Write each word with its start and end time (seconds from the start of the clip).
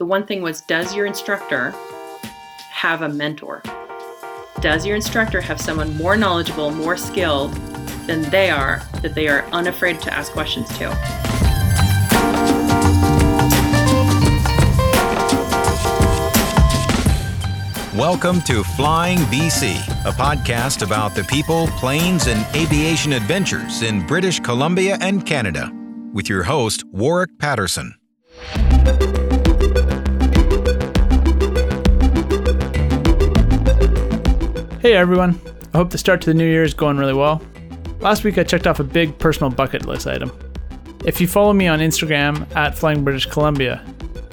the 0.00 0.06
one 0.06 0.24
thing 0.24 0.40
was 0.40 0.62
does 0.62 0.94
your 0.94 1.04
instructor 1.04 1.74
have 2.70 3.02
a 3.02 3.08
mentor? 3.10 3.62
Does 4.62 4.86
your 4.86 4.96
instructor 4.96 5.42
have 5.42 5.60
someone 5.60 5.94
more 5.94 6.16
knowledgeable, 6.16 6.70
more 6.70 6.96
skilled 6.96 7.52
than 8.06 8.22
they 8.30 8.48
are 8.48 8.82
that 9.02 9.14
they 9.14 9.28
are 9.28 9.44
unafraid 9.52 10.00
to 10.00 10.10
ask 10.10 10.32
questions 10.32 10.66
to? 10.78 10.88
Welcome 17.94 18.40
to 18.42 18.64
Flying 18.64 19.18
BC, 19.18 19.76
a 20.06 20.12
podcast 20.12 20.80
about 20.80 21.14
the 21.14 21.24
people, 21.24 21.66
planes, 21.76 22.26
and 22.26 22.46
aviation 22.56 23.12
adventures 23.12 23.82
in 23.82 24.06
British 24.06 24.40
Columbia 24.40 24.96
and 25.02 25.26
Canada, 25.26 25.70
with 26.14 26.26
your 26.26 26.44
host, 26.44 26.84
Warwick 26.86 27.38
Patterson. 27.38 27.96
Hey 34.80 34.94
everyone, 34.94 35.38
I 35.74 35.76
hope 35.76 35.90
the 35.90 35.98
start 35.98 36.22
to 36.22 36.30
the 36.30 36.34
new 36.34 36.48
year 36.48 36.64
is 36.64 36.72
going 36.72 36.96
really 36.96 37.12
well. 37.12 37.42
Last 38.00 38.24
week 38.24 38.38
I 38.38 38.44
checked 38.44 38.66
off 38.66 38.80
a 38.80 38.84
big 38.84 39.18
personal 39.18 39.50
bucket 39.50 39.84
list 39.84 40.06
item. 40.06 40.32
If 41.04 41.20
you 41.20 41.28
follow 41.28 41.52
me 41.52 41.68
on 41.68 41.80
Instagram 41.80 42.50
at 42.56 42.78
Flying 42.78 43.04
British 43.04 43.26
Columbia, 43.26 43.84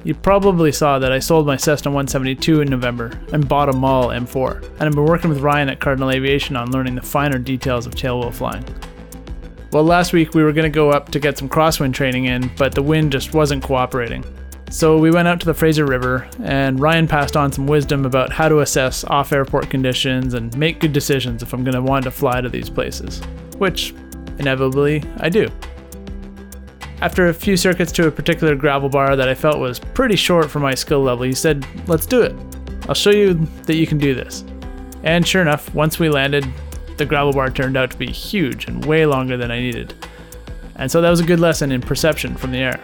you 0.06 0.16
probably 0.16 0.72
saw 0.72 1.00
that 1.00 1.12
I 1.12 1.20
sold 1.20 1.48
my 1.48 1.58
Cessna 1.58 1.92
172 1.92 2.62
in 2.62 2.70
November 2.70 3.20
and 3.34 3.50
bought 3.50 3.68
a 3.68 3.74
Maule 3.74 4.08
M4, 4.08 4.64
and 4.64 4.84
I've 4.84 4.94
been 4.94 5.04
working 5.04 5.30
with 5.30 5.42
Ryan 5.42 5.68
at 5.68 5.82
Cardinal 5.82 6.12
Aviation 6.12 6.56
on 6.56 6.72
learning 6.72 6.96
the 6.96 7.02
finer 7.02 7.40
details 7.40 7.86
of 7.86 7.96
tailwheel 7.96 8.34
flying. 8.34 8.64
Well, 9.74 9.84
last 9.84 10.14
week 10.14 10.34
we 10.34 10.44
were 10.44 10.54
going 10.54 10.72
to 10.72 10.74
go 10.74 10.92
up 10.92 11.10
to 11.10 11.20
get 11.20 11.38
some 11.38 11.50
crosswind 11.50 11.94
training 11.94 12.24
in, 12.24 12.50
but 12.56 12.74
the 12.74 12.82
wind 12.82 13.12
just 13.12 13.34
wasn't 13.34 13.64
cooperating. 13.64 14.24
So 14.70 14.98
we 14.98 15.12
went 15.12 15.30
out 15.30 15.40
to 15.40 15.46
the 15.46 15.54
Fraser 15.54 15.86
River, 15.86 16.28
and 16.44 16.78
Ryan 16.78 17.08
passed 17.08 17.38
on 17.38 17.54
some 17.54 17.68
wisdom 17.68 18.06
about 18.06 18.34
how 18.34 18.50
to 18.50 18.60
assess 18.60 19.06
off 19.06 19.32
airport 19.32 19.70
conditions 19.70 20.34
and 20.34 20.56
make 20.58 20.82
good 20.82 20.92
decisions 20.92 21.42
if 21.42 21.54
I'm 21.54 21.64
going 21.64 21.76
to 21.76 21.82
want 21.82 22.04
to 22.04 22.12
fly 22.12 22.42
to 22.42 22.50
these 22.50 22.70
places, 22.70 23.22
which 23.58 23.94
inevitably 24.40 25.04
I 25.18 25.30
do. 25.30 25.48
After 27.02 27.28
a 27.28 27.34
few 27.34 27.56
circuits 27.56 27.94
to 27.94 28.08
a 28.08 28.12
particular 28.12 28.56
gravel 28.56 28.90
bar 28.90 29.16
that 29.16 29.30
I 29.30 29.36
felt 29.36 29.60
was 29.60 29.80
pretty 29.80 30.18
short 30.18 30.52
for 30.52 30.60
my 30.60 30.76
skill 30.76 31.02
level, 31.02 31.24
he 31.24 31.34
said, 31.34 31.66
Let's 31.88 32.06
do 32.06 32.22
it. 32.22 32.36
I'll 32.90 32.96
show 32.96 33.12
you 33.12 33.36
that 33.64 33.76
you 33.76 33.88
can 33.88 33.98
do 33.98 34.14
this. 34.14 34.44
And 35.04 35.26
sure 35.26 35.42
enough, 35.42 35.74
once 35.74 35.98
we 35.98 36.10
landed, 36.10 36.46
the 36.98 37.06
gravel 37.06 37.32
bar 37.32 37.52
turned 37.52 37.78
out 37.78 37.92
to 37.92 37.98
be 37.98 38.12
huge 38.12 38.66
and 38.66 38.84
way 38.84 39.06
longer 39.06 39.38
than 39.38 39.50
I 39.50 39.60
needed. 39.60 39.94
And 40.76 40.92
so 40.92 41.02
that 41.02 41.10
was 41.10 41.22
a 41.22 41.26
good 41.26 41.40
lesson 41.40 41.72
in 41.72 41.82
perception 41.82 42.36
from 42.36 42.52
the 42.52 42.58
air. 42.58 42.84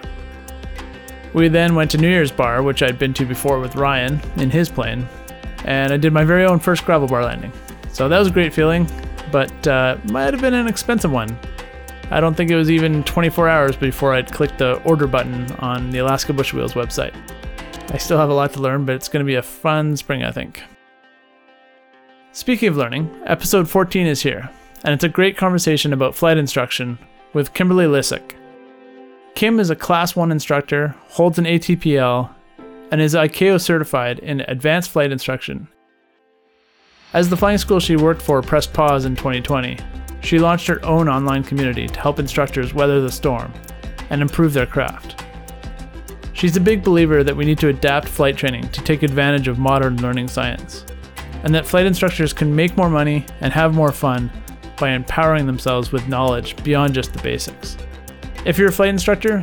We 1.34 1.48
then 1.48 1.74
went 1.74 1.90
to 1.92 1.98
New 1.98 2.10
Year's 2.10 2.32
Bar, 2.32 2.62
which 2.62 2.84
I'd 2.84 3.00
been 3.00 3.14
to 3.16 3.26
before 3.26 3.60
with 3.60 3.76
Ryan 3.76 4.22
in 4.38 4.52
his 4.52 4.70
plane, 4.70 5.08
and 5.66 5.92
I 5.92 5.98
did 5.98 6.14
my 6.14 6.24
very 6.24 6.46
own 6.46 6.60
first 6.60 6.86
gravel 6.86 7.08
bar 7.08 7.24
landing. 7.26 7.52
So 7.92 8.08
that 8.08 8.20
was 8.20 8.28
a 8.28 8.32
great 8.32 8.54
feeling, 8.54 8.88
but 9.32 9.68
uh, 9.68 9.98
might 10.06 10.34
have 10.34 10.42
been 10.42 10.54
an 10.54 10.68
expensive 10.68 11.12
one. 11.12 11.38
I 12.12 12.20
don't 12.20 12.36
think 12.36 12.52
it 12.52 12.56
was 12.56 12.70
even 12.70 13.04
24 13.04 13.50
hours 13.50 13.76
before 13.76 14.14
I'd 14.14 14.32
clicked 14.32 14.60
the 14.60 14.82
order 14.84 15.08
button 15.08 15.52
on 15.54 15.90
the 15.90 16.00
Alaska 16.00 16.34
Bush 16.34 16.54
Wheels 16.54 16.74
website. 16.74 17.16
I 17.92 17.98
still 17.98 18.18
have 18.18 18.30
a 18.30 18.34
lot 18.34 18.54
to 18.54 18.62
learn, 18.62 18.86
but 18.86 18.96
it's 18.96 19.08
going 19.08 19.26
to 19.26 19.28
be 19.28 19.36
a 19.36 19.42
fun 19.42 19.98
spring, 19.98 20.24
I 20.24 20.32
think. 20.32 20.62
Speaking 22.32 22.70
of 22.70 22.78
learning, 22.78 23.10
episode 23.26 23.68
14 23.68 24.06
is 24.06 24.22
here, 24.22 24.50
and 24.84 24.94
it's 24.94 25.04
a 25.04 25.10
great 25.10 25.38
conversation 25.38 25.94
about 25.94 26.16
flight 26.16 26.38
instruction 26.38 27.00
with 27.34 27.54
Kimberly 27.54 27.86
Lissick. 27.86 28.36
Kim 29.36 29.60
is 29.60 29.72
a 29.72 29.76
Class 29.76 30.16
1 30.16 30.32
instructor, 30.32 30.96
holds 31.08 31.40
an 31.40 31.46
ATPL, 31.46 32.30
and 32.92 33.02
is 33.02 33.16
ICAO 33.16 33.60
certified 33.60 34.20
in 34.20 34.42
advanced 34.42 34.92
flight 34.92 35.12
instruction. 35.12 35.68
As 37.14 37.30
the 37.30 37.38
flying 37.38 37.58
school 37.58 37.80
she 37.80 37.96
worked 37.96 38.22
for 38.22 38.44
pressed 38.44 38.74
pause 38.74 39.06
in 39.06 39.16
2020, 39.16 39.78
she 40.22 40.38
launched 40.38 40.68
her 40.68 40.84
own 40.86 41.10
online 41.10 41.44
community 41.44 41.88
to 41.88 42.00
help 42.00 42.20
instructors 42.20 42.76
weather 42.76 43.02
the 43.02 43.12
storm 43.12 43.52
and 44.12 44.22
improve 44.22 44.54
their 44.54 44.68
craft. 44.68 45.24
She's 46.34 46.56
a 46.56 46.62
big 46.62 46.84
believer 46.84 47.24
that 47.24 47.36
we 47.36 47.46
need 47.46 47.58
to 47.60 47.70
adapt 47.70 48.08
flight 48.08 48.38
training 48.38 48.70
to 48.70 48.84
take 48.84 49.02
advantage 49.02 49.48
of 49.48 49.58
modern 49.58 49.98
learning 49.98 50.28
science, 50.28 50.86
and 51.44 51.56
that 51.56 51.66
flight 51.66 51.88
instructors 51.88 52.34
can 52.34 52.56
make 52.56 52.78
more 52.78 52.90
money 52.90 53.26
and 53.42 53.52
have 53.52 53.74
more 53.74 53.92
fun 53.92 54.32
by 54.78 54.92
empowering 54.92 55.48
themselves 55.48 55.92
with 55.92 56.08
knowledge 56.08 56.56
beyond 56.64 56.94
just 56.94 57.14
the 57.14 57.24
basics. 57.24 57.78
If 58.46 58.58
you're 58.58 58.68
a 58.68 58.74
flight 58.74 58.90
instructor, 58.90 59.42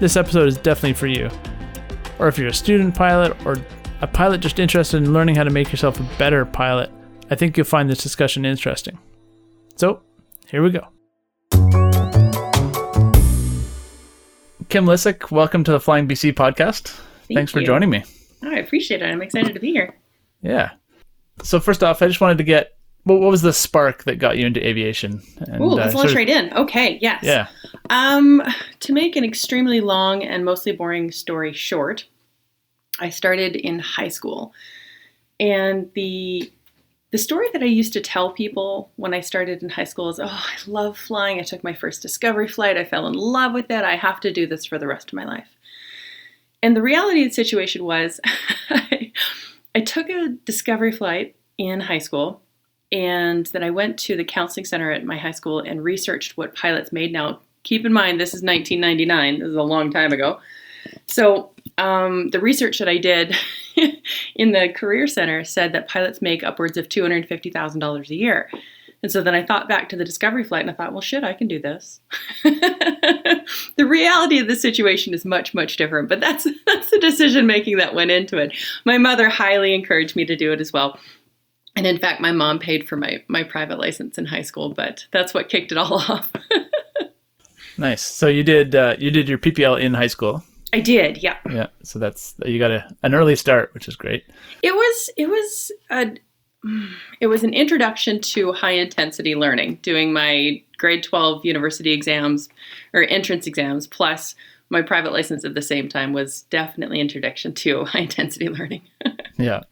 this 0.00 0.16
episode 0.16 0.48
is 0.48 0.56
definitely 0.56 0.94
for 0.94 1.06
you. 1.06 1.30
Or 2.18 2.26
if 2.26 2.36
you're 2.36 2.48
a 2.48 2.52
student 2.52 2.96
pilot 2.96 3.46
or 3.46 3.56
a 4.00 4.08
pilot 4.08 4.40
just 4.40 4.58
interested 4.58 4.96
in 4.96 5.12
learning 5.12 5.36
how 5.36 5.44
to 5.44 5.50
make 5.50 5.70
yourself 5.70 6.00
a 6.00 6.18
better 6.18 6.44
pilot, 6.44 6.90
I 7.30 7.36
think 7.36 7.56
you'll 7.56 7.64
find 7.64 7.88
this 7.88 8.02
discussion 8.02 8.44
interesting. 8.44 8.98
So, 9.76 10.02
here 10.48 10.64
we 10.64 10.70
go. 10.70 10.80
Kim 14.68 14.84
Lissick, 14.84 15.30
welcome 15.30 15.62
to 15.62 15.70
the 15.70 15.78
Flying 15.78 16.08
BC 16.08 16.32
podcast. 16.32 16.88
Thank 17.28 17.38
Thanks 17.38 17.52
for 17.52 17.60
you. 17.60 17.66
joining 17.66 17.88
me. 17.88 18.02
Oh, 18.42 18.50
I 18.50 18.56
appreciate 18.56 19.00
it. 19.00 19.04
I'm 19.06 19.22
excited 19.22 19.54
to 19.54 19.60
be 19.60 19.70
here. 19.70 19.94
Yeah. 20.42 20.72
So 21.44 21.60
first 21.60 21.84
off, 21.84 22.02
I 22.02 22.08
just 22.08 22.20
wanted 22.20 22.38
to 22.38 22.44
get 22.44 22.72
what, 23.04 23.20
what 23.20 23.30
was 23.30 23.42
the 23.42 23.52
spark 23.52 24.04
that 24.04 24.18
got 24.18 24.38
you 24.38 24.46
into 24.46 24.66
aviation? 24.66 25.22
And, 25.38 25.62
Ooh, 25.62 25.66
let's 25.66 25.94
uh, 25.94 25.98
launch 25.98 26.10
of- 26.10 26.16
right 26.16 26.28
in. 26.28 26.52
Okay, 26.54 26.98
yes. 27.00 27.22
Yeah. 27.22 27.48
Um, 27.88 28.42
to 28.80 28.92
make 28.92 29.16
an 29.16 29.24
extremely 29.24 29.80
long 29.80 30.22
and 30.22 30.44
mostly 30.44 30.72
boring 30.72 31.10
story 31.10 31.52
short, 31.52 32.06
I 32.98 33.10
started 33.10 33.56
in 33.56 33.78
high 33.78 34.08
school, 34.08 34.52
and 35.38 35.90
the 35.94 36.50
the 37.12 37.18
story 37.18 37.48
that 37.52 37.62
I 37.62 37.66
used 37.66 37.92
to 37.94 38.00
tell 38.00 38.30
people 38.30 38.92
when 38.94 39.12
I 39.14 39.20
started 39.20 39.62
in 39.62 39.68
high 39.70 39.84
school 39.84 40.10
is, 40.10 40.20
"Oh, 40.20 40.26
I 40.26 40.56
love 40.66 40.96
flying. 40.96 41.40
I 41.40 41.42
took 41.42 41.64
my 41.64 41.74
first 41.74 42.02
discovery 42.02 42.46
flight. 42.46 42.76
I 42.76 42.84
fell 42.84 43.06
in 43.06 43.14
love 43.14 43.52
with 43.52 43.70
it. 43.70 43.84
I 43.84 43.96
have 43.96 44.20
to 44.20 44.32
do 44.32 44.46
this 44.46 44.66
for 44.66 44.78
the 44.78 44.86
rest 44.86 45.08
of 45.08 45.14
my 45.14 45.24
life." 45.24 45.48
And 46.62 46.76
the 46.76 46.82
reality 46.82 47.22
of 47.22 47.30
the 47.30 47.34
situation 47.34 47.84
was, 47.84 48.20
I, 48.70 49.12
I 49.74 49.80
took 49.80 50.10
a 50.10 50.28
discovery 50.44 50.92
flight 50.92 51.36
in 51.56 51.80
high 51.80 51.98
school, 51.98 52.42
and 52.92 53.46
then 53.46 53.62
I 53.62 53.70
went 53.70 53.98
to 54.00 54.16
the 54.16 54.24
counseling 54.24 54.66
center 54.66 54.90
at 54.90 55.04
my 55.04 55.16
high 55.16 55.30
school 55.30 55.60
and 55.60 55.82
researched 55.84 56.36
what 56.36 56.54
pilots 56.54 56.92
made. 56.92 57.12
Now, 57.12 57.40
keep 57.62 57.86
in 57.86 57.92
mind, 57.92 58.20
this 58.20 58.34
is 58.34 58.42
1999. 58.42 59.38
This 59.38 59.48
is 59.48 59.56
a 59.56 59.62
long 59.62 59.90
time 59.90 60.12
ago. 60.12 60.40
So, 61.06 61.52
um, 61.78 62.30
the 62.30 62.40
research 62.40 62.78
that 62.78 62.88
I 62.88 62.98
did 62.98 63.36
in 64.34 64.52
the 64.52 64.72
Career 64.74 65.06
Center 65.06 65.44
said 65.44 65.72
that 65.72 65.88
pilots 65.88 66.20
make 66.20 66.42
upwards 66.42 66.76
of 66.76 66.88
$250,000 66.88 68.10
a 68.10 68.14
year. 68.14 68.50
And 69.02 69.10
so 69.10 69.22
then 69.22 69.34
I 69.34 69.44
thought 69.44 69.68
back 69.68 69.88
to 69.88 69.96
the 69.96 70.04
Discovery 70.04 70.44
flight 70.44 70.62
and 70.62 70.70
I 70.70 70.74
thought, 70.74 70.92
well, 70.92 71.00
shit, 71.00 71.24
I 71.24 71.32
can 71.32 71.48
do 71.48 71.58
this. 71.58 72.00
the 72.44 73.86
reality 73.86 74.38
of 74.38 74.46
the 74.46 74.56
situation 74.56 75.14
is 75.14 75.24
much, 75.24 75.54
much 75.54 75.76
different, 75.76 76.08
but 76.08 76.20
that's 76.20 76.44
that's 76.66 76.90
the 76.90 76.98
decision 76.98 77.46
making 77.46 77.78
that 77.78 77.94
went 77.94 78.10
into 78.10 78.36
it. 78.36 78.52
My 78.84 78.98
mother 78.98 79.28
highly 79.28 79.74
encouraged 79.74 80.16
me 80.16 80.24
to 80.26 80.36
do 80.36 80.52
it 80.52 80.60
as 80.60 80.72
well. 80.72 80.98
And 81.80 81.86
in 81.86 81.96
fact, 81.96 82.20
my 82.20 82.30
mom 82.30 82.58
paid 82.58 82.86
for 82.86 82.96
my, 82.96 83.24
my 83.26 83.42
private 83.42 83.78
license 83.78 84.18
in 84.18 84.26
high 84.26 84.42
school, 84.42 84.74
but 84.74 85.06
that's 85.12 85.32
what 85.32 85.48
kicked 85.48 85.72
it 85.72 85.78
all 85.78 85.94
off. 86.10 86.30
Nice. 87.78 88.02
So 88.02 88.28
you 88.28 88.42
did 88.42 88.74
uh, 88.74 88.96
you 88.98 89.10
did 89.10 89.30
your 89.30 89.38
PPL 89.38 89.80
in 89.80 89.94
high 89.94 90.08
school. 90.08 90.44
I 90.74 90.80
did, 90.80 91.22
yeah. 91.22 91.38
Yeah. 91.50 91.68
So 91.82 91.98
that's 91.98 92.34
you 92.44 92.58
got 92.58 92.70
a, 92.70 92.86
an 93.02 93.14
early 93.14 93.34
start, 93.34 93.72
which 93.72 93.88
is 93.88 93.96
great. 93.96 94.26
It 94.62 94.74
was 94.74 95.10
it 95.16 95.30
was 95.30 95.72
a 95.90 96.14
it 97.22 97.28
was 97.28 97.42
an 97.44 97.54
introduction 97.54 98.20
to 98.20 98.52
high 98.52 98.72
intensity 98.72 99.34
learning, 99.36 99.76
doing 99.76 100.12
my 100.12 100.62
grade 100.76 101.02
12 101.02 101.46
university 101.46 101.92
exams 101.92 102.50
or 102.92 103.04
entrance 103.04 103.46
exams 103.46 103.86
plus 103.86 104.34
my 104.68 104.82
private 104.82 105.14
license 105.14 105.46
at 105.46 105.54
the 105.54 105.62
same 105.62 105.88
time 105.88 106.12
was 106.12 106.42
definitely 106.42 107.00
introduction 107.00 107.54
to 107.54 107.84
high 107.86 108.00
intensity 108.00 108.50
learning. 108.50 108.82
Yeah. 109.38 109.62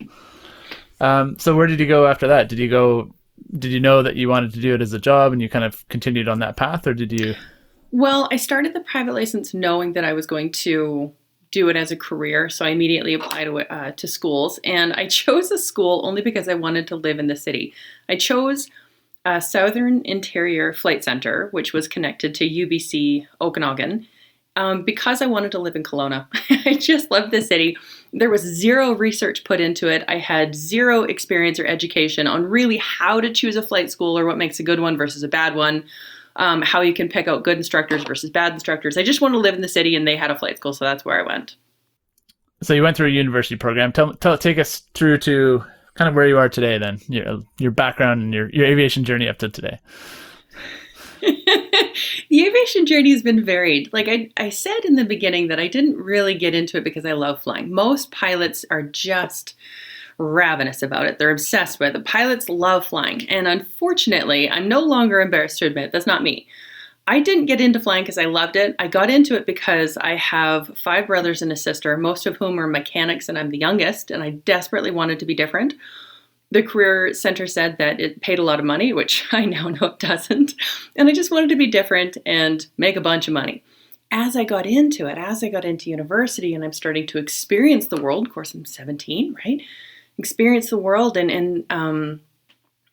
Um, 1.00 1.38
so 1.38 1.56
where 1.56 1.66
did 1.66 1.80
you 1.80 1.86
go 1.86 2.06
after 2.06 2.28
that? 2.28 2.48
Did 2.48 2.58
you 2.58 2.68
go? 2.68 3.14
Did 3.58 3.72
you 3.72 3.80
know 3.80 4.02
that 4.02 4.16
you 4.16 4.28
wanted 4.28 4.52
to 4.54 4.60
do 4.60 4.74
it 4.74 4.82
as 4.82 4.92
a 4.92 4.98
job, 4.98 5.32
and 5.32 5.40
you 5.40 5.48
kind 5.48 5.64
of 5.64 5.86
continued 5.88 6.28
on 6.28 6.40
that 6.40 6.56
path, 6.56 6.86
or 6.86 6.94
did 6.94 7.12
you? 7.12 7.34
Well, 7.90 8.28
I 8.30 8.36
started 8.36 8.74
the 8.74 8.80
private 8.80 9.14
license 9.14 9.54
knowing 9.54 9.94
that 9.94 10.04
I 10.04 10.12
was 10.12 10.26
going 10.26 10.52
to 10.52 11.12
do 11.50 11.68
it 11.68 11.76
as 11.76 11.90
a 11.90 11.96
career, 11.96 12.50
so 12.50 12.66
I 12.66 12.70
immediately 12.70 13.14
applied 13.14 13.44
to, 13.44 13.72
uh, 13.72 13.92
to 13.92 14.06
schools, 14.06 14.60
and 14.64 14.92
I 14.94 15.06
chose 15.08 15.50
a 15.50 15.58
school 15.58 16.02
only 16.04 16.22
because 16.22 16.48
I 16.48 16.54
wanted 16.54 16.86
to 16.88 16.96
live 16.96 17.18
in 17.18 17.26
the 17.26 17.36
city. 17.36 17.72
I 18.08 18.16
chose 18.16 18.68
uh, 19.24 19.40
Southern 19.40 20.02
Interior 20.04 20.72
Flight 20.72 21.04
Center, 21.04 21.48
which 21.52 21.72
was 21.72 21.88
connected 21.88 22.34
to 22.34 22.48
UBC 22.48 23.26
Okanagan, 23.40 24.06
um, 24.56 24.84
because 24.84 25.22
I 25.22 25.26
wanted 25.26 25.52
to 25.52 25.58
live 25.58 25.76
in 25.76 25.82
Kelowna. 25.82 26.26
I 26.66 26.74
just 26.74 27.10
loved 27.10 27.30
the 27.30 27.40
city. 27.40 27.76
There 28.12 28.30
was 28.30 28.42
zero 28.42 28.92
research 28.92 29.44
put 29.44 29.60
into 29.60 29.88
it. 29.88 30.04
I 30.08 30.18
had 30.18 30.54
zero 30.54 31.02
experience 31.02 31.60
or 31.60 31.66
education 31.66 32.26
on 32.26 32.44
really 32.44 32.78
how 32.78 33.20
to 33.20 33.32
choose 33.32 33.56
a 33.56 33.62
flight 33.62 33.90
school 33.90 34.18
or 34.18 34.24
what 34.24 34.38
makes 34.38 34.58
a 34.58 34.62
good 34.62 34.80
one 34.80 34.96
versus 34.96 35.22
a 35.22 35.28
bad 35.28 35.54
one 35.54 35.84
um, 36.38 36.62
how 36.62 36.80
you 36.80 36.94
can 36.94 37.08
pick 37.08 37.28
out 37.28 37.42
good 37.42 37.58
instructors 37.58 38.04
versus 38.04 38.30
bad 38.30 38.52
instructors. 38.52 38.96
I 38.96 39.02
just 39.02 39.20
wanted 39.20 39.34
to 39.34 39.40
live 39.40 39.54
in 39.54 39.60
the 39.60 39.68
city, 39.68 39.94
and 39.96 40.06
they 40.06 40.16
had 40.16 40.30
a 40.30 40.38
flight 40.38 40.56
school, 40.56 40.72
so 40.72 40.84
that's 40.84 41.04
where 41.04 41.20
I 41.20 41.26
went. 41.26 41.56
so 42.62 42.74
you 42.74 42.82
went 42.82 42.96
through 42.96 43.08
a 43.08 43.10
university 43.10 43.56
program. 43.56 43.92
Tell, 43.92 44.14
tell, 44.14 44.38
take 44.38 44.58
us 44.58 44.84
through 44.94 45.18
to 45.18 45.64
kind 45.94 46.08
of 46.08 46.14
where 46.14 46.28
you 46.28 46.38
are 46.38 46.48
today. 46.48 46.78
Then 46.78 47.00
your 47.08 47.40
your 47.58 47.72
background 47.72 48.22
and 48.22 48.32
your 48.32 48.48
your 48.50 48.66
aviation 48.66 49.04
journey 49.04 49.28
up 49.28 49.38
to 49.38 49.48
today. 49.48 49.78
the 52.30 52.46
aviation 52.46 52.86
journey 52.86 53.12
has 53.12 53.22
been 53.22 53.44
varied. 53.44 53.92
Like 53.92 54.08
I, 54.08 54.30
I 54.36 54.48
said 54.50 54.84
in 54.84 54.96
the 54.96 55.04
beginning 55.04 55.48
that 55.48 55.60
I 55.60 55.68
didn't 55.68 55.96
really 55.96 56.34
get 56.34 56.54
into 56.54 56.76
it 56.76 56.84
because 56.84 57.04
I 57.04 57.12
love 57.12 57.42
flying. 57.42 57.72
Most 57.72 58.10
pilots 58.10 58.64
are 58.70 58.82
just 58.82 59.54
ravenous 60.18 60.82
about 60.82 61.06
it. 61.06 61.18
They're 61.18 61.30
obsessed 61.30 61.80
with 61.80 61.94
it. 61.94 62.04
Pilots 62.04 62.48
love 62.48 62.86
flying. 62.86 63.28
And 63.28 63.46
unfortunately, 63.46 64.50
I'm 64.50 64.68
no 64.68 64.80
longer 64.80 65.20
embarrassed 65.20 65.58
to 65.58 65.66
admit 65.66 65.92
that's 65.92 66.06
not 66.06 66.22
me. 66.22 66.48
I 67.06 67.20
didn't 67.20 67.46
get 67.46 67.60
into 67.60 67.80
flying 67.80 68.04
because 68.04 68.18
I 68.18 68.26
loved 68.26 68.54
it. 68.54 68.76
I 68.78 68.86
got 68.86 69.08
into 69.08 69.34
it 69.34 69.46
because 69.46 69.96
I 69.96 70.16
have 70.16 70.76
five 70.76 71.06
brothers 71.06 71.40
and 71.40 71.50
a 71.50 71.56
sister, 71.56 71.96
most 71.96 72.26
of 72.26 72.36
whom 72.36 72.60
are 72.60 72.66
mechanics, 72.66 73.30
and 73.30 73.38
I'm 73.38 73.48
the 73.48 73.56
youngest, 73.56 74.10
and 74.10 74.22
I 74.22 74.30
desperately 74.30 74.90
wanted 74.90 75.18
to 75.20 75.24
be 75.24 75.34
different. 75.34 75.72
The 76.50 76.62
Career 76.62 77.12
Center 77.12 77.46
said 77.46 77.76
that 77.78 78.00
it 78.00 78.22
paid 78.22 78.38
a 78.38 78.42
lot 78.42 78.58
of 78.58 78.64
money, 78.64 78.92
which 78.92 79.26
I 79.32 79.44
now 79.44 79.68
know 79.68 79.88
it 79.88 79.98
doesn't. 79.98 80.54
And 80.96 81.08
I 81.08 81.12
just 81.12 81.30
wanted 81.30 81.50
to 81.50 81.56
be 81.56 81.66
different 81.66 82.16
and 82.24 82.66
make 82.76 82.96
a 82.96 83.02
bunch 83.02 83.28
of 83.28 83.34
money. 83.34 83.62
As 84.10 84.36
I 84.36 84.44
got 84.44 84.64
into 84.64 85.06
it, 85.06 85.18
as 85.18 85.44
I 85.44 85.50
got 85.50 85.66
into 85.66 85.90
university 85.90 86.54
and 86.54 86.64
I'm 86.64 86.72
starting 86.72 87.06
to 87.08 87.18
experience 87.18 87.88
the 87.88 88.00
world, 88.00 88.26
of 88.26 88.32
course, 88.32 88.54
I'm 88.54 88.64
17, 88.64 89.36
right? 89.44 89.60
Experience 90.16 90.70
the 90.70 90.78
world 90.78 91.18
and, 91.18 91.30
and 91.30 91.64
um, 91.68 92.20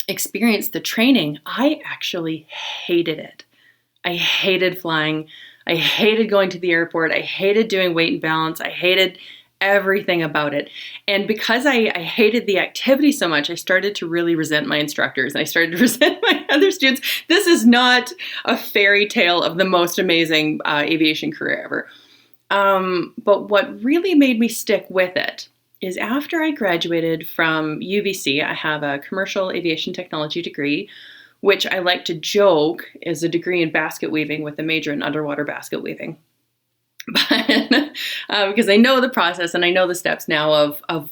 experience 0.08 0.70
the 0.70 0.82
training, 0.82 1.40
I 1.46 1.82
actually 1.86 2.48
hated 2.50 3.20
it. 3.20 3.46
I 4.04 4.16
hated 4.16 4.78
flying. 4.78 5.28
I 5.66 5.76
hated 5.76 6.30
going 6.30 6.50
to 6.50 6.60
the 6.60 6.72
airport. 6.72 7.12
I 7.12 7.22
hated 7.22 7.70
doing 7.70 7.94
weight 7.94 8.14
and 8.14 8.22
balance. 8.22 8.62
I 8.62 8.70
hated 8.70 9.18
everything 9.66 10.22
about 10.22 10.54
it. 10.54 10.70
And 11.08 11.28
because 11.28 11.66
I, 11.66 11.92
I, 11.96 12.04
hated 12.04 12.46
the 12.46 12.60
activity 12.60 13.12
so 13.12 13.28
much, 13.28 13.50
I 13.50 13.56
started 13.56 13.96
to 13.96 14.08
really 14.08 14.36
resent 14.36 14.68
my 14.68 14.78
instructors 14.78 15.34
and 15.34 15.42
I 15.42 15.44
started 15.44 15.72
to 15.72 15.78
resent 15.82 16.20
my 16.22 16.46
other 16.50 16.72
students. 16.72 17.02
This 17.28 17.48
is 17.48 17.66
not 17.66 18.14
a 18.46 18.56
fairy 18.56 19.08
tale 19.08 19.42
of 19.42 19.58
the 19.58 19.66
most 19.66 19.98
amazing 19.98 20.62
uh, 20.66 20.84
aviation 20.86 21.32
career 21.32 21.64
ever. 21.66 21.88
Um, 22.52 23.14
but 23.24 23.50
what 23.50 23.84
really 23.84 24.14
made 24.14 24.40
me 24.40 24.48
stick 24.48 24.86
with 24.90 25.18
it 25.18 25.50
is 25.82 25.98
after 25.98 26.42
I 26.42 26.52
graduated 26.52 27.28
from 27.28 27.80
UBC, 27.80 28.44
I 28.44 28.54
have 28.54 28.84
a 28.84 29.00
commercial 29.00 29.52
aviation 29.52 29.94
technology 29.94 30.42
degree 30.42 30.90
which 31.46 31.68
I 31.68 31.78
like 31.78 32.06
to 32.06 32.16
joke 32.16 32.92
is 33.04 33.22
a 33.22 33.30
degree 33.30 33.62
in 33.62 33.72
basket 33.72 34.10
weaving 34.10 34.42
with 34.42 34.58
a 34.58 34.64
major 34.64 34.92
in 34.92 35.04
underwater 35.04 35.44
basket 35.44 35.84
weaving. 35.84 36.18
But 37.30 37.92
uh, 38.30 38.48
because 38.50 38.68
I 38.68 38.78
know 38.78 39.00
the 39.00 39.10
process 39.10 39.54
and 39.54 39.64
I 39.64 39.70
know 39.70 39.88
the 39.88 39.96
steps 39.96 40.28
now 40.28 40.52
of, 40.52 40.82
of 40.90 41.12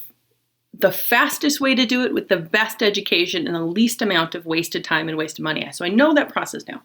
the 0.74 0.92
fastest 0.92 1.62
way 1.62 1.76
to 1.76 1.86
do 1.86 2.04
it 2.04 2.14
with 2.14 2.30
the 2.30 2.38
best 2.38 2.82
education 2.82 3.46
and 3.46 3.56
the 3.56 3.62
least 3.62 4.02
amount 4.02 4.34
of 4.34 4.46
wasted 4.46 4.84
time 4.84 5.08
and 5.08 5.18
wasted 5.18 5.44
money. 5.44 5.70
So 5.72 5.86
I 5.86 5.90
know 5.90 6.14
that 6.14 6.34
process 6.34 6.68
now. 6.68 6.82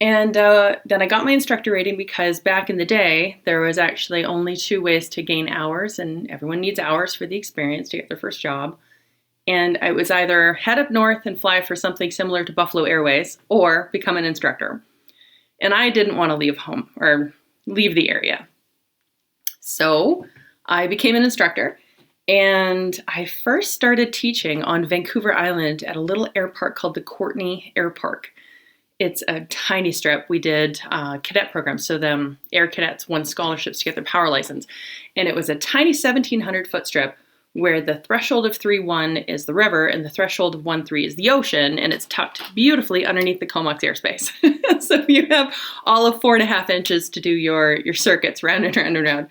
And 0.00 0.36
uh, 0.36 0.76
then 0.84 1.00
I 1.00 1.06
got 1.06 1.24
my 1.24 1.30
instructor 1.30 1.72
rating 1.72 1.96
because 1.96 2.40
back 2.40 2.68
in 2.68 2.76
the 2.76 2.84
day, 2.84 3.40
there 3.44 3.60
was 3.60 3.78
actually 3.78 4.24
only 4.24 4.54
two 4.54 4.82
ways 4.82 5.08
to 5.10 5.22
gain 5.22 5.48
hours, 5.48 5.98
and 5.98 6.30
everyone 6.30 6.60
needs 6.60 6.78
hours 6.78 7.14
for 7.14 7.26
the 7.26 7.36
experience 7.36 7.88
to 7.90 7.96
get 7.96 8.08
their 8.08 8.18
first 8.18 8.40
job. 8.40 8.76
And 9.46 9.78
I 9.80 9.92
was 9.92 10.10
either 10.10 10.54
head 10.54 10.78
up 10.78 10.90
north 10.90 11.24
and 11.24 11.40
fly 11.40 11.62
for 11.62 11.76
something 11.76 12.10
similar 12.10 12.44
to 12.44 12.52
Buffalo 12.52 12.84
Airways 12.84 13.38
or 13.48 13.88
become 13.92 14.16
an 14.16 14.24
instructor. 14.24 14.82
And 15.62 15.72
I 15.72 15.88
didn't 15.88 16.16
want 16.16 16.30
to 16.30 16.36
leave 16.36 16.58
home 16.58 16.90
or 16.96 17.32
leave 17.66 17.94
the 17.94 18.10
area. 18.10 18.46
So 19.60 20.26
I 20.66 20.86
became 20.86 21.16
an 21.16 21.24
instructor 21.24 21.78
and 22.28 23.00
I 23.08 23.24
first 23.24 23.74
started 23.74 24.12
teaching 24.12 24.62
on 24.62 24.86
Vancouver 24.86 25.32
Island 25.34 25.84
at 25.84 25.96
a 25.96 26.00
little 26.00 26.28
air 26.34 26.48
park 26.48 26.76
called 26.76 26.94
the 26.94 27.02
Courtenay 27.02 27.72
Air 27.76 27.90
Park. 27.90 28.32
It's 28.98 29.22
a 29.28 29.44
tiny 29.44 29.92
strip. 29.92 30.28
We 30.28 30.38
did 30.38 30.80
uh, 30.90 31.18
cadet 31.18 31.52
programs, 31.52 31.86
so 31.86 31.98
the 31.98 32.36
air 32.52 32.66
cadets 32.66 33.08
won 33.08 33.24
scholarships 33.24 33.78
to 33.78 33.84
get 33.84 33.94
their 33.94 34.04
power 34.04 34.28
license, 34.28 34.66
and 35.16 35.28
it 35.28 35.34
was 35.34 35.50
a 35.50 35.54
tiny 35.54 35.90
1,700 35.90 36.66
foot 36.66 36.86
strip 36.86 37.16
where 37.60 37.80
the 37.80 37.96
threshold 38.00 38.46
of 38.46 38.56
3 38.56 38.80
1 38.80 39.16
is 39.16 39.46
the 39.46 39.54
river 39.54 39.86
and 39.86 40.04
the 40.04 40.10
threshold 40.10 40.54
of 40.54 40.64
1 40.64 40.84
3 40.84 41.06
is 41.06 41.14
the 41.16 41.30
ocean, 41.30 41.78
and 41.78 41.92
it's 41.92 42.06
tucked 42.06 42.42
beautifully 42.54 43.06
underneath 43.06 43.40
the 43.40 43.46
Comox 43.46 43.82
airspace. 43.82 44.30
so 44.82 45.04
you 45.08 45.26
have 45.30 45.54
all 45.84 46.06
of 46.06 46.20
four 46.20 46.34
and 46.34 46.42
a 46.42 46.46
half 46.46 46.70
inches 46.70 47.08
to 47.10 47.20
do 47.20 47.30
your, 47.30 47.76
your 47.80 47.94
circuits 47.94 48.42
round 48.42 48.64
and 48.64 48.76
round 48.76 48.96
and 48.96 49.06
round. 49.06 49.28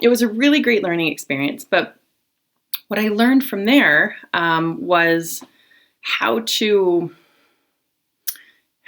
It 0.00 0.08
was 0.08 0.22
a 0.22 0.28
really 0.28 0.60
great 0.60 0.82
learning 0.82 1.12
experience, 1.12 1.64
but 1.64 1.96
what 2.88 2.98
I 2.98 3.08
learned 3.08 3.44
from 3.44 3.66
there 3.66 4.16
um, 4.34 4.80
was 4.80 5.44
how 6.02 6.40
to 6.40 7.14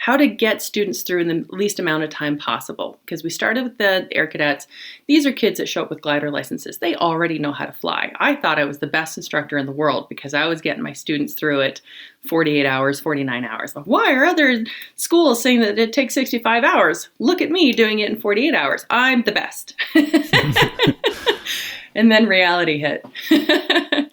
how 0.00 0.16
to 0.16 0.26
get 0.26 0.62
students 0.62 1.02
through 1.02 1.20
in 1.20 1.28
the 1.28 1.44
least 1.50 1.78
amount 1.78 2.02
of 2.02 2.08
time 2.08 2.38
possible. 2.38 2.98
Because 3.04 3.22
we 3.22 3.28
started 3.28 3.64
with 3.64 3.76
the 3.76 4.08
air 4.12 4.26
cadets. 4.26 4.66
These 5.08 5.26
are 5.26 5.32
kids 5.32 5.58
that 5.58 5.68
show 5.68 5.82
up 5.82 5.90
with 5.90 6.00
glider 6.00 6.30
licenses. 6.30 6.78
They 6.78 6.96
already 6.96 7.38
know 7.38 7.52
how 7.52 7.66
to 7.66 7.72
fly. 7.72 8.10
I 8.18 8.34
thought 8.34 8.58
I 8.58 8.64
was 8.64 8.78
the 8.78 8.86
best 8.86 9.18
instructor 9.18 9.58
in 9.58 9.66
the 9.66 9.72
world 9.72 10.08
because 10.08 10.32
I 10.32 10.46
was 10.46 10.62
getting 10.62 10.82
my 10.82 10.94
students 10.94 11.34
through 11.34 11.60
it 11.60 11.82
48 12.26 12.64
hours, 12.64 12.98
49 12.98 13.44
hours. 13.44 13.74
Why 13.84 14.14
are 14.14 14.24
other 14.24 14.64
schools 14.96 15.42
saying 15.42 15.60
that 15.60 15.78
it 15.78 15.92
takes 15.92 16.14
65 16.14 16.64
hours? 16.64 17.10
Look 17.18 17.42
at 17.42 17.50
me 17.50 17.72
doing 17.72 17.98
it 17.98 18.08
in 18.08 18.18
48 18.18 18.54
hours. 18.54 18.86
I'm 18.88 19.22
the 19.24 19.32
best. 19.32 19.76
and 21.94 22.10
then 22.10 22.26
reality 22.26 22.78
hit. 22.78 23.04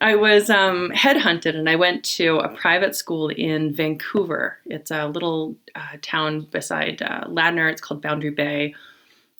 I 0.00 0.16
was 0.16 0.50
um, 0.50 0.90
headhunted 0.90 1.56
and 1.56 1.68
I 1.68 1.76
went 1.76 2.04
to 2.16 2.38
a 2.38 2.48
private 2.48 2.96
school 2.96 3.28
in 3.28 3.72
Vancouver. 3.72 4.58
It's 4.66 4.90
a 4.90 5.06
little 5.06 5.56
uh, 5.74 5.96
town 6.02 6.48
beside 6.50 7.00
uh, 7.00 7.24
Ladner. 7.28 7.70
It's 7.70 7.80
called 7.80 8.02
Boundary 8.02 8.30
Bay. 8.30 8.74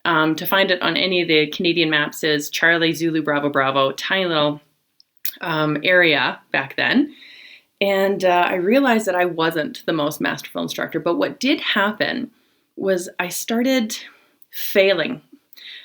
Um, 0.04 0.36
to 0.36 0.46
find 0.46 0.70
it 0.70 0.82
on 0.82 0.96
any 0.96 1.22
of 1.22 1.28
the 1.28 1.46
Canadian 1.48 1.90
maps 1.90 2.22
is 2.22 2.50
Charlie 2.50 2.92
Zulu 2.92 3.22
Bravo 3.22 3.48
Bravo, 3.48 3.92
tiny 3.92 4.26
little 4.26 4.60
um, 5.40 5.78
area 5.82 6.40
back 6.52 6.76
then. 6.76 7.14
And 7.80 8.24
uh, 8.24 8.46
I 8.48 8.54
realized 8.54 9.06
that 9.06 9.14
I 9.14 9.24
wasn't 9.24 9.84
the 9.86 9.92
most 9.92 10.20
masterful 10.20 10.62
instructor. 10.62 11.00
But 11.00 11.16
what 11.16 11.40
did 11.40 11.60
happen 11.60 12.30
was 12.76 13.08
I 13.18 13.28
started 13.28 13.96
failing. 14.50 15.20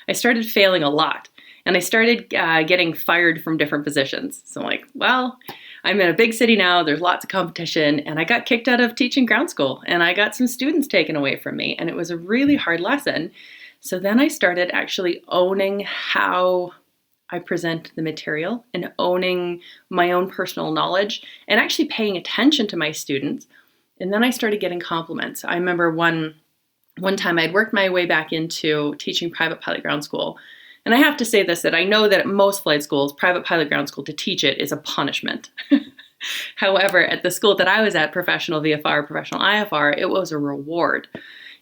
I 0.08 0.12
started 0.12 0.46
failing 0.46 0.82
a 0.82 0.90
lot 0.90 1.28
and 1.70 1.76
I 1.76 1.80
started 1.80 2.34
uh, 2.34 2.64
getting 2.64 2.92
fired 2.92 3.44
from 3.44 3.56
different 3.56 3.84
positions. 3.84 4.42
So 4.44 4.60
I'm 4.60 4.66
like, 4.66 4.86
well, 4.94 5.38
I'm 5.84 6.00
in 6.00 6.10
a 6.10 6.12
big 6.12 6.34
city 6.34 6.56
now, 6.56 6.82
there's 6.82 7.00
lots 7.00 7.24
of 7.24 7.30
competition, 7.30 8.00
and 8.00 8.18
I 8.18 8.24
got 8.24 8.44
kicked 8.44 8.66
out 8.66 8.80
of 8.80 8.96
teaching 8.96 9.24
ground 9.24 9.50
school 9.50 9.80
and 9.86 10.02
I 10.02 10.12
got 10.12 10.34
some 10.34 10.48
students 10.48 10.88
taken 10.88 11.14
away 11.14 11.36
from 11.36 11.56
me, 11.56 11.76
and 11.76 11.88
it 11.88 11.94
was 11.94 12.10
a 12.10 12.16
really 12.16 12.56
hard 12.56 12.80
lesson. 12.80 13.30
So 13.78 14.00
then 14.00 14.18
I 14.18 14.26
started 14.26 14.72
actually 14.72 15.22
owning 15.28 15.84
how 15.86 16.72
I 17.30 17.38
present 17.38 17.92
the 17.94 18.02
material 18.02 18.64
and 18.74 18.92
owning 18.98 19.60
my 19.90 20.10
own 20.10 20.28
personal 20.28 20.72
knowledge 20.72 21.22
and 21.46 21.60
actually 21.60 21.86
paying 21.86 22.16
attention 22.16 22.66
to 22.66 22.76
my 22.76 22.90
students. 22.90 23.46
And 24.00 24.12
then 24.12 24.24
I 24.24 24.30
started 24.30 24.60
getting 24.60 24.80
compliments. 24.80 25.44
I 25.44 25.54
remember 25.54 25.92
one 25.92 26.34
one 26.98 27.16
time 27.16 27.38
I'd 27.38 27.54
worked 27.54 27.72
my 27.72 27.88
way 27.88 28.06
back 28.06 28.32
into 28.32 28.96
teaching 28.96 29.30
private 29.30 29.60
pilot 29.60 29.82
ground 29.82 30.02
school 30.02 30.36
and 30.84 30.94
I 30.94 30.98
have 30.98 31.16
to 31.18 31.24
say 31.24 31.42
this 31.42 31.62
that 31.62 31.74
I 31.74 31.84
know 31.84 32.08
that 32.08 32.20
at 32.20 32.26
most 32.26 32.62
flight 32.62 32.82
schools, 32.82 33.12
private 33.12 33.44
pilot 33.44 33.68
ground 33.68 33.88
school, 33.88 34.04
to 34.04 34.12
teach 34.12 34.44
it 34.44 34.58
is 34.58 34.72
a 34.72 34.76
punishment. 34.78 35.50
However, 36.56 37.04
at 37.04 37.22
the 37.22 37.30
school 37.30 37.54
that 37.56 37.68
I 37.68 37.82
was 37.82 37.94
at, 37.94 38.12
professional 38.12 38.60
VFR, 38.60 39.06
professional 39.06 39.40
IFR, 39.40 39.96
it 39.96 40.10
was 40.10 40.32
a 40.32 40.38
reward. 40.38 41.08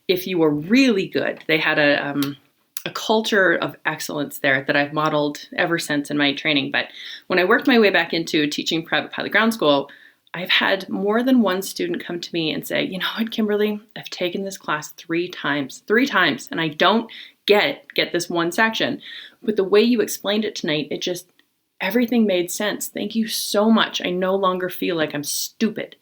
If 0.09 0.27
you 0.27 0.39
were 0.39 0.51
really 0.51 1.07
good, 1.07 1.45
they 1.47 1.59
had 1.59 1.79
a, 1.79 2.09
um, 2.09 2.37
a 2.85 2.91
culture 2.91 3.55
of 3.55 3.77
excellence 3.87 4.39
there 4.39 4.65
that 4.65 4.77
I've 4.77 4.93
modeled 4.93 5.49
ever 5.57 5.79
since 5.79 6.11
in 6.11 6.17
my 6.17 6.35
training. 6.35 6.71
But 6.71 6.87
when 7.27 7.39
I 7.39 7.45
worked 7.45 7.67
my 7.67 7.79
way 7.79 7.91
back 7.91 8.13
into 8.13 8.47
teaching 8.47 8.85
private 8.85 9.13
pilot 9.13 9.33
ground 9.33 9.55
school, 9.55 9.91
I've 10.35 10.51
had 10.51 10.89
more 10.89 11.23
than 11.23 11.41
one 11.41 11.63
student 11.63 12.05
come 12.05 12.21
to 12.21 12.31
me 12.33 12.53
and 12.53 12.67
say, 12.67 12.85
you 12.85 12.99
know 12.99 13.07
what, 13.17 13.31
Kimberly, 13.31 13.81
I've 13.97 14.11
taken 14.11 14.45
this 14.45 14.59
class 14.59 14.91
three 14.93 15.29
times, 15.29 15.83
three 15.87 16.07
times, 16.07 16.49
and 16.51 16.61
I 16.61 16.69
don't 16.69 17.11
get 17.49 17.87
get 17.95 18.13
this 18.13 18.31
one 18.31 18.53
section. 18.53 19.01
But 19.43 19.57
the 19.57 19.65
way 19.65 19.81
you 19.81 20.01
explained 20.01 20.45
it 20.45 20.55
tonight, 20.55 20.89
it 20.93 21.01
just 21.03 21.33
everything 21.81 22.27
made 22.27 22.51
sense. 22.53 22.87
Thank 22.87 23.17
you 23.17 23.27
so 23.27 23.71
much. 23.71 24.01
I 24.05 24.11
no 24.11 24.37
longer 24.37 24.69
feel 24.69 24.95
like 24.95 25.15
I'm 25.15 25.25
stupid. 25.25 25.97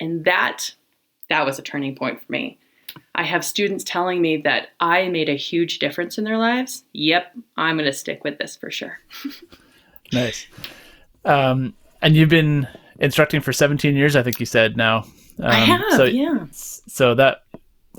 And 0.00 0.24
that 0.24 0.74
that 1.28 1.44
was 1.44 1.58
a 1.58 1.62
turning 1.62 1.94
point 1.94 2.22
for 2.22 2.32
me. 2.32 2.58
I 3.14 3.24
have 3.24 3.44
students 3.44 3.84
telling 3.84 4.22
me 4.22 4.38
that 4.38 4.68
I 4.80 5.08
made 5.08 5.28
a 5.28 5.36
huge 5.36 5.78
difference 5.78 6.16
in 6.16 6.24
their 6.24 6.38
lives. 6.38 6.84
Yep, 6.94 7.36
I'm 7.56 7.76
going 7.76 7.84
to 7.84 7.92
stick 7.92 8.24
with 8.24 8.38
this 8.38 8.56
for 8.56 8.70
sure. 8.70 8.98
nice. 10.12 10.46
Um, 11.24 11.74
and 12.00 12.16
you've 12.16 12.30
been 12.30 12.66
instructing 12.98 13.40
for 13.40 13.52
17 13.52 13.94
years, 13.94 14.16
I 14.16 14.22
think 14.22 14.40
you 14.40 14.46
said 14.46 14.76
now. 14.76 15.00
Um, 15.38 15.46
I 15.46 15.54
have, 15.56 15.82
so, 15.90 16.04
yeah. 16.04 16.46
So 16.50 17.14
that, 17.16 17.44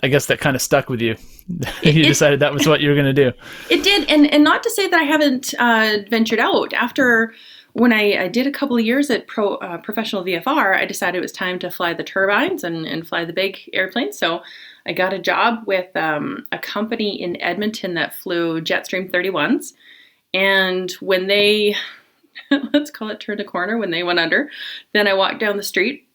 I 0.02 0.08
guess 0.08 0.26
that 0.26 0.40
kind 0.40 0.56
of 0.56 0.62
stuck 0.62 0.90
with 0.90 1.02
you 1.02 1.16
you 1.84 2.04
decided 2.04 2.40
that 2.40 2.54
was 2.54 2.68
what 2.68 2.82
you 2.82 2.90
were 2.90 2.96
going 2.96 3.14
to 3.14 3.32
do. 3.32 3.32
It 3.70 3.84
did, 3.84 4.10
and 4.10 4.32
and 4.32 4.44
not 4.44 4.64
to 4.64 4.70
say 4.72 4.88
that 4.88 5.00
I 5.00 5.04
haven't 5.04 5.54
uh, 5.58 5.98
ventured 6.10 6.40
out 6.40 6.74
after 6.74 7.34
when 7.74 7.94
I, 7.94 8.24
I, 8.24 8.28
did 8.28 8.48
a 8.48 8.52
couple 8.52 8.78
of 8.78 8.86
years 8.86 9.10
at 9.10 9.28
pro, 9.28 9.56
uh, 9.56 9.78
professional 9.78 10.24
VFR, 10.24 10.76
I 10.76 10.86
decided 10.86 11.20
it 11.20 11.22
was 11.22 11.32
time 11.32 11.60
to 11.60 11.70
fly 11.70 11.94
the 11.94 12.04
turbines 12.04 12.64
and, 12.64 12.86
and 12.86 13.08
fly 13.08 13.26
the 13.26 13.34
big 13.34 13.58
airplanes. 13.74 14.18
So 14.18 14.42
I 14.86 14.94
got 14.94 15.14
a 15.14 15.20
job 15.20 15.64
with 15.68 15.96
um, 15.96 16.48
a 16.52 16.58
company 16.58 17.22
in 17.22 17.40
Edmonton 17.42 17.94
that 17.94 18.16
flew 18.16 18.60
Jetstream 18.60 19.12
31s. 19.12 19.74
And 20.34 20.92
when 20.94 21.28
they, 21.28 21.76
let's 22.74 22.92
call 22.92 23.10
it 23.10 23.20
turned 23.20 23.40
a 23.40 23.46
corner, 23.46 23.78
when 23.78 23.92
they 23.92 24.04
went 24.04 24.20
under, 24.20 24.50
then 24.94 25.08
I 25.08 25.14
walked 25.14 25.40
down 25.40 25.58
the 25.58 25.64
street. 25.64 26.08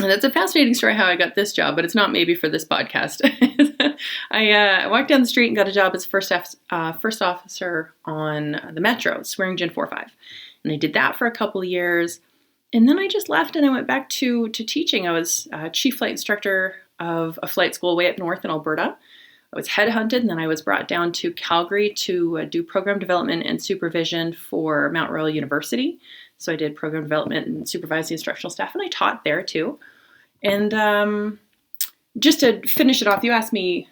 And 0.00 0.10
that's 0.10 0.24
a 0.24 0.30
fascinating 0.30 0.74
story 0.74 0.94
how 0.94 1.06
I 1.06 1.16
got 1.16 1.34
this 1.34 1.52
job, 1.52 1.76
but 1.76 1.84
it's 1.84 1.94
not 1.94 2.12
maybe 2.12 2.34
for 2.34 2.48
this 2.48 2.64
podcast. 2.64 3.20
I 4.30 4.50
uh, 4.50 4.90
walked 4.90 5.08
down 5.08 5.20
the 5.20 5.26
street 5.26 5.48
and 5.48 5.56
got 5.56 5.68
a 5.68 5.72
job 5.72 5.94
as 5.94 6.04
first, 6.04 6.32
uh, 6.70 6.92
first 6.92 7.22
officer 7.22 7.94
on 8.04 8.60
the 8.72 8.80
Metro, 8.80 9.22
Swearingen 9.22 9.70
4 9.70 9.86
5. 9.86 10.10
And 10.64 10.72
I 10.72 10.76
did 10.76 10.94
that 10.94 11.16
for 11.16 11.26
a 11.26 11.32
couple 11.32 11.62
years. 11.64 12.20
And 12.72 12.88
then 12.88 12.98
I 12.98 13.06
just 13.06 13.28
left 13.28 13.56
and 13.56 13.64
I 13.64 13.70
went 13.70 13.86
back 13.86 14.08
to, 14.10 14.48
to 14.48 14.64
teaching. 14.64 15.06
I 15.06 15.12
was 15.12 15.46
a 15.52 15.70
chief 15.70 15.98
flight 15.98 16.10
instructor 16.10 16.76
of 16.98 17.38
a 17.42 17.46
flight 17.46 17.74
school 17.74 17.96
way 17.96 18.10
up 18.10 18.18
north 18.18 18.44
in 18.44 18.50
Alberta. 18.50 18.96
I 19.52 19.56
was 19.56 19.68
headhunted 19.68 20.14
and 20.14 20.28
then 20.28 20.40
I 20.40 20.48
was 20.48 20.62
brought 20.62 20.88
down 20.88 21.12
to 21.12 21.32
Calgary 21.32 21.92
to 21.94 22.38
uh, 22.38 22.44
do 22.44 22.62
program 22.64 22.98
development 22.98 23.46
and 23.46 23.62
supervision 23.62 24.32
for 24.32 24.90
Mount 24.90 25.12
Royal 25.12 25.30
University. 25.30 26.00
So 26.38 26.52
I 26.52 26.56
did 26.56 26.74
program 26.74 27.04
development 27.04 27.46
and 27.46 27.68
supervised 27.68 28.10
the 28.10 28.14
instructional 28.14 28.50
staff, 28.50 28.74
and 28.74 28.82
I 28.82 28.88
taught 28.88 29.22
there 29.22 29.42
too. 29.42 29.78
And 30.42 30.74
um, 30.74 31.38
just 32.18 32.40
to 32.40 32.60
finish 32.66 33.02
it 33.02 33.08
off, 33.08 33.24
you 33.24 33.32
asked 33.32 33.52
me 33.52 33.88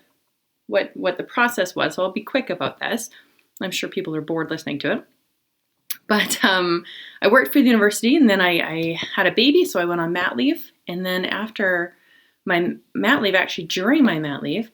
what 0.67 0.91
what 0.95 1.19
the 1.19 1.25
process 1.25 1.75
was, 1.75 1.95
so 1.95 2.03
I'll 2.03 2.13
be 2.13 2.23
quick 2.23 2.51
about 2.51 2.81
this. 2.81 3.11
I'm 3.61 3.71
sure 3.71 3.89
people 3.89 4.17
are 4.17 4.21
bored 4.21 4.51
listening 4.51 4.79
to 4.81 4.93
it. 4.93 5.05
But 6.09 6.45
um, 6.45 6.85
I 7.23 7.29
worked 7.29 7.53
for 7.53 7.61
the 7.61 7.67
university, 7.67 8.17
and 8.17 8.29
then 8.29 8.41
I, 8.41 8.61
I 8.61 9.01
had 9.15 9.27
a 9.27 9.33
baby, 9.33 9.65
so 9.65 9.81
I 9.81 9.85
went 9.85 10.01
on 10.01 10.13
mat 10.13 10.37
leave. 10.37 10.73
And 10.89 11.07
then 11.07 11.25
after 11.25 11.95
my 12.45 12.75
mat 12.95 13.23
leave, 13.23 13.35
actually 13.35 13.67
during 13.69 14.05
my 14.05 14.19
mat 14.19 14.43
leave, 14.43 14.71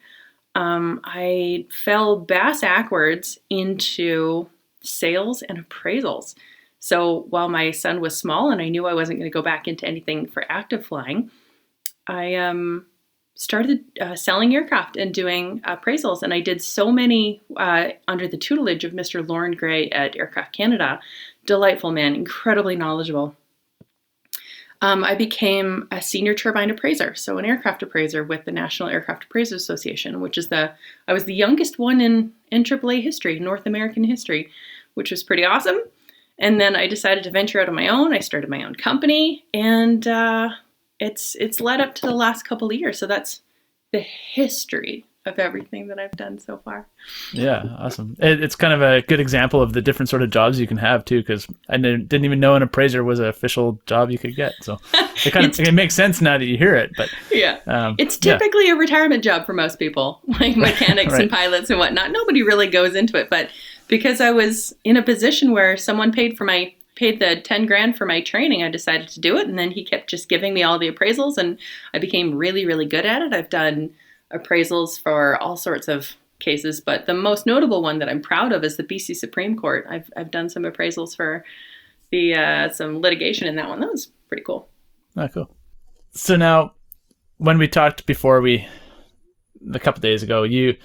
um, 0.55 1.00
I 1.05 1.67
fell 1.71 2.17
bass 2.17 2.62
backwards 2.62 3.38
into 3.50 4.49
sales 4.83 5.43
and 5.43 5.59
appraisals. 5.59 6.35
So 6.81 7.26
while 7.31 7.49
my 7.49 7.71
son 7.73 8.00
was 8.00 8.17
small 8.17 8.50
and 8.50 8.62
I 8.62 8.69
knew 8.69 8.87
I 8.87 8.95
wasn't 8.95 9.19
going 9.19 9.31
to 9.31 9.35
go 9.35 9.43
back 9.43 9.69
into 9.69 9.87
anything 9.87 10.26
for 10.26 10.50
active 10.50 10.87
flying, 10.87 11.31
I 12.07 12.37
um, 12.37 12.87
started 13.38 13.83
uh, 14.00 14.14
selling 14.14 14.54
aircraft 14.54 14.97
and 14.97 15.14
doing 15.14 15.61
appraisals. 15.61 16.23
And 16.23 16.35
I 16.35 16.40
did 16.40 16.61
so 16.61 16.92
many 16.92 17.40
uh, 17.57 17.88
under 18.07 18.28
the 18.28 18.37
tutelage 18.37 18.85
of 18.85 18.92
Mr. 18.92 19.26
Lauren 19.26 19.52
Gray 19.52 19.88
at 19.90 20.14
Aircraft 20.14 20.52
Canada. 20.52 21.00
Delightful 21.47 21.90
man, 21.90 22.14
incredibly 22.14 22.76
knowledgeable 22.76 23.35
um, 24.80 25.02
I 25.02 25.14
became 25.14 25.88
a 25.90 26.00
senior 26.00 26.35
turbine 26.35 26.71
appraiser, 26.71 27.14
so 27.14 27.38
an 27.38 27.45
aircraft 27.45 27.83
appraiser 27.83 28.23
with 28.23 28.45
the 28.45 28.52
National 28.52 28.88
Aircraft 28.88 29.25
Appraisers 29.25 29.62
Association, 29.62 30.21
which 30.21 30.38
is 30.38 30.49
the 30.49 30.73
I 31.09 31.12
was 31.12 31.25
the 31.25 31.35
youngest 31.35 31.78
one 31.78 32.00
in 32.00 32.33
in 32.52 32.62
AAA 32.62 33.02
history, 33.02 33.40
North 33.40 33.66
American 33.66 34.04
history, 34.04 34.50
which 34.95 35.11
was 35.11 35.25
pretty 35.25 35.45
awesome. 35.45 35.80
And 36.38 36.61
then 36.61 36.76
I 36.76 36.87
decided 36.87 37.25
to 37.25 37.30
venture 37.33 37.61
out 37.61 37.68
on 37.68 37.75
my 37.75 37.88
own. 37.88 38.14
I 38.14 38.21
started 38.21 38.49
my 38.49 38.62
own 38.62 38.76
company, 38.76 39.45
and 39.52 40.07
uh, 40.07 40.50
it's 41.00 41.37
it's 41.37 41.61
led 41.61 41.81
up 41.81 41.95
to 41.97 42.07
the 42.07 42.14
last 42.14 42.45
couple 42.45 42.69
of 42.69 42.75
years. 42.75 42.99
So 42.99 43.07
that's 43.07 43.43
the 43.93 44.00
history 44.00 45.05
of 45.28 45.38
everything 45.38 45.88
that 45.88 45.99
I've 45.99 46.12
done 46.12 46.38
so 46.38 46.57
far. 46.57 46.87
Yeah, 47.33 47.62
awesome. 47.78 48.17
It, 48.19 48.43
it's 48.43 48.57
kind 48.57 48.73
of 48.73 48.83
a 48.83 49.02
good 49.02 49.21
example 49.21 49.61
of 49.61 49.73
the 49.75 49.83
different 49.83 50.09
sort 50.09 50.23
of 50.23 50.31
jobs 50.31 50.59
you 50.59 50.67
can 50.67 50.78
have 50.78 51.05
too, 51.05 51.21
because 51.21 51.47
I 51.69 51.76
didn't 51.76 52.25
even 52.25 52.40
know 52.40 52.55
an 52.55 52.62
appraiser 52.62 53.05
was 53.05 53.21
an 53.21 53.26
official 53.26 53.78
job 53.87 54.11
you 54.11 54.19
could 54.19 54.35
get. 54.35 54.55
So 54.62 54.78
it 55.25 55.33
kind 55.33 55.47
of 55.47 55.61
it 55.61 55.73
makes 55.73 55.95
sense 55.95 56.21
now 56.21 56.38
that 56.38 56.47
you 56.47 56.57
hear 56.57 56.75
it. 56.75 56.93
But 56.97 57.11
yeah, 57.31 57.61
um, 57.67 57.95
it's 57.99 58.17
typically 58.17 58.67
yeah. 58.67 58.75
a 58.75 58.76
retirement 58.76 59.23
job 59.23 59.47
for 59.47 59.52
most 59.52 59.78
people, 59.78 60.21
like 60.40 60.57
mechanics 60.57 61.12
right. 61.12 61.23
and 61.23 61.31
pilots 61.31 61.71
and 61.71 61.78
whatnot. 61.78 62.11
Nobody 62.11 62.43
really 62.43 62.69
goes 62.69 62.95
into 62.95 63.17
it, 63.17 63.31
but 63.31 63.50
because 63.87 64.21
I 64.21 64.31
was 64.31 64.75
in 64.85 64.97
a 64.97 65.02
position 65.02 65.52
where 65.52 65.76
someone 65.76 66.12
paid 66.12 66.37
for 66.37 66.45
my 66.45 66.75
paid 66.99 67.21
the 67.21 67.40
10 67.40 67.67
grand 67.67 67.97
for 67.97 68.05
my 68.05 68.21
training 68.21 68.62
i 68.62 68.69
decided 68.71 69.09
to 69.09 69.21
do 69.21 69.37
it 69.37 69.47
and 69.47 69.59
then 69.59 69.71
he 69.71 69.85
kept 69.85 70.11
just 70.11 70.28
giving 70.28 70.52
me 70.52 70.62
all 70.62 70.78
the 70.78 70.90
appraisals 70.90 71.38
and 71.38 71.59
i 71.95 71.99
became 71.99 72.35
really 72.35 72.67
really 72.67 72.87
good 72.87 73.07
at 73.07 73.23
it 73.23 73.33
i've 73.33 73.50
done 73.50 73.90
appraisals 74.33 75.00
for 75.00 75.40
all 75.43 75.57
sorts 75.57 75.88
of 75.88 76.17
cases, 76.38 76.81
but 76.81 77.07
the 77.07 77.14
most 77.14 77.47
notable 77.47 77.83
one 77.83 77.99
that 77.99 78.09
I'm 78.09 78.23
proud 78.23 78.52
of 78.52 78.64
is 78.64 78.76
the 78.76 78.85
BC 78.85 79.17
Supreme 79.17 79.57
Court. 79.57 79.87
I've, 79.88 80.11
I've 80.17 80.31
done 80.31 80.49
some 80.49 80.62
appraisals 80.62 81.17
for 81.17 81.45
the 82.11 82.35
uh, 82.35 82.69
some 82.71 83.00
litigation 83.00 83.47
in 83.49 83.57
that 83.57 83.69
one. 83.69 83.81
That 83.81 83.90
was 83.90 84.11
pretty 84.28 84.45
cool. 84.45 84.69
Oh, 85.17 85.28
cool. 85.28 85.50
So 86.12 86.37
now, 86.37 86.73
when 87.38 87.59
we 87.59 87.69
talked 87.69 88.07
before 88.07 88.40
we 88.40 88.67
a 89.73 89.78
couple 89.78 90.00
days 90.00 90.23
ago, 90.23 90.43
you 90.43 90.76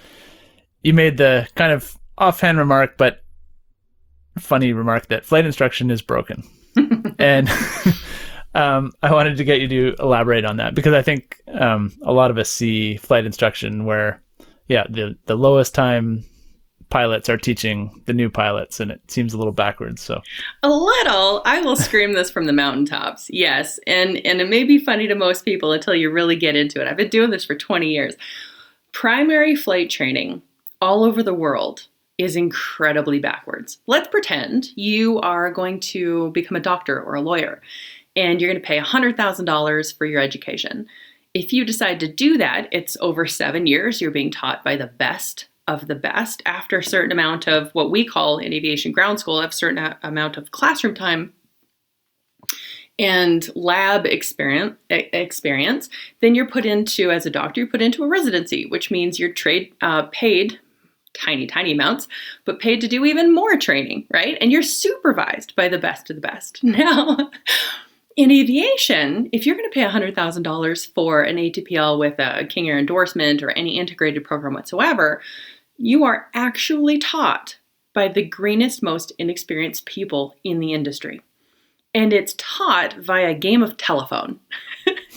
you 0.82 0.92
made 0.92 1.16
the 1.16 1.48
kind 1.54 1.72
of 1.72 1.96
offhand 2.18 2.58
remark, 2.58 2.98
but 2.98 3.23
funny 4.38 4.72
remark 4.72 5.08
that 5.08 5.24
flight 5.24 5.46
instruction 5.46 5.90
is 5.90 6.02
broken, 6.02 6.42
and 7.18 7.48
um, 8.54 8.92
I 9.02 9.12
wanted 9.12 9.36
to 9.36 9.44
get 9.44 9.60
you 9.60 9.68
to 9.68 9.94
elaborate 9.98 10.44
on 10.44 10.56
that 10.58 10.74
because 10.74 10.94
I 10.94 11.02
think 11.02 11.40
um, 11.52 11.92
a 12.02 12.12
lot 12.12 12.30
of 12.30 12.38
us 12.38 12.50
see 12.50 12.96
flight 12.96 13.26
instruction 13.26 13.84
where, 13.84 14.22
yeah, 14.68 14.84
the 14.88 15.16
the 15.26 15.36
lowest 15.36 15.74
time 15.74 16.24
pilots 16.90 17.28
are 17.28 17.36
teaching 17.36 18.02
the 18.06 18.12
new 18.12 18.30
pilots, 18.30 18.78
and 18.78 18.90
it 18.92 19.00
seems 19.08 19.34
a 19.34 19.38
little 19.38 19.52
backwards. 19.52 20.00
So 20.00 20.20
a 20.62 20.70
little. 20.70 21.42
I 21.44 21.60
will 21.60 21.76
scream 21.76 22.12
this 22.12 22.30
from 22.30 22.46
the 22.46 22.52
mountaintops. 22.52 23.28
Yes, 23.30 23.80
and 23.86 24.24
and 24.24 24.40
it 24.40 24.48
may 24.48 24.64
be 24.64 24.78
funny 24.78 25.08
to 25.08 25.14
most 25.14 25.44
people 25.44 25.72
until 25.72 25.94
you 25.94 26.10
really 26.10 26.36
get 26.36 26.56
into 26.56 26.80
it. 26.80 26.86
I've 26.86 26.96
been 26.96 27.08
doing 27.08 27.30
this 27.30 27.44
for 27.44 27.56
20 27.56 27.88
years. 27.88 28.14
Primary 28.92 29.56
flight 29.56 29.90
training 29.90 30.42
all 30.80 31.02
over 31.02 31.22
the 31.22 31.34
world 31.34 31.88
is 32.18 32.36
incredibly 32.36 33.18
backwards. 33.18 33.78
Let's 33.86 34.08
pretend 34.08 34.68
you 34.76 35.20
are 35.20 35.50
going 35.50 35.80
to 35.80 36.30
become 36.30 36.56
a 36.56 36.60
doctor 36.60 37.02
or 37.02 37.14
a 37.14 37.20
lawyer 37.20 37.60
and 38.16 38.40
you're 38.40 38.50
going 38.50 38.60
to 38.60 38.66
pay 38.66 38.78
$100,000 38.78 39.98
for 39.98 40.06
your 40.06 40.20
education. 40.20 40.86
If 41.34 41.52
you 41.52 41.64
decide 41.64 41.98
to 42.00 42.12
do 42.12 42.38
that, 42.38 42.68
it's 42.70 42.96
over 43.00 43.26
seven 43.26 43.66
years. 43.66 44.00
You're 44.00 44.12
being 44.12 44.30
taught 44.30 44.62
by 44.62 44.76
the 44.76 44.86
best 44.86 45.48
of 45.66 45.88
the 45.88 45.94
best 45.94 46.42
after 46.46 46.78
a 46.78 46.84
certain 46.84 47.10
amount 47.10 47.48
of 47.48 47.70
what 47.72 47.90
we 47.90 48.04
call 48.04 48.38
in 48.38 48.52
aviation 48.52 48.92
ground 48.92 49.18
school, 49.18 49.40
a 49.40 49.50
certain 49.50 49.94
amount 50.02 50.36
of 50.36 50.50
classroom 50.50 50.94
time 50.94 51.32
and 52.98 53.50
lab 53.56 54.06
experience, 54.06 54.76
experience, 54.90 55.88
then 56.20 56.34
you're 56.34 56.48
put 56.48 56.64
into, 56.64 57.10
as 57.10 57.26
a 57.26 57.30
doctor, 57.30 57.60
you're 57.60 57.70
put 57.70 57.82
into 57.82 58.04
a 58.04 58.08
residency, 58.08 58.66
which 58.66 58.90
means 58.90 59.18
you're 59.18 59.32
trade, 59.32 59.74
uh, 59.80 60.02
paid 60.12 60.60
tiny, 61.14 61.46
tiny 61.46 61.72
amounts, 61.72 62.08
but 62.44 62.60
paid 62.60 62.80
to 62.80 62.88
do 62.88 63.04
even 63.04 63.34
more 63.34 63.56
training, 63.56 64.06
right? 64.12 64.36
And 64.40 64.52
you're 64.52 64.62
supervised 64.62 65.54
by 65.56 65.68
the 65.68 65.78
best 65.78 66.10
of 66.10 66.16
the 66.16 66.22
best. 66.22 66.60
Now, 66.74 67.30
in 68.16 68.30
aviation, 68.30 69.28
if 69.32 69.46
you're 69.46 69.56
going 69.56 69.70
to 69.70 69.74
pay 69.74 69.84
$100,000 69.84 70.94
for 70.94 71.22
an 71.22 71.36
ATPL 71.36 71.98
with 71.98 72.18
a 72.18 72.46
King 72.46 72.68
Air 72.68 72.78
endorsement 72.78 73.42
or 73.42 73.50
any 73.50 73.78
integrated 73.78 74.24
program 74.24 74.54
whatsoever, 74.54 75.20
you 75.78 76.04
are 76.04 76.28
actually 76.34 76.98
taught 76.98 77.56
by 77.92 78.08
the 78.08 78.24
greenest, 78.24 78.82
most 78.82 79.12
inexperienced 79.18 79.86
people 79.86 80.34
in 80.44 80.60
the 80.60 80.72
industry. 80.72 81.22
And 81.94 82.12
it's 82.12 82.34
taught 82.38 82.94
via 82.94 83.34
game 83.34 83.62
of 83.62 83.76
telephone. 83.76 84.40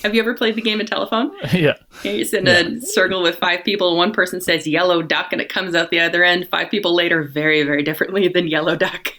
Have 0.02 0.14
you 0.14 0.20
ever 0.20 0.34
played 0.34 0.54
the 0.54 0.62
game 0.62 0.80
of 0.80 0.86
telephone? 0.86 1.32
Yeah. 1.52 1.74
Sit 2.02 2.34
in 2.34 2.46
yeah. 2.46 2.60
a 2.60 2.80
circle 2.80 3.22
with 3.22 3.36
five 3.38 3.64
people, 3.64 3.96
one 3.96 4.12
person 4.12 4.40
says 4.40 4.66
yellow 4.66 5.02
duck, 5.02 5.32
and 5.32 5.40
it 5.40 5.48
comes 5.48 5.74
out 5.74 5.90
the 5.90 5.98
other 5.98 6.22
end 6.22 6.46
five 6.48 6.70
people 6.70 6.94
later, 6.94 7.24
very, 7.24 7.62
very 7.64 7.82
differently 7.82 8.28
than 8.28 8.46
yellow 8.46 8.76
duck. 8.76 9.08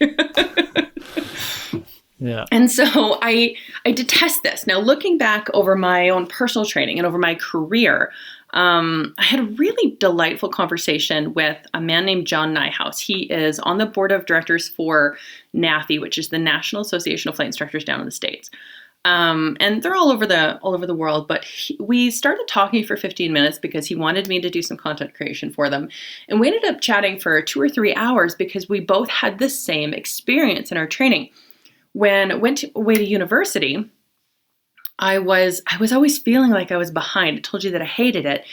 Yeah. 2.20 2.44
And 2.52 2.70
so 2.70 3.18
I 3.22 3.56
I 3.86 3.92
detest 3.92 4.42
this. 4.42 4.66
Now 4.66 4.78
looking 4.78 5.16
back 5.16 5.48
over 5.54 5.74
my 5.74 6.10
own 6.10 6.26
personal 6.26 6.66
training 6.66 6.98
and 6.98 7.06
over 7.06 7.16
my 7.16 7.34
career, 7.34 8.12
um, 8.50 9.14
I 9.16 9.24
had 9.24 9.40
a 9.40 9.44
really 9.44 9.96
delightful 9.96 10.50
conversation 10.50 11.32
with 11.34 11.56
a 11.72 11.80
man 11.80 12.04
named 12.04 12.26
John 12.26 12.54
Nyhouse. 12.54 12.98
He 12.98 13.22
is 13.24 13.58
on 13.60 13.78
the 13.78 13.86
board 13.86 14.12
of 14.12 14.26
directors 14.26 14.68
for 14.68 15.16
NAFI, 15.54 16.00
which 16.00 16.18
is 16.18 16.28
the 16.28 16.38
National 16.38 16.82
Association 16.82 17.30
of 17.30 17.36
Flight 17.36 17.46
Instructors 17.46 17.84
down 17.84 18.00
in 18.00 18.06
the 18.06 18.12
states. 18.12 18.50
Um, 19.06 19.56
and 19.60 19.82
they're 19.82 19.94
all 19.94 20.12
over 20.12 20.26
the 20.26 20.58
all 20.58 20.74
over 20.74 20.86
the 20.86 20.94
world. 20.94 21.26
But 21.26 21.44
he, 21.44 21.76
we 21.80 22.10
started 22.10 22.46
talking 22.48 22.84
for 22.84 22.96
15 22.96 23.32
minutes 23.32 23.58
because 23.58 23.86
he 23.86 23.94
wanted 23.94 24.28
me 24.28 24.40
to 24.40 24.50
do 24.50 24.60
some 24.60 24.76
content 24.76 25.14
creation 25.14 25.50
for 25.50 25.70
them, 25.70 25.88
and 26.28 26.38
we 26.38 26.48
ended 26.48 26.64
up 26.66 26.80
chatting 26.80 27.18
for 27.18 27.40
two 27.40 27.60
or 27.60 27.68
three 27.68 27.94
hours 27.94 28.34
because 28.34 28.68
we 28.68 28.80
both 28.80 29.08
had 29.08 29.38
the 29.38 29.48
same 29.48 29.94
experience 29.94 30.70
in 30.70 30.76
our 30.76 30.86
training 30.86 31.30
when 31.92 32.40
went 32.40 32.64
away 32.74 32.94
to 32.94 33.04
university, 33.04 33.90
I 34.98 35.18
was 35.18 35.62
I 35.66 35.76
was 35.78 35.92
always 35.92 36.18
feeling 36.18 36.50
like 36.50 36.70
I 36.70 36.76
was 36.76 36.90
behind. 36.90 37.38
I 37.38 37.40
told 37.40 37.64
you 37.64 37.70
that 37.70 37.82
I 37.82 37.86
hated 37.86 38.26
it, 38.26 38.44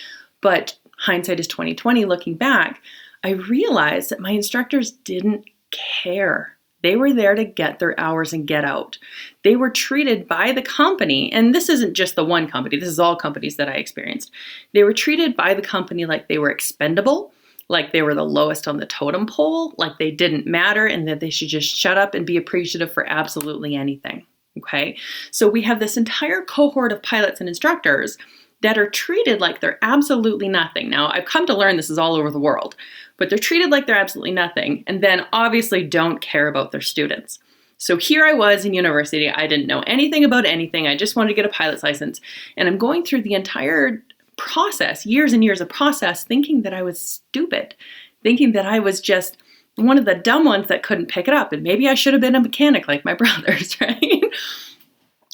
but 0.42 0.78
hindsight 0.98 1.40
is 1.40 1.48
2020 1.48 2.06
looking 2.06 2.36
back, 2.36 2.82
I 3.24 3.32
realized 3.32 4.10
that 4.10 4.20
my 4.20 4.32
instructors 4.32 4.92
didn't 4.92 5.46
care. 5.72 6.57
They 6.84 6.96
were 6.96 7.14
there 7.14 7.36
to 7.36 7.44
get 7.44 7.80
their 7.80 8.00
hours 8.00 8.34
and 8.34 8.48
get 8.48 8.64
out. 8.64 8.98
They 9.44 9.56
were 9.56 9.70
treated 9.70 10.28
by 10.28 10.52
the 10.52 10.62
company, 10.62 11.32
and 11.32 11.54
this 11.54 11.70
isn't 11.70 11.96
just 11.96 12.16
the 12.16 12.26
one 12.26 12.48
company, 12.48 12.78
this 12.78 12.90
is 12.90 13.00
all 13.00 13.16
companies 13.16 13.58
that 13.58 13.70
I 13.70 13.74
experienced. 13.74 14.32
They 14.74 14.84
were 14.84 14.94
treated 14.94 15.36
by 15.36 15.54
the 15.54 15.62
company 15.62 16.06
like 16.06 16.28
they 16.28 16.38
were 16.38 16.52
expendable, 16.52 17.32
like 17.70 17.92
they 17.92 18.02
were 18.02 18.16
the 18.16 18.24
lowest 18.24 18.68
on 18.68 18.78
the 18.78 18.86
totem 18.86 19.26
pole, 19.26 19.74
like 19.78 19.98
they 19.98 20.12
didn't 20.12 20.46
matter, 20.46 20.86
and 20.86 21.08
that 21.08 21.20
they 21.20 21.30
should 21.30 21.50
just 21.50 21.76
shut 21.76 21.98
up 21.98 22.14
and 22.14 22.26
be 22.26 22.38
appreciative 22.38 22.94
for 22.94 23.10
absolutely 23.10 23.76
anything. 23.76 24.26
Okay, 24.58 24.98
so 25.32 25.48
we 25.48 25.62
have 25.64 25.80
this 25.80 25.98
entire 25.98 26.42
cohort 26.42 26.92
of 26.92 27.04
pilots 27.04 27.40
and 27.40 27.48
instructors 27.48 28.18
that 28.62 28.78
are 28.78 28.90
treated 28.90 29.40
like 29.40 29.62
they're 29.62 29.80
absolutely 29.82 30.50
nothing. 30.50 30.90
Now, 30.90 31.10
I've 31.12 31.26
come 31.26 31.46
to 31.46 31.58
learn 31.58 31.78
this 31.78 31.90
is 31.90 31.98
all 31.98 32.16
over 32.16 32.32
the 32.32 32.40
world, 32.40 32.76
but 33.18 33.30
they're 33.30 33.38
treated 33.38 33.70
like 33.70 33.86
they're 33.86 33.96
absolutely 33.96 34.32
nothing, 34.32 34.84
and 34.88 35.04
then 35.04 35.26
obviously 35.34 35.84
don't 35.84 36.22
care 36.22 36.48
about 36.48 36.72
their 36.72 36.82
students. 36.82 37.40
So 37.78 37.98
here 37.98 38.26
I 38.26 38.34
was 38.34 38.66
in 38.66 38.74
university. 38.74 39.30
I 39.30 39.46
didn't 39.46 39.68
know 39.68 39.82
anything 39.82 40.24
about 40.24 40.46
anything. 40.46 40.88
I 40.88 40.98
just 40.98 41.16
wanted 41.16 41.30
to 41.30 41.36
get 41.36 41.46
a 41.46 41.50
pilot's 41.50 41.84
license. 41.84 42.20
And 42.56 42.68
I'm 42.68 42.78
going 42.78 43.04
through 43.04 43.22
the 43.22 43.36
entire 43.36 44.04
process, 44.38 45.06
years 45.06 45.34
and 45.34 45.44
years 45.44 45.62
of 45.62 45.70
process, 45.70 46.24
thinking 46.24 46.64
that 46.64 46.74
I 46.74 46.82
was 46.82 47.00
stupid, 47.00 47.76
thinking 48.24 48.54
that 48.54 48.66
I 48.66 48.80
was 48.80 49.00
just 49.00 49.38
one 49.76 50.00
of 50.00 50.06
the 50.06 50.16
dumb 50.16 50.44
ones 50.44 50.68
that 50.68 50.82
couldn't 50.82 51.08
pick 51.10 51.28
it 51.28 51.34
up. 51.36 51.54
And 51.54 51.62
maybe 51.62 51.88
I 51.88 51.94
should 51.94 52.14
have 52.14 52.22
been 52.22 52.36
a 52.36 52.42
mechanic 52.42 52.88
like 52.88 53.06
my 53.06 53.14
brothers, 53.16 53.80
right? 53.80 54.24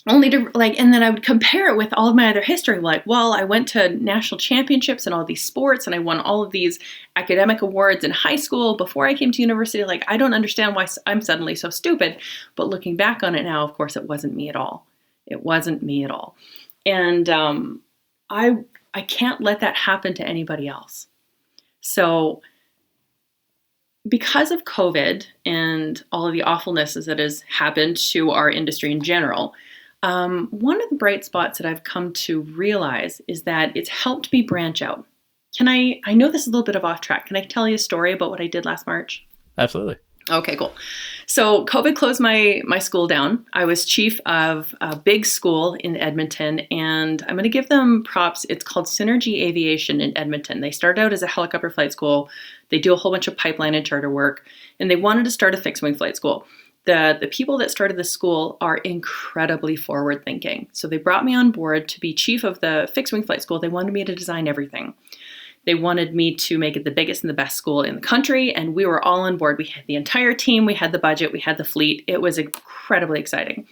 Only 0.08 0.30
to 0.30 0.50
like 0.54 0.78
and 0.80 0.94
then 0.94 1.02
i 1.02 1.10
would 1.10 1.24
compare 1.24 1.70
it 1.70 1.78
with 1.78 1.94
all 1.94 2.10
of 2.10 2.16
my 2.16 2.30
other 2.30 2.42
history 2.42 2.80
like 2.80 3.06
well 3.06 3.34
i 3.34 3.44
went 3.44 3.68
to 3.68 3.90
national 4.04 4.38
championships 4.38 5.06
and 5.06 5.14
all 5.14 5.24
these 5.24 5.44
sports 5.44 5.86
and 5.86 5.96
i 5.96 6.00
won 6.00 6.20
all 6.20 6.44
of 6.44 6.52
these 6.52 6.78
academic 7.16 7.62
awards 7.62 8.04
in 8.04 8.12
high 8.12 8.36
school 8.36 8.76
before 8.76 9.08
i 9.08 9.14
came 9.14 9.32
to 9.32 9.42
university. 9.42 9.86
Like 9.86 10.04
i 10.08 10.18
don't 10.18 10.34
understand 10.34 10.76
why 10.76 10.88
i'm 11.06 11.22
suddenly 11.22 11.56
so 11.56 11.70
stupid. 11.70 12.18
But 12.56 12.68
looking 12.68 12.98
back 12.98 13.24
on 13.24 13.36
it 13.36 13.44
now 13.44 13.64
of 13.64 13.74
course 13.74 13.96
it 13.96 14.08
wasn't 14.08 14.36
me 14.36 14.50
at 14.50 14.56
all. 14.56 14.86
It 15.26 15.44
wasn't 15.44 15.84
me 15.84 16.04
at 16.04 16.12
all. 16.12 16.36
And 16.86 17.30
um, 17.30 17.82
i 18.30 18.58
i 18.94 19.02
can't 19.02 19.42
let 19.42 19.62
that 19.62 19.76
happen 19.76 20.14
to 20.16 20.28
anybody 20.28 20.68
else. 20.68 21.08
So 21.80 22.42
because 24.10 24.52
of 24.52 24.66
covid 24.66 25.26
and 25.46 26.04
all 26.12 26.28
of 26.28 26.34
the 26.34 26.44
awfulnesses 26.46 27.06
that 27.06 27.20
has 27.20 27.42
happened 27.44 27.96
to 27.96 28.32
our 28.32 28.50
industry 28.50 28.92
in 28.92 29.02
general 29.02 29.54
um, 30.04 30.50
one 30.52 30.84
of 30.84 30.90
the 30.90 30.98
bright 30.98 31.26
spots 31.26 31.58
that 31.58 31.66
I've 31.66 31.86
come 31.86 32.12
to 32.14 32.42
realize 32.42 33.22
is 33.28 33.44
that 33.44 33.76
it's 33.76 33.90
helped 33.90 34.32
me 34.32 34.42
branch 34.42 34.82
out. 34.82 35.08
Can 35.58 35.70
I? 35.70 36.02
I 36.06 36.14
know 36.14 36.30
this 36.30 36.42
is 36.42 36.48
a 36.48 36.52
little 36.52 36.66
bit 36.66 36.76
of 36.76 36.84
off 36.84 37.02
track. 37.02 37.28
Can 37.28 37.38
I 37.38 37.42
tell 37.42 37.68
you 37.68 37.76
a 37.76 37.80
story 37.80 38.12
about 38.12 38.30
what 38.30 38.42
I 38.42 38.48
did 38.48 38.66
last 38.66 38.86
March? 38.86 39.26
Absolutely. 39.58 39.96
Okay, 40.30 40.56
cool. 40.56 40.74
So 41.26 41.66
COVID 41.66 41.96
closed 41.96 42.20
my 42.20 42.62
my 42.66 42.80
school 42.80 43.08
down. 43.08 43.46
I 43.54 43.66
was 43.66 43.86
chief 43.86 44.20
of 44.26 44.76
a 44.82 44.96
big 44.96 45.26
school 45.26 45.76
in 45.76 45.96
Edmonton, 45.96 46.60
and 46.72 47.22
I'm 47.24 47.36
going 47.36 47.44
to 47.44 47.50
give 47.50 47.70
them 47.70 48.04
props. 48.04 48.46
It's 48.50 48.64
called 48.64 48.88
Synergy 48.88 49.42
Aviation 49.42 50.02
in 50.02 50.18
Edmonton. 50.18 50.62
They 50.62 50.72
started 50.72 51.02
out 51.02 51.14
as 51.14 51.24
a 51.24 51.28
helicopter 51.28 51.70
flight 51.70 51.92
school. 51.92 52.30
They 52.70 52.80
do 52.80 52.94
a 52.94 52.98
whole 52.98 53.12
bunch 53.12 53.28
of 53.28 53.38
pipeline 53.38 53.76
and 53.76 53.86
charter 53.86 54.10
work, 54.10 54.46
and 54.80 54.90
they 54.90 54.96
wanted 54.96 55.24
to 55.26 55.32
start 55.32 55.54
a 55.54 55.58
fixed 55.58 55.84
wing 55.84 55.96
flight 55.96 56.18
school 56.18 56.46
the, 56.86 57.18
the 57.20 57.28
people 57.28 57.58
that 57.60 57.72
started 57.72 57.98
the 57.98 58.04
school 58.04 58.58
are 58.60 58.78
incredibly 58.78 59.76
forward 59.76 60.24
thinking. 60.26 60.68
So 60.74 60.88
they 60.88 60.98
brought 60.98 61.24
me 61.24 61.34
on 61.34 61.52
board 61.52 61.88
to 61.90 62.00
be 62.00 62.14
chief 62.14 62.44
of 62.44 62.60
the 62.60 62.90
fixed 62.94 63.14
wing 63.14 63.24
flight 63.24 63.42
school. 63.42 63.60
They 63.60 63.70
wanted 63.70 63.94
me 63.94 64.04
to 64.04 64.16
design 64.16 64.48
everything. 64.48 64.94
They 65.66 65.76
wanted 65.76 66.14
me 66.14 66.36
to 66.36 66.58
make 66.58 66.76
it 66.76 66.84
the 66.84 66.92
biggest 66.92 67.24
and 67.24 67.30
the 67.30 67.36
best 67.36 67.56
school 67.56 67.84
in 67.84 67.96
the 67.96 68.02
country, 68.02 68.54
and 68.54 68.76
we 68.76 68.86
were 68.86 69.04
all 69.04 69.22
on 69.22 69.38
board. 69.38 69.58
We 69.58 69.66
had 69.66 69.86
the 69.88 69.96
entire 69.96 70.34
team, 70.34 70.66
we 70.66 70.74
had 70.74 70.92
the 70.92 71.00
budget, 71.00 71.32
we 71.32 71.40
had 71.40 71.58
the 71.58 71.64
fleet. 71.64 72.04
It 72.06 72.22
was 72.22 72.38
incredibly 72.38 73.20
exciting. 73.20 73.66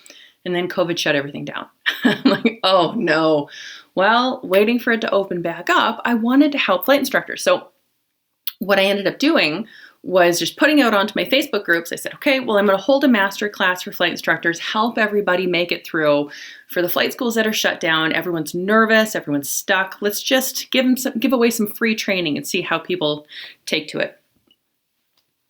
And 0.46 0.56
then 0.56 0.70
COVID 0.70 0.98
shut 0.98 1.16
everything 1.16 1.46
down. 1.46 1.68
I'm 2.04 2.24
like, 2.24 2.60
oh 2.64 2.94
no. 2.96 3.50
Well, 3.94 4.40
waiting 4.44 4.80
for 4.80 4.94
it 4.94 5.02
to 5.02 5.12
open 5.12 5.42
back 5.42 5.70
up, 5.70 6.02
I 6.06 6.14
wanted 6.14 6.54
to 6.54 6.58
help 6.58 6.86
flight 6.86 7.00
instructors. 7.00 7.44
So, 7.44 7.68
what 8.60 8.80
I 8.80 8.84
ended 8.84 9.08
up 9.08 9.20
doing 9.20 9.68
was 10.04 10.40
just 10.40 10.58
putting 10.58 10.82
out 10.82 10.96
onto 10.96 11.14
my 11.16 11.26
Facebook 11.26 11.64
groups. 11.64 11.92
I 11.92 11.96
said, 11.96 12.14
okay, 12.16 12.40
well, 12.40 12.58
I'm 12.58 12.66
going 12.66 12.78
to 12.78 12.84
hold 12.84 13.04
a 13.04 13.08
master 13.08 13.48
class 13.48 13.84
for 13.84 13.92
flight 13.92 14.12
instructors, 14.12 14.60
help 14.60 14.98
everybody 14.98 15.46
make 15.46 15.72
it 15.72 15.86
through. 15.86 16.32
For 16.70 16.82
the 16.82 16.90
flight 16.90 17.14
schools 17.14 17.36
that 17.36 17.46
are 17.46 17.54
shut 17.54 17.80
down, 17.80 18.14
everyone's 18.14 18.56
nervous, 18.56 19.16
everyone's 19.16 19.50
stuck. 19.50 19.98
Let's 20.02 20.24
just 20.24 20.72
give 20.72 20.86
them 20.86 20.98
some, 20.98 21.14
give 21.20 21.34
away 21.34 21.52
some 21.52 21.68
free 21.68 21.96
training 21.96 22.36
and 22.36 22.48
see 22.48 22.62
how 22.62 22.80
people 22.80 23.28
take 23.66 23.88
to 23.90 24.00
it. 24.00 24.20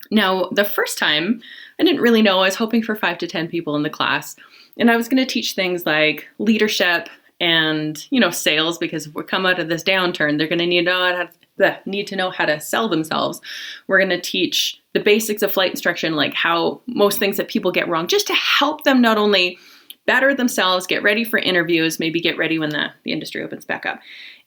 Now, 0.10 0.50
the 0.52 0.66
first 0.66 0.98
time, 0.98 1.42
I 1.80 1.84
didn't 1.84 2.02
really 2.02 2.22
know. 2.22 2.40
I 2.40 2.48
was 2.48 2.56
hoping 2.56 2.84
for 2.84 2.96
five 2.96 3.18
to 3.20 3.28
10 3.28 3.48
people 3.48 3.78
in 3.78 3.84
the 3.84 3.90
class. 3.90 4.36
And 4.78 4.92
I 4.92 4.98
was 4.98 5.08
going 5.08 5.26
to 5.26 5.32
teach 5.32 5.54
things 5.54 5.86
like 5.86 6.28
leadership 6.38 7.08
and, 7.40 8.06
you 8.12 8.20
know, 8.20 8.30
sales, 8.30 8.78
because 8.78 9.08
if 9.08 9.16
we 9.16 9.24
come 9.24 9.46
out 9.46 9.60
of 9.60 9.70
this 9.70 9.84
downturn, 9.84 10.38
they're 10.38 10.48
going 10.48 10.60
to 10.60 10.66
need 10.66 10.86
to 10.86 10.92
know 10.92 11.16
how 11.16 11.24
to 11.24 11.30
that 11.58 11.86
need 11.86 12.08
to 12.08 12.16
know 12.16 12.32
how 12.32 12.46
to 12.46 12.60
sell 12.60 12.90
themselves. 12.90 13.42
We're 13.88 14.00
going 14.00 14.10
to 14.10 14.22
teach 14.22 14.82
the 14.94 15.00
basics 15.00 15.42
of 15.42 15.52
flight 15.52 15.72
instruction, 15.72 16.16
like 16.16 16.34
how 16.34 16.82
most 16.88 17.20
things 17.20 17.38
that 17.38 17.48
people 17.48 17.72
get 17.72 17.88
wrong, 17.88 18.08
just 18.08 18.28
to 18.28 18.34
help 18.34 18.84
them 18.84 19.02
not 19.02 19.18
only 19.18 19.58
better 20.06 20.34
themselves, 20.34 20.88
get 20.88 21.04
ready 21.04 21.24
for 21.24 21.40
interviews, 21.40 22.00
maybe 22.00 22.20
get 22.20 22.38
ready 22.38 22.60
when 22.60 22.70
the, 22.72 22.92
the 23.04 23.12
industry 23.12 23.42
opens 23.44 23.66
back 23.66 23.86
up. 23.86 24.00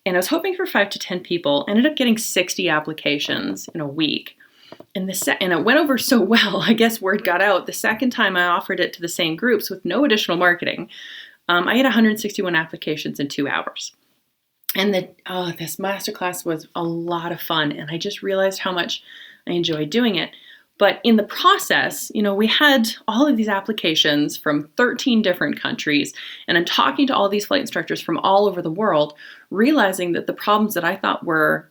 And 0.05 0.17
I 0.17 0.19
was 0.19 0.29
hoping 0.29 0.55
for 0.55 0.67
five 0.67 0.91
to 0.91 0.99
10 0.99 1.21
people, 1.21 1.65
ended 1.69 1.87
up 1.87 1.97
getting 1.97 2.19
60 2.19 2.69
applications 2.69 3.69
in 3.75 3.81
a 3.81 3.87
week. 3.87 4.37
And 4.95 5.09
the 5.09 5.15
se- 5.15 5.39
and 5.41 5.53
it 5.53 5.65
went 5.65 5.79
over 5.79 5.97
so 5.97 6.21
well. 6.23 6.63
I 6.63 6.73
guess 6.73 7.01
word 7.01 7.25
got 7.25 7.41
out. 7.41 7.67
The 7.67 7.73
second 7.73 8.11
time 8.11 8.37
I 8.37 8.47
offered 8.47 8.81
it 8.81 8.93
to 8.95 9.01
the 9.01 9.09
same 9.09 9.37
groups 9.37 9.71
with 9.71 9.85
no 9.85 10.05
additional 10.05 10.37
marketing, 10.37 10.91
um, 11.49 11.69
I 11.69 11.77
had 11.77 11.85
161 11.85 12.55
applications 12.55 13.21
in 13.21 13.29
two 13.29 13.49
hours 13.49 13.93
and 14.75 14.95
the 14.95 15.09
oh 15.27 15.53
this 15.59 15.77
masterclass 15.77 16.45
was 16.45 16.69
a 16.75 16.83
lot 16.83 17.33
of 17.33 17.41
fun 17.41 17.73
and 17.73 17.91
i 17.91 17.99
just 17.99 18.23
realized 18.23 18.59
how 18.59 18.73
much 18.73 19.03
i 19.49 19.53
enjoyed 19.53 19.91
doing 19.91 20.17
it. 20.17 20.31
But 20.77 21.01
in 21.05 21.15
the 21.17 21.23
process 21.23 22.11
you 22.15 22.23
know 22.23 22.35
we 22.35 22.49
had 22.49 22.89
all 23.07 23.27
of 23.27 23.37
these 23.37 23.49
applications 23.49 24.37
from 24.37 24.69
13 24.77 25.23
different 25.23 25.61
countries 25.61 26.13
and 26.49 26.59
i'm 26.59 26.65
talking 26.65 27.07
to 27.07 27.15
all 27.15 27.29
these 27.29 27.47
flight 27.47 27.61
instructors 27.61 28.01
from 28.01 28.19
all 28.19 28.47
over 28.47 28.61
the 28.61 28.71
world 28.71 29.15
realizing 29.51 30.13
that 30.13 30.27
the 30.27 30.33
problems 30.33 30.75
that 30.75 30.85
i 30.85 30.97
thought 30.97 31.25
were 31.25 31.71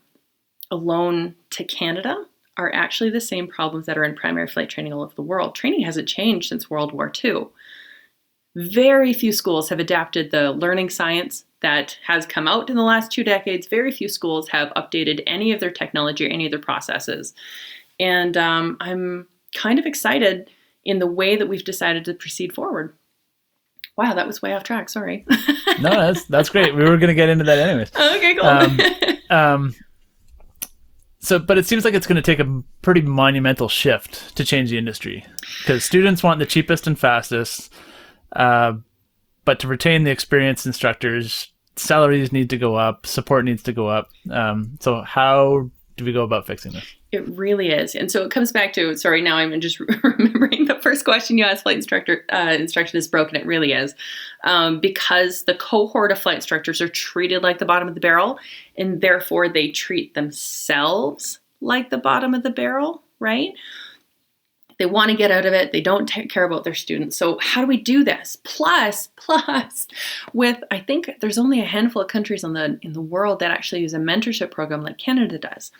alone 0.72 1.36
to 1.50 1.66
canada 1.66 2.16
are 2.56 2.74
actually 2.74 3.10
the 3.10 3.20
same 3.20 3.48
problems 3.48 3.88
that 3.88 3.98
are 3.98 4.04
in 4.04 4.16
primary 4.16 4.48
flight 4.48 4.70
training 4.70 4.94
all 4.94 5.02
over 5.02 5.16
the 5.16 5.24
world. 5.24 5.56
Training 5.56 5.82
hasn't 5.82 6.08
changed 6.08 6.50
since 6.50 6.70
world 6.70 6.94
war 6.94 7.12
ii 7.26 7.48
very 8.56 9.14
few 9.14 9.32
schools 9.32 9.70
have 9.70 9.80
adapted 9.80 10.32
the 10.32 10.52
learning 10.52 10.90
science 10.90 11.46
that 11.64 11.98
has 12.06 12.26
come 12.26 12.48
out 12.48 12.70
in 12.70 12.76
the 12.76 12.84
last 12.84 13.12
two 13.12 13.24
decades. 13.24 13.68
Very 13.68 13.92
few 13.92 14.08
schools 14.08 14.50
have 14.50 14.72
updated 14.76 15.24
any 15.26 15.52
of 15.52 15.60
their 15.60 15.72
technology 15.72 16.28
or 16.28 16.30
any 16.30 16.46
of 16.46 16.52
their 16.52 16.60
processes. 16.60 17.34
And 18.00 18.38
um, 18.38 18.78
I'm 18.80 19.28
kind 19.56 19.80
of 19.80 19.86
excited 19.86 20.50
in 20.86 21.00
the 21.00 21.08
way 21.08 21.36
that 21.36 21.48
we've 21.48 21.64
decided 21.64 22.06
to 22.06 22.14
proceed 22.14 22.54
forward. 22.54 22.96
Wow, 23.98 24.14
that 24.14 24.28
was 24.28 24.42
way 24.42 24.54
off 24.54 24.64
track. 24.64 24.90
Sorry. 24.90 25.26
no, 25.80 25.90
that's 25.90 26.26
that's 26.26 26.50
great. 26.50 26.76
We 26.76 26.84
were 26.84 26.98
going 26.98 27.10
to 27.10 27.14
get 27.14 27.30
into 27.30 27.44
that 27.46 27.60
anyways. 27.60 27.92
Okay, 27.96 28.36
cool. 28.36 28.46
Um, 28.46 28.80
um, 29.30 29.76
so, 31.20 31.40
but 31.40 31.58
it 31.58 31.66
seems 31.66 31.86
like 31.86 31.94
it's 31.94 32.08
going 32.08 32.22
to 32.22 32.22
take 32.22 32.40
a 32.40 32.64
pretty 32.82 33.02
monumental 33.02 33.70
shift 33.70 34.36
to 34.36 34.44
change 34.44 34.72
the 34.72 34.78
industry 34.78 35.26
because 35.60 35.86
students 35.86 36.24
want 36.24 36.40
the 36.40 36.46
cheapest 36.46 36.88
and 36.88 37.00
fastest. 37.00 37.72
Uh, 38.36 38.74
but 39.46 39.60
to 39.60 39.68
retain 39.68 40.04
the 40.04 40.12
experienced 40.12 40.66
instructors, 40.66 41.53
salaries 41.76 42.32
need 42.32 42.50
to 42.50 42.58
go 42.58 42.76
up, 42.76 43.06
support 43.06 43.46
needs 43.46 43.64
to 43.64 43.74
go 43.74 43.88
up. 43.88 44.10
Um, 44.30 44.78
so 44.80 45.02
how 45.02 45.70
do 45.98 46.06
we 46.06 46.14
go 46.14 46.24
about 46.24 46.48
fixing 46.48 46.74
this? 46.74 46.86
It 47.12 47.28
really 47.30 47.70
is, 47.70 47.94
and 47.94 48.12
so 48.12 48.24
it 48.24 48.32
comes 48.32 48.52
back 48.52 48.74
to 48.74 48.96
sorry. 48.98 49.22
Now 49.22 49.38
I'm 49.38 49.62
just 49.62 49.80
remembering 50.04 50.66
the 50.66 50.80
first 50.82 51.06
question 51.06 51.38
you 51.38 51.46
asked. 51.46 51.64
Flight 51.64 51.76
instructor 51.76 52.26
uh, 52.34 52.56
instruction 52.60 52.98
is 52.98 53.08
broken. 53.08 53.36
It 53.36 53.46
really 53.46 53.72
is, 53.72 53.94
um, 54.44 54.80
because 54.80 55.44
the 55.44 55.54
cohort 55.54 56.12
of 56.12 56.18
flight 56.18 56.38
instructors 56.38 56.82
are 56.82 56.90
treated 56.90 57.44
like 57.44 57.60
the 57.60 57.66
bottom 57.66 57.88
of 57.88 57.94
the 57.94 58.00
barrel, 58.00 58.40
and 58.78 59.02
therefore 59.02 59.48
they 59.48 59.70
treat 59.70 60.16
themselves 60.16 61.40
like 61.62 61.92
the 61.92 62.00
bottom 62.00 62.34
of 62.34 62.42
the 62.42 62.50
barrel. 62.50 63.04
Right? 63.20 63.54
They 64.84 64.88
want 64.88 65.12
to 65.12 65.16
get 65.16 65.32
out 65.32 65.46
of 65.46 65.54
it. 65.54 65.72
They 65.72 65.80
don't 65.80 66.10
take 66.10 66.30
care 66.30 66.44
about 66.44 66.66
their 66.66 66.74
students. 66.74 67.16
So 67.16 67.40
how 67.40 67.62
do 67.62 67.68
we 67.68 67.78
do 67.78 68.04
this? 68.04 68.36
Plus, 68.44 69.08
plus, 69.16 69.88
with 70.34 70.62
I 70.72 70.82
think 70.82 71.10
there's 71.22 71.38
only 71.38 71.62
a 71.62 71.66
handful 71.66 72.02
of 72.02 72.10
countries 72.10 72.44
in 72.44 72.52
the 72.52 72.78
in 72.82 72.92
the 72.92 73.00
world 73.00 73.40
that 73.40 73.50
actually 73.50 73.80
use 73.80 73.94
a 73.94 73.98
mentorship 73.98 74.52
program 74.52 74.84
like 74.84 74.98
Canada 74.98 75.40
does. 75.40 75.72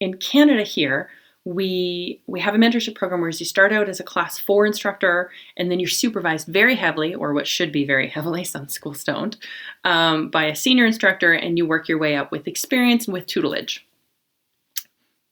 In 0.00 0.16
Canada 0.16 0.64
here, 0.64 1.08
we 1.44 2.20
we 2.26 2.40
have 2.40 2.56
a 2.56 2.58
mentorship 2.58 2.96
program 2.96 3.20
where 3.20 3.30
you 3.30 3.46
start 3.46 3.72
out 3.72 3.88
as 3.88 4.00
a 4.00 4.04
class 4.04 4.40
four 4.40 4.66
instructor 4.66 5.30
and 5.56 5.70
then 5.70 5.78
you're 5.78 5.88
supervised 5.88 6.48
very 6.48 6.74
heavily 6.74 7.14
or 7.14 7.32
what 7.32 7.46
should 7.46 7.70
be 7.70 7.84
very 7.84 8.08
heavily 8.16 8.42
some 8.42 8.68
schools 8.68 9.04
don't 9.04 9.36
um, 9.84 10.30
by 10.30 10.46
a 10.46 10.56
senior 10.56 10.84
instructor 10.84 11.32
and 11.32 11.56
you 11.56 11.64
work 11.64 11.88
your 11.88 11.98
way 11.98 12.16
up 12.16 12.32
with 12.32 12.48
experience 12.48 13.06
and 13.06 13.14
with 13.14 13.26
tutelage 13.26 13.87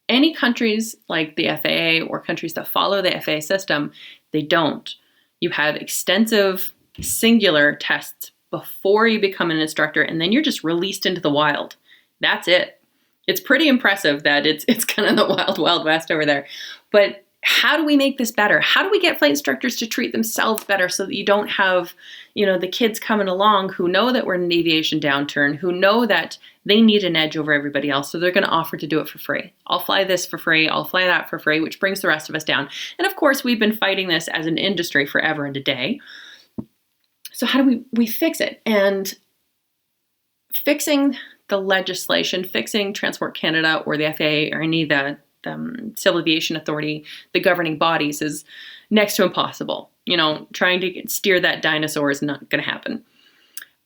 Any 0.08 0.34
countries 0.34 0.94
like 1.08 1.36
the 1.36 1.48
FAA 1.48 2.06
or 2.06 2.20
countries 2.20 2.54
that 2.54 2.68
follow 2.68 3.02
the 3.02 3.20
FAA 3.20 3.40
system, 3.40 3.92
they 4.32 4.42
don't. 4.42 4.94
You 5.40 5.50
have 5.50 5.76
extensive 5.76 6.72
singular 7.00 7.74
tests 7.74 8.30
before 8.50 9.08
you 9.08 9.20
become 9.20 9.50
an 9.50 9.58
instructor, 9.58 10.02
and 10.02 10.20
then 10.20 10.32
you're 10.32 10.42
just 10.42 10.64
released 10.64 11.06
into 11.06 11.20
the 11.20 11.30
wild. 11.30 11.76
That's 12.20 12.48
it. 12.48 12.80
It's 13.26 13.40
pretty 13.40 13.68
impressive 13.68 14.22
that 14.22 14.46
it's 14.46 14.64
it's 14.68 14.84
kind 14.84 15.08
of 15.08 15.16
the 15.16 15.34
wild, 15.34 15.58
wild 15.58 15.84
west 15.84 16.10
over 16.10 16.24
there. 16.24 16.46
But 16.92 17.25
how 17.48 17.76
do 17.76 17.84
we 17.84 17.96
make 17.96 18.18
this 18.18 18.32
better? 18.32 18.60
How 18.60 18.82
do 18.82 18.90
we 18.90 18.98
get 18.98 19.20
flight 19.20 19.30
instructors 19.30 19.76
to 19.76 19.86
treat 19.86 20.10
themselves 20.10 20.64
better 20.64 20.88
so 20.88 21.06
that 21.06 21.14
you 21.14 21.24
don't 21.24 21.46
have, 21.46 21.94
you 22.34 22.44
know, 22.44 22.58
the 22.58 22.66
kids 22.66 22.98
coming 22.98 23.28
along 23.28 23.68
who 23.68 23.86
know 23.86 24.12
that 24.12 24.26
we're 24.26 24.34
in 24.34 24.42
an 24.42 24.52
aviation 24.52 24.98
downturn, 24.98 25.54
who 25.54 25.70
know 25.70 26.06
that 26.06 26.38
they 26.64 26.82
need 26.82 27.04
an 27.04 27.14
edge 27.14 27.36
over 27.36 27.52
everybody 27.52 27.88
else, 27.88 28.10
so 28.10 28.18
they're 28.18 28.32
going 28.32 28.42
to 28.42 28.50
offer 28.50 28.76
to 28.76 28.86
do 28.88 28.98
it 28.98 29.08
for 29.08 29.18
free. 29.18 29.52
I'll 29.68 29.78
fly 29.78 30.02
this 30.02 30.26
for 30.26 30.38
free, 30.38 30.68
I'll 30.68 30.84
fly 30.84 31.04
that 31.04 31.30
for 31.30 31.38
free, 31.38 31.60
which 31.60 31.78
brings 31.78 32.00
the 32.00 32.08
rest 32.08 32.28
of 32.28 32.34
us 32.34 32.42
down. 32.42 32.68
And 32.98 33.06
of 33.06 33.14
course, 33.14 33.44
we've 33.44 33.60
been 33.60 33.76
fighting 33.76 34.08
this 34.08 34.26
as 34.26 34.46
an 34.46 34.58
industry 34.58 35.06
forever 35.06 35.46
and 35.46 35.56
a 35.56 35.62
day. 35.62 36.00
So 37.30 37.46
how 37.46 37.60
do 37.60 37.64
we 37.64 37.84
we 37.92 38.08
fix 38.08 38.40
it? 38.40 38.60
And 38.66 39.14
fixing 40.64 41.16
the 41.48 41.58
legislation, 41.58 42.42
fixing 42.42 42.92
Transport 42.92 43.36
Canada 43.36 43.84
or 43.86 43.96
the 43.96 44.12
FAA 44.12 44.56
or 44.56 44.62
any 44.62 44.82
of 44.82 44.88
the 44.88 45.18
um, 45.46 45.94
Civil 45.96 46.20
Aviation 46.20 46.56
Authority, 46.56 47.04
the 47.32 47.40
governing 47.40 47.78
bodies, 47.78 48.22
is 48.22 48.44
next 48.90 49.16
to 49.16 49.24
impossible. 49.24 49.90
You 50.04 50.16
know, 50.16 50.46
trying 50.52 50.80
to 50.80 51.02
steer 51.08 51.40
that 51.40 51.62
dinosaur 51.62 52.10
is 52.10 52.22
not 52.22 52.48
going 52.48 52.62
to 52.62 52.68
happen. 52.68 53.04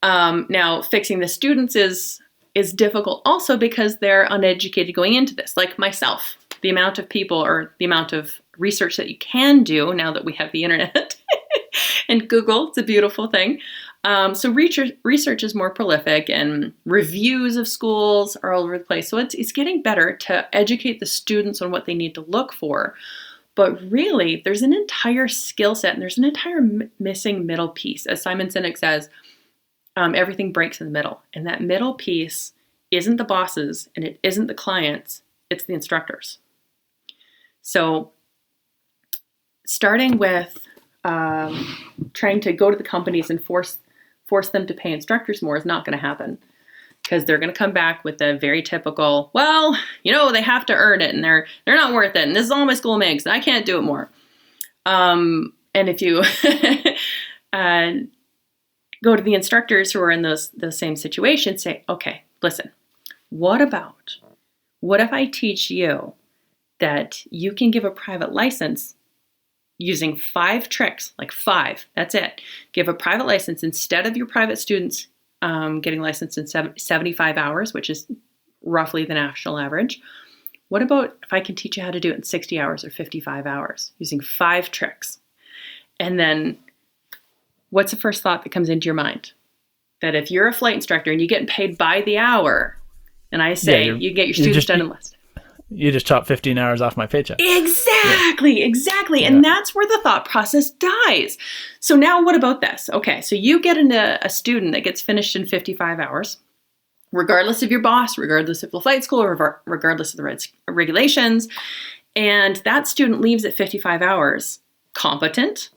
Um, 0.02 0.46
now, 0.48 0.82
fixing 0.82 1.20
the 1.20 1.28
students 1.28 1.76
is 1.76 2.20
is 2.54 2.72
difficult 2.72 3.22
also 3.24 3.56
because 3.56 3.98
they're 3.98 4.26
uneducated 4.28 4.94
going 4.94 5.14
into 5.14 5.34
this, 5.34 5.56
like 5.56 5.78
myself. 5.78 6.36
The 6.62 6.70
amount 6.70 6.98
of 6.98 7.08
people 7.08 7.38
or 7.38 7.74
the 7.78 7.84
amount 7.84 8.12
of 8.12 8.40
research 8.58 8.96
that 8.96 9.08
you 9.08 9.16
can 9.18 9.62
do 9.62 9.94
now 9.94 10.12
that 10.12 10.24
we 10.24 10.32
have 10.34 10.52
the 10.52 10.64
internet 10.64 11.16
and 12.08 12.28
Google, 12.28 12.68
it's 12.68 12.78
a 12.78 12.82
beautiful 12.82 13.28
thing. 13.28 13.60
Um, 14.04 14.34
so 14.34 14.50
research, 14.50 14.92
research 15.04 15.42
is 15.42 15.54
more 15.54 15.70
prolific 15.70 16.30
and 16.30 16.72
reviews 16.86 17.56
of 17.56 17.68
schools 17.68 18.36
are 18.36 18.52
all 18.52 18.62
over 18.62 18.78
the 18.78 18.84
place. 18.84 19.10
So 19.10 19.18
it's, 19.18 19.34
it's 19.34 19.52
getting 19.52 19.82
better 19.82 20.16
to 20.16 20.56
educate 20.56 21.00
the 21.00 21.06
students 21.06 21.60
on 21.60 21.70
what 21.70 21.84
they 21.84 21.94
need 21.94 22.14
to 22.14 22.22
look 22.22 22.52
for. 22.52 22.94
But 23.56 23.78
really, 23.90 24.40
there's 24.42 24.62
an 24.62 24.72
entire 24.72 25.28
skill 25.28 25.74
set 25.74 25.92
and 25.92 26.00
there's 26.00 26.16
an 26.16 26.24
entire 26.24 26.58
m- 26.58 26.90
missing 26.98 27.44
middle 27.44 27.68
piece. 27.68 28.06
As 28.06 28.22
Simon 28.22 28.46
Sinek 28.48 28.78
says, 28.78 29.10
um, 29.96 30.14
everything 30.14 30.52
breaks 30.52 30.80
in 30.80 30.86
the 30.86 30.92
middle. 30.92 31.20
And 31.34 31.46
that 31.46 31.62
middle 31.62 31.92
piece 31.92 32.52
isn't 32.90 33.16
the 33.16 33.24
bosses 33.24 33.90
and 33.96 34.04
it 34.04 34.18
isn't 34.22 34.46
the 34.46 34.54
clients, 34.54 35.22
it's 35.50 35.64
the 35.64 35.74
instructors. 35.74 36.38
So, 37.60 38.12
starting 39.66 40.16
with 40.16 40.66
um, 41.04 42.10
trying 42.14 42.40
to 42.40 42.52
go 42.52 42.70
to 42.70 42.76
the 42.76 42.82
companies 42.82 43.30
and 43.30 43.42
force 43.42 43.78
force 44.30 44.48
them 44.50 44.66
to 44.66 44.72
pay 44.72 44.92
instructors 44.92 45.42
more 45.42 45.56
is 45.56 45.66
not 45.66 45.84
going 45.84 45.98
to 45.98 46.00
happen 46.00 46.38
because 47.02 47.24
they're 47.24 47.38
going 47.38 47.52
to 47.52 47.58
come 47.58 47.72
back 47.72 48.04
with 48.04 48.22
a 48.22 48.38
very 48.38 48.62
typical, 48.62 49.30
well, 49.34 49.76
you 50.04 50.12
know, 50.12 50.30
they 50.30 50.40
have 50.40 50.64
to 50.66 50.72
earn 50.72 51.00
it 51.02 51.12
and 51.14 51.24
they're 51.24 51.46
they're 51.66 51.74
not 51.74 51.92
worth 51.92 52.14
it 52.14 52.26
and 52.26 52.36
this 52.36 52.44
is 52.44 52.50
all 52.50 52.64
my 52.64 52.74
school 52.74 52.96
makes 52.96 53.26
and 53.26 53.34
I 53.34 53.40
can't 53.40 53.66
do 53.66 53.76
it 53.76 53.82
more. 53.82 54.08
Um, 54.86 55.52
and 55.74 55.88
if 55.88 56.00
you 56.00 56.20
uh, 57.52 57.92
go 59.02 59.16
to 59.16 59.22
the 59.22 59.34
instructors 59.34 59.92
who 59.92 60.00
are 60.00 60.10
in 60.10 60.22
those 60.22 60.50
those 60.50 60.78
same 60.78 60.96
situations, 60.96 61.62
say, 61.62 61.84
okay, 61.88 62.22
listen, 62.40 62.70
what 63.30 63.60
about 63.60 64.16
what 64.78 65.00
if 65.00 65.12
I 65.12 65.26
teach 65.26 65.70
you 65.70 66.14
that 66.78 67.22
you 67.30 67.52
can 67.52 67.70
give 67.70 67.84
a 67.84 67.90
private 67.90 68.32
license 68.32 68.94
using 69.80 70.14
five 70.14 70.68
tricks, 70.68 71.12
like 71.18 71.32
five, 71.32 71.86
that's 71.96 72.14
it. 72.14 72.40
Give 72.72 72.86
a 72.86 72.94
private 72.94 73.26
license 73.26 73.62
instead 73.62 74.06
of 74.06 74.16
your 74.16 74.26
private 74.26 74.58
students 74.58 75.08
um, 75.42 75.80
getting 75.80 76.02
licensed 76.02 76.36
in 76.36 76.46
75 76.46 77.38
hours, 77.38 77.72
which 77.72 77.88
is 77.88 78.06
roughly 78.62 79.06
the 79.06 79.14
national 79.14 79.58
average. 79.58 80.00
What 80.68 80.82
about 80.82 81.16
if 81.22 81.32
I 81.32 81.40
can 81.40 81.54
teach 81.54 81.78
you 81.78 81.82
how 81.82 81.90
to 81.90 81.98
do 81.98 82.10
it 82.12 82.16
in 82.16 82.22
60 82.22 82.60
hours 82.60 82.84
or 82.84 82.90
55 82.90 83.46
hours 83.46 83.92
using 83.98 84.20
five 84.20 84.70
tricks? 84.70 85.18
And 85.98 86.20
then 86.20 86.58
what's 87.70 87.90
the 87.90 87.96
first 87.96 88.22
thought 88.22 88.42
that 88.44 88.52
comes 88.52 88.68
into 88.68 88.84
your 88.84 88.94
mind? 88.94 89.32
That 90.02 90.14
if 90.14 90.30
you're 90.30 90.46
a 90.46 90.52
flight 90.52 90.74
instructor 90.74 91.10
and 91.10 91.22
you 91.22 91.26
get 91.26 91.48
paid 91.48 91.78
by 91.78 92.02
the 92.02 92.18
hour, 92.18 92.76
and 93.32 93.42
I 93.42 93.54
say 93.54 93.86
Yeah, 93.86 93.94
you 93.94 94.12
get 94.12 94.26
your 94.26 94.34
students 94.34 94.56
just- 94.56 94.68
done 94.68 94.82
in 94.82 94.90
less 94.90 95.14
You 95.70 95.92
just 95.92 96.06
chop 96.06 96.26
15 96.26 96.58
hours 96.58 96.80
off 96.80 96.96
my 96.96 97.06
paycheck. 97.06 97.38
Exactly, 97.40 98.62
exactly. 98.62 99.24
And 99.24 99.44
that's 99.44 99.74
where 99.74 99.86
the 99.86 100.00
thought 100.02 100.24
process 100.24 100.70
dies. 100.70 101.38
So 101.78 101.94
now 101.94 102.24
what 102.24 102.34
about 102.34 102.60
this? 102.60 102.90
Okay, 102.92 103.20
so 103.20 103.36
you 103.36 103.62
get 103.62 103.76
into 103.76 104.18
a 104.24 104.28
student 104.28 104.72
that 104.72 104.82
gets 104.82 105.00
finished 105.00 105.36
in 105.36 105.46
55 105.46 106.00
hours, 106.00 106.38
regardless 107.12 107.62
of 107.62 107.70
your 107.70 107.80
boss, 107.80 108.18
regardless 108.18 108.64
of 108.64 108.72
the 108.72 108.80
flight 108.80 109.04
school, 109.04 109.22
or 109.22 109.60
regardless 109.64 110.12
of 110.12 110.16
the 110.16 110.24
reg- 110.24 110.42
regulations, 110.68 111.48
and 112.16 112.56
that 112.64 112.88
student 112.88 113.20
leaves 113.20 113.44
at 113.44 113.54
55 113.54 114.02
hours, 114.02 114.58
competent, 114.94 115.70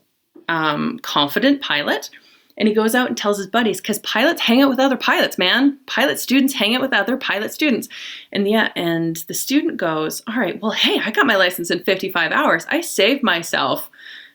um, 0.48 0.98
confident 1.02 1.62
pilot, 1.62 2.10
and 2.56 2.68
he 2.68 2.74
goes 2.74 2.94
out 2.94 3.08
and 3.08 3.16
tells 3.16 3.38
his 3.38 3.46
buddies 3.46 3.80
because 3.80 3.98
pilots 4.00 4.40
hang 4.40 4.62
out 4.62 4.68
with 4.68 4.78
other 4.78 4.96
pilots, 4.96 5.38
man. 5.38 5.78
Pilot 5.86 6.20
students 6.20 6.54
hang 6.54 6.74
out 6.74 6.80
with 6.80 6.92
other 6.92 7.16
pilot 7.16 7.52
students. 7.52 7.88
And 8.32 8.48
yeah, 8.48 8.66
uh, 8.66 8.70
and 8.76 9.16
the 9.28 9.34
student 9.34 9.76
goes, 9.76 10.22
All 10.28 10.36
right, 10.36 10.60
well, 10.60 10.70
hey, 10.70 11.00
I 11.04 11.10
got 11.10 11.26
my 11.26 11.36
license 11.36 11.70
in 11.70 11.82
55 11.82 12.32
hours. 12.32 12.66
I 12.68 12.80
saved 12.80 13.22
myself, 13.22 13.90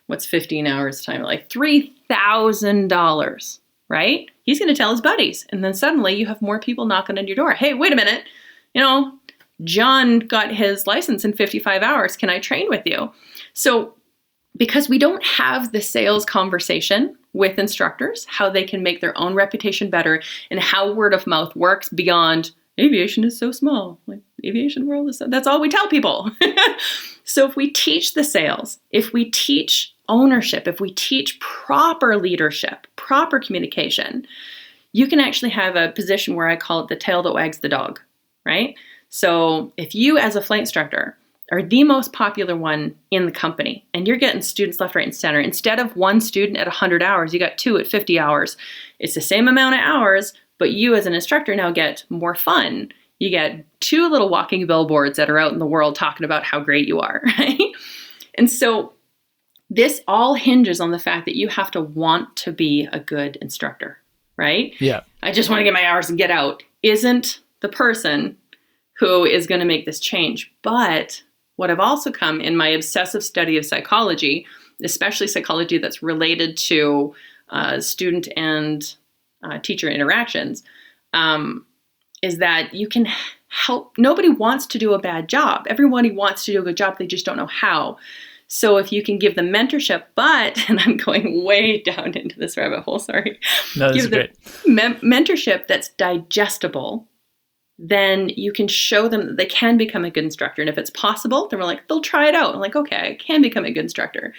what's 0.07 0.25
15 0.25 0.67
hours 0.67 1.03
time? 1.03 1.21
Like 1.21 1.49
$3,000, 1.49 3.59
right? 3.87 4.29
He's 4.43 4.59
going 4.59 4.73
to 4.73 4.75
tell 4.75 4.91
his 4.91 5.01
buddies. 5.01 5.45
And 5.49 5.63
then 5.63 5.73
suddenly 5.73 6.15
you 6.15 6.25
have 6.25 6.41
more 6.41 6.59
people 6.59 6.85
knocking 6.85 7.17
on 7.17 7.27
your 7.27 7.35
door. 7.35 7.53
Hey, 7.53 7.73
wait 7.73 7.93
a 7.93 7.95
minute. 7.95 8.23
You 8.73 8.81
know, 8.81 9.13
John 9.63 10.19
got 10.19 10.51
his 10.51 10.87
license 10.87 11.23
in 11.23 11.33
55 11.33 11.83
hours. 11.83 12.17
Can 12.17 12.29
I 12.29 12.39
train 12.39 12.67
with 12.69 12.85
you? 12.85 13.11
So, 13.53 13.93
because 14.59 14.89
we 14.89 14.99
don't 14.99 15.23
have 15.23 15.71
the 15.71 15.81
sales 15.81 16.25
conversation 16.25 17.17
with 17.33 17.57
instructors, 17.57 18.25
how 18.25 18.49
they 18.49 18.63
can 18.63 18.83
make 18.83 19.01
their 19.01 19.17
own 19.17 19.33
reputation 19.33 19.89
better, 19.89 20.21
and 20.51 20.59
how 20.59 20.93
word 20.93 21.13
of 21.13 21.25
mouth 21.25 21.55
works 21.55 21.89
beyond 21.89 22.51
aviation 22.79 23.23
is 23.23 23.39
so 23.39 23.51
small. 23.51 23.99
Like 24.05 24.21
aviation 24.45 24.85
world 24.85 25.09
is 25.09 25.17
so, 25.17 25.27
that's 25.27 25.47
all 25.47 25.61
we 25.61 25.69
tell 25.69 25.87
people. 25.87 26.29
so 27.23 27.47
if 27.47 27.55
we 27.55 27.71
teach 27.71 28.13
the 28.13 28.23
sales, 28.23 28.79
if 28.91 29.13
we 29.13 29.31
teach 29.31 29.93
ownership, 30.09 30.67
if 30.67 30.79
we 30.79 30.91
teach 30.93 31.39
proper 31.39 32.17
leadership, 32.17 32.85
proper 32.97 33.39
communication, 33.39 34.27
you 34.91 35.07
can 35.07 35.19
actually 35.19 35.51
have 35.51 35.75
a 35.75 35.91
position 35.91 36.35
where 36.35 36.47
I 36.47 36.55
call 36.55 36.81
it 36.81 36.89
the 36.89 36.95
tail 36.95 37.23
that 37.23 37.33
wags 37.33 37.59
the 37.59 37.69
dog, 37.69 37.99
right? 38.45 38.75
So 39.09 39.71
if 39.77 39.95
you 39.95 40.17
as 40.17 40.35
a 40.35 40.41
flight 40.41 40.61
instructor 40.61 41.15
are 41.51 41.63
the 41.63 41.83
most 41.83 42.13
popular 42.13 42.55
one 42.55 42.95
in 43.11 43.25
the 43.25 43.31
company. 43.31 43.85
And 43.93 44.07
you're 44.07 44.17
getting 44.17 44.41
students 44.41 44.79
left 44.79 44.95
right 44.95 45.05
and 45.05 45.15
center. 45.15 45.39
Instead 45.39 45.79
of 45.79 45.95
one 45.95 46.21
student 46.21 46.57
at 46.57 46.67
100 46.67 47.01
hours 47.03 47.33
you 47.33 47.39
got 47.39 47.57
two 47.57 47.77
at 47.77 47.87
50 47.87 48.19
hours. 48.19 48.57
It's 48.99 49.15
the 49.15 49.21
same 49.21 49.47
amount 49.47 49.75
of 49.75 49.81
hours 49.81 50.33
but 50.57 50.73
you 50.73 50.93
as 50.93 51.05
an 51.05 51.13
instructor 51.13 51.55
now 51.55 51.71
get 51.71 52.03
more 52.09 52.35
fun. 52.35 52.91
You 53.19 53.29
get 53.29 53.65
two 53.79 54.09
little 54.09 54.29
walking 54.29 54.65
billboards 54.67 55.17
that 55.17 55.29
are 55.29 55.39
out 55.39 55.53
in 55.53 55.59
the 55.59 55.65
world 55.65 55.95
talking 55.95 56.25
about 56.25 56.43
how 56.43 56.59
great 56.59 56.87
you 56.87 56.99
are 56.99 57.21
right? 57.39 57.59
And 58.35 58.49
so 58.49 58.93
this 59.69 60.01
all 60.07 60.33
hinges 60.33 60.81
on 60.81 60.91
the 60.91 60.99
fact 60.99 61.25
that 61.25 61.35
you 61.35 61.47
have 61.47 61.71
to 61.71 61.81
want 61.81 62.35
to 62.37 62.51
be 62.51 62.87
a 62.91 62.99
good 62.99 63.37
instructor 63.37 63.97
right? 64.39 64.73
Yeah. 64.79 65.01
I 65.21 65.33
just 65.33 65.49
want 65.49 65.59
to 65.59 65.65
get 65.65 65.73
my 65.73 65.85
hours 65.85 66.07
and 66.07 66.17
get 66.17 66.31
out, 66.31 66.63
isn't 66.81 67.41
the 67.59 67.67
person 67.67 68.37
who 68.97 69.25
is 69.25 69.45
going 69.45 69.59
to 69.59 69.65
make 69.65 69.85
this 69.85 69.99
change. 69.99 70.51
But 70.61 71.21
what 71.59 71.69
I've 71.69 71.79
also 71.91 72.09
come 72.11 72.39
in 72.39 72.55
my 72.55 72.69
obsessive 72.69 73.21
study 73.23 73.57
of 73.57 73.65
psychology, 73.65 74.45
especially 74.83 75.27
psychology 75.27 75.77
that's 75.77 76.01
related 76.01 76.55
to 76.69 77.13
uh, 77.49 77.81
student 77.81 78.29
and 78.37 78.95
uh, 79.43 79.59
teacher 79.59 79.89
interactions, 79.89 80.63
um, 81.13 81.65
is 82.21 82.37
that 82.37 82.73
you 82.73 82.87
can 82.87 83.05
help. 83.49 83.93
Nobody 83.97 84.29
wants 84.29 84.65
to 84.67 84.77
do 84.77 84.93
a 84.93 84.99
bad 84.99 85.27
job. 85.27 85.65
Everybody 85.69 86.11
wants 86.11 86.45
to 86.45 86.53
do 86.53 86.59
a 86.61 86.63
good 86.63 86.77
job, 86.77 86.97
they 86.97 87.07
just 87.07 87.25
don't 87.25 87.37
know 87.37 87.47
how. 87.47 87.97
So 88.47 88.77
if 88.77 88.91
you 88.93 89.03
can 89.03 89.19
give 89.19 89.35
them 89.35 89.49
mentorship, 89.49 90.03
but, 90.15 90.57
and 90.69 90.79
I'm 90.79 90.95
going 90.97 91.43
way 91.43 91.81
down 91.81 92.13
into 92.15 92.39
this 92.39 92.55
rabbit 92.57 92.81
hole, 92.83 92.99
sorry 92.99 93.37
No, 93.75 93.91
this 93.91 93.97
is 93.97 94.01
Give 94.03 94.11
them- 94.11 94.27
great. 94.27 94.65
mem- 94.65 95.01
mentorship 95.01 95.67
that's 95.67 95.89
digestible, 95.89 97.05
then 97.81 98.29
you 98.29 98.51
can 98.51 98.67
show 98.67 99.07
them 99.07 99.25
that 99.25 99.37
they 99.37 99.45
can 99.45 99.77
become 99.77 100.03
a 100.03 100.11
good 100.11 100.25
instructor. 100.25 100.61
And 100.61 100.69
if 100.69 100.77
it's 100.77 100.89
possible, 100.89 101.47
then 101.47 101.59
we're 101.59 101.65
like, 101.65 101.87
they'll 101.87 102.01
try 102.01 102.27
it 102.27 102.35
out. 102.35 102.53
I'm 102.53 102.59
like, 102.59 102.75
okay, 102.75 103.11
I 103.11 103.15
can 103.15 103.41
become 103.41 103.63
a 103.63 103.71
good 103.71 103.85
instructor. 103.85 104.33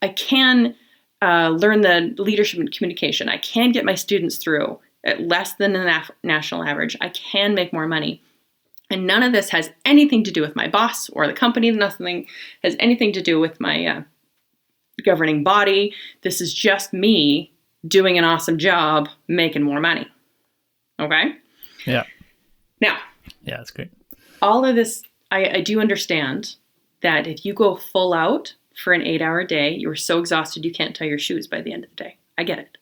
I 0.00 0.08
can 0.08 0.74
uh, 1.20 1.50
learn 1.50 1.82
the 1.82 2.14
leadership 2.16 2.58
and 2.58 2.72
communication. 2.72 3.28
I 3.28 3.36
can 3.36 3.70
get 3.70 3.84
my 3.84 3.94
students 3.94 4.38
through 4.38 4.78
at 5.04 5.20
less 5.20 5.54
than 5.54 5.74
the 5.74 5.80
naf- 5.80 6.10
national 6.22 6.64
average. 6.64 6.96
I 7.02 7.10
can 7.10 7.54
make 7.54 7.72
more 7.72 7.86
money. 7.86 8.22
And 8.90 9.06
none 9.06 9.22
of 9.22 9.32
this 9.32 9.50
has 9.50 9.70
anything 9.84 10.24
to 10.24 10.30
do 10.30 10.40
with 10.40 10.56
my 10.56 10.66
boss 10.66 11.10
or 11.10 11.26
the 11.26 11.32
company. 11.34 11.70
Nothing 11.70 12.26
has 12.62 12.76
anything 12.78 13.12
to 13.12 13.20
do 13.20 13.38
with 13.38 13.60
my 13.60 13.84
uh, 13.84 14.02
governing 15.04 15.44
body. 15.44 15.92
This 16.22 16.40
is 16.40 16.54
just 16.54 16.94
me 16.94 17.52
doing 17.86 18.16
an 18.16 18.24
awesome 18.24 18.56
job, 18.58 19.08
making 19.28 19.62
more 19.62 19.80
money. 19.80 20.06
Okay? 20.98 21.34
Yeah. 21.84 22.04
Now, 22.80 22.98
Yeah, 23.42 23.56
that's 23.58 23.70
great. 23.70 23.90
all 24.42 24.64
of 24.64 24.76
this, 24.76 25.02
I, 25.30 25.56
I 25.56 25.60
do 25.60 25.80
understand 25.80 26.56
that 27.02 27.26
if 27.26 27.44
you 27.44 27.54
go 27.54 27.76
full 27.76 28.12
out 28.14 28.54
for 28.82 28.92
an 28.92 29.02
eight 29.02 29.22
hour 29.22 29.44
day, 29.44 29.70
you're 29.74 29.94
so 29.96 30.18
exhausted 30.18 30.64
you 30.64 30.72
can't 30.72 30.94
tie 30.94 31.06
your 31.06 31.18
shoes 31.18 31.46
by 31.46 31.60
the 31.62 31.72
end 31.72 31.84
of 31.84 31.90
the 31.90 31.96
day. 31.96 32.16
I 32.38 32.44
get 32.44 32.58
it. 32.58 32.78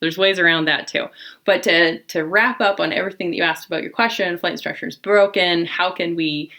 There's 0.00 0.18
ways 0.18 0.38
around 0.38 0.64
that 0.64 0.88
too. 0.88 1.06
But 1.44 1.62
to, 1.64 2.00
to 2.00 2.22
wrap 2.24 2.60
up 2.60 2.80
on 2.80 2.92
everything 2.92 3.30
that 3.30 3.36
you 3.36 3.42
asked 3.42 3.66
about 3.66 3.82
your 3.82 3.92
question, 3.92 4.36
flight 4.38 4.52
instructor 4.52 4.86
is 4.86 4.96
broken. 4.96 5.66
How 5.66 5.90
can 5.92 6.16
we 6.16 6.50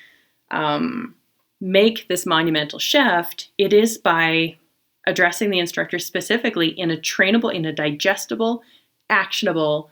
um, 0.51 1.15
make 1.59 2.07
this 2.07 2.25
monumental 2.25 2.79
shift? 2.79 3.49
It 3.57 3.73
is 3.73 3.97
by 3.97 4.57
addressing 5.07 5.49
the 5.49 5.59
instructor 5.59 5.99
specifically 5.99 6.67
in 6.67 6.91
a 6.91 6.97
trainable, 6.97 7.53
in 7.53 7.65
a 7.65 7.73
digestible, 7.73 8.61
actionable, 9.09 9.89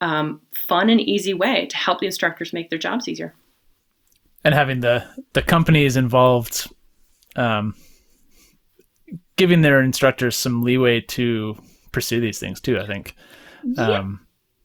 um, 0.00 0.40
fun 0.68 0.90
and 0.90 1.00
easy 1.00 1.34
way 1.34 1.66
to 1.66 1.76
help 1.76 2.00
the 2.00 2.06
instructors 2.06 2.52
make 2.52 2.70
their 2.70 2.78
jobs 2.78 3.08
easier. 3.08 3.34
and 4.44 4.54
having 4.54 4.80
the 4.80 5.04
the 5.32 5.42
companies 5.42 5.96
involved 5.96 6.70
um, 7.36 7.74
giving 9.36 9.62
their 9.62 9.82
instructors 9.82 10.36
some 10.36 10.62
leeway 10.62 11.00
to 11.00 11.56
pursue 11.92 12.20
these 12.20 12.38
things 12.38 12.60
too 12.60 12.78
i 12.78 12.86
think 12.86 13.14
um, 13.78 14.20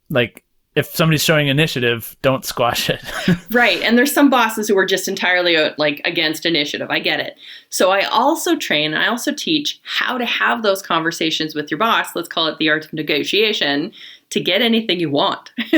like 0.09 0.43
if 0.75 0.85
somebody's 0.87 1.23
showing 1.23 1.47
initiative 1.47 2.15
don't 2.21 2.45
squash 2.45 2.89
it 2.89 3.01
Right. 3.51 3.81
And 3.81 3.97
there's 3.97 4.13
some 4.13 4.29
bosses 4.29 4.67
who 4.67 4.77
are 4.77 4.85
just 4.85 5.07
entirely 5.07 5.57
uh, 5.57 5.73
like 5.77 6.01
against 6.05 6.45
initiative. 6.45 6.89
I 6.89 6.99
get 6.99 7.19
it. 7.19 7.37
So 7.69 7.91
I 7.91 8.03
also 8.03 8.55
train, 8.55 8.93
I 8.93 9.07
also 9.07 9.33
teach 9.33 9.81
how 9.83 10.17
to 10.17 10.25
have 10.25 10.63
those 10.63 10.81
conversations 10.81 11.53
with 11.53 11.69
your 11.69 11.77
boss. 11.77 12.15
Let's 12.15 12.29
call 12.29 12.47
it 12.47 12.57
the 12.57 12.69
art 12.69 12.85
of 12.85 12.93
negotiation 12.93 13.91
to 14.31 14.39
get 14.39 14.61
anything 14.61 14.99
you 14.99 15.09
want. 15.09 15.51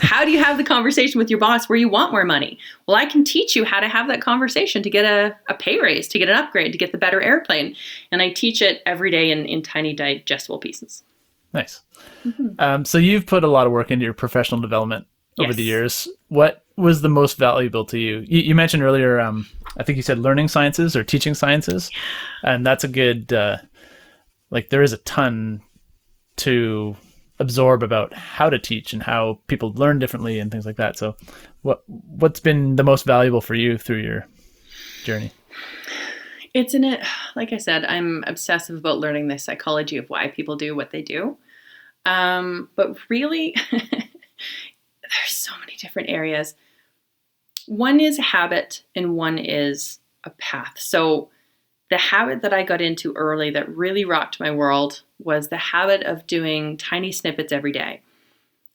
how 0.00 0.24
do 0.24 0.30
you 0.30 0.42
have 0.42 0.56
the 0.58 0.64
conversation 0.64 1.18
with 1.18 1.30
your 1.30 1.38
boss 1.38 1.68
where 1.68 1.78
you 1.78 1.88
want 1.88 2.12
more 2.12 2.24
money? 2.24 2.58
Well, 2.86 2.96
I 2.96 3.06
can 3.06 3.24
teach 3.24 3.56
you 3.56 3.64
how 3.64 3.80
to 3.80 3.88
have 3.88 4.06
that 4.08 4.20
conversation 4.20 4.82
to 4.82 4.90
get 4.90 5.04
a, 5.04 5.36
a 5.48 5.54
pay 5.54 5.80
raise, 5.80 6.06
to 6.08 6.18
get 6.18 6.28
an 6.28 6.36
upgrade, 6.36 6.72
to 6.72 6.78
get 6.78 6.92
the 6.92 6.98
better 6.98 7.20
airplane. 7.22 7.74
And 8.12 8.20
I 8.22 8.30
teach 8.30 8.60
it 8.60 8.82
every 8.86 9.10
day 9.10 9.30
in, 9.30 9.46
in 9.46 9.62
tiny 9.62 9.94
digestible 9.94 10.58
pieces. 10.58 11.02
nice 11.52 11.80
um, 12.58 12.84
so 12.84 12.98
you've 12.98 13.26
put 13.26 13.44
a 13.44 13.48
lot 13.48 13.66
of 13.66 13.72
work 13.72 13.90
into 13.90 14.04
your 14.04 14.14
professional 14.14 14.60
development 14.60 15.06
over 15.38 15.48
Yes. 15.48 15.56
the 15.56 15.62
years 15.62 16.08
what 16.28 16.64
was 16.76 17.00
the 17.02 17.08
most 17.08 17.38
valuable 17.38 17.84
to 17.86 17.98
you 17.98 18.24
you, 18.26 18.40
you 18.40 18.54
mentioned 18.54 18.82
earlier 18.82 19.20
um, 19.20 19.46
i 19.76 19.82
think 19.84 19.96
you 19.96 20.02
said 20.02 20.18
learning 20.18 20.48
sciences 20.48 20.94
or 20.96 21.02
teaching 21.04 21.34
sciences 21.34 21.90
and 22.42 22.66
that's 22.66 22.82
a 22.84 22.88
good 22.88 23.32
uh, 23.32 23.56
like 24.50 24.70
there 24.70 24.82
is 24.82 24.92
a 24.92 24.98
ton 24.98 25.60
to 26.36 26.96
absorb 27.38 27.82
about 27.82 28.12
how 28.12 28.48
to 28.48 28.58
teach 28.58 28.92
and 28.92 29.02
how 29.02 29.38
people 29.46 29.72
learn 29.74 29.98
differently 29.98 30.38
and 30.38 30.50
things 30.50 30.66
like 30.66 30.76
that. 30.76 30.96
So 30.96 31.16
what 31.62 31.82
what's 31.86 32.40
been 32.40 32.76
the 32.76 32.84
most 32.84 33.04
valuable 33.04 33.40
for 33.40 33.54
you 33.54 33.78
through 33.78 34.02
your 34.02 34.26
journey? 35.04 35.32
It's 36.52 36.74
in 36.74 36.84
it 36.84 37.04
like 37.34 37.52
i 37.52 37.56
said 37.56 37.84
i'm 37.86 38.22
obsessive 38.28 38.78
about 38.78 38.98
learning 38.98 39.26
the 39.26 39.38
psychology 39.38 39.96
of 39.96 40.08
why 40.08 40.28
people 40.28 40.56
do 40.56 40.76
what 40.76 40.90
they 40.90 41.02
do. 41.02 41.36
Um, 42.06 42.68
but 42.76 42.96
really 43.08 43.56
there's 43.70 45.30
so 45.30 45.52
many 45.60 45.76
different 45.76 46.10
areas. 46.10 46.54
One 47.66 47.98
is 47.98 48.18
habit 48.18 48.84
and 48.94 49.16
one 49.16 49.38
is 49.38 49.98
a 50.24 50.30
path. 50.30 50.74
So 50.76 51.30
the 51.90 51.98
habit 51.98 52.42
that 52.42 52.52
i 52.52 52.62
got 52.62 52.80
into 52.80 53.12
early 53.14 53.50
that 53.50 53.68
really 53.68 54.04
rocked 54.04 54.40
my 54.40 54.50
world 54.50 55.02
was 55.18 55.48
the 55.48 55.56
habit 55.56 56.02
of 56.04 56.26
doing 56.26 56.76
tiny 56.76 57.12
snippets 57.12 57.52
every 57.52 57.72
day 57.72 58.00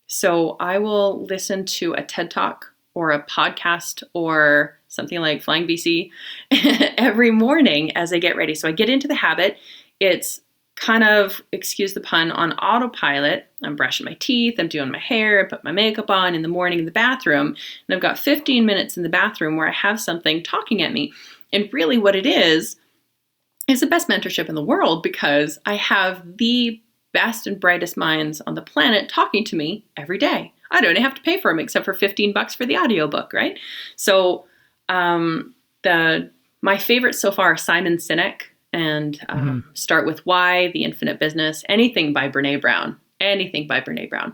so 0.07 0.55
i 0.59 0.77
will 0.77 1.25
listen 1.25 1.65
to 1.65 1.93
a 1.93 2.03
ted 2.03 2.29
talk 2.31 2.73
or 2.93 3.11
a 3.11 3.23
podcast 3.23 4.03
or 4.13 4.77
something 4.87 5.19
like 5.19 5.41
flying 5.41 5.67
bc 5.67 6.09
every 6.99 7.31
morning 7.31 7.95
as 7.95 8.13
I 8.13 8.19
get 8.19 8.35
ready. 8.35 8.53
So 8.53 8.67
I 8.67 8.71
get 8.71 8.89
into 8.89 9.07
the 9.07 9.15
habit. 9.15 9.57
It's 9.99 10.41
kind 10.75 11.03
of, 11.03 11.41
excuse 11.51 11.93
the 11.93 12.01
pun, 12.01 12.31
on 12.31 12.53
autopilot. 12.53 13.47
I'm 13.63 13.75
brushing 13.75 14.05
my 14.05 14.15
teeth, 14.19 14.55
I'm 14.59 14.69
doing 14.69 14.91
my 14.91 14.99
hair, 14.99 15.43
I 15.43 15.49
put 15.49 15.63
my 15.63 15.71
makeup 15.71 16.09
on 16.09 16.35
in 16.35 16.41
the 16.41 16.47
morning 16.47 16.79
in 16.79 16.85
the 16.85 16.91
bathroom, 16.91 17.47
and 17.47 17.95
I've 17.95 18.01
got 18.01 18.17
15 18.17 18.65
minutes 18.65 18.95
in 18.95 19.03
the 19.03 19.09
bathroom 19.09 19.57
where 19.57 19.67
I 19.67 19.73
have 19.73 19.99
something 19.99 20.41
talking 20.43 20.81
at 20.81 20.93
me. 20.93 21.11
And 21.51 21.67
really, 21.73 21.97
what 21.97 22.15
it 22.15 22.25
is, 22.25 22.77
is 23.69 23.81
the 23.81 23.87
best 23.87 24.07
mentorship 24.07 24.49
in 24.49 24.55
the 24.55 24.63
world 24.63 25.03
because 25.03 25.59
I 25.65 25.75
have 25.75 26.37
the 26.37 26.81
best 27.13 27.47
and 27.47 27.59
brightest 27.59 27.97
minds 27.97 28.41
on 28.41 28.55
the 28.55 28.61
planet 28.61 29.09
talking 29.09 29.43
to 29.45 29.55
me 29.55 29.85
every 29.97 30.17
day. 30.17 30.53
I 30.71 30.81
don't 30.81 30.97
have 30.97 31.15
to 31.15 31.21
pay 31.21 31.39
for 31.39 31.51
them 31.51 31.59
except 31.59 31.85
for 31.85 31.93
15 31.93 32.33
bucks 32.33 32.55
for 32.55 32.65
the 32.65 32.77
audiobook, 32.77 33.33
right? 33.33 33.57
So, 33.95 34.45
um, 34.87 35.55
the 35.83 36.31
my 36.61 36.77
favorites 36.77 37.21
so 37.21 37.31
far 37.31 37.53
are 37.53 37.57
Simon 37.57 37.97
Sinek 37.97 38.41
and 38.73 39.19
um, 39.29 39.63
Start 39.73 40.05
with 40.05 40.25
Why, 40.25 40.71
The 40.71 40.83
Infinite 40.83 41.19
Business, 41.19 41.63
anything 41.69 42.11
by 42.11 42.27
Brene 42.29 42.61
Brown, 42.61 42.97
anything 43.21 43.65
by 43.65 43.79
Brene 43.81 44.09
Brown. 44.09 44.33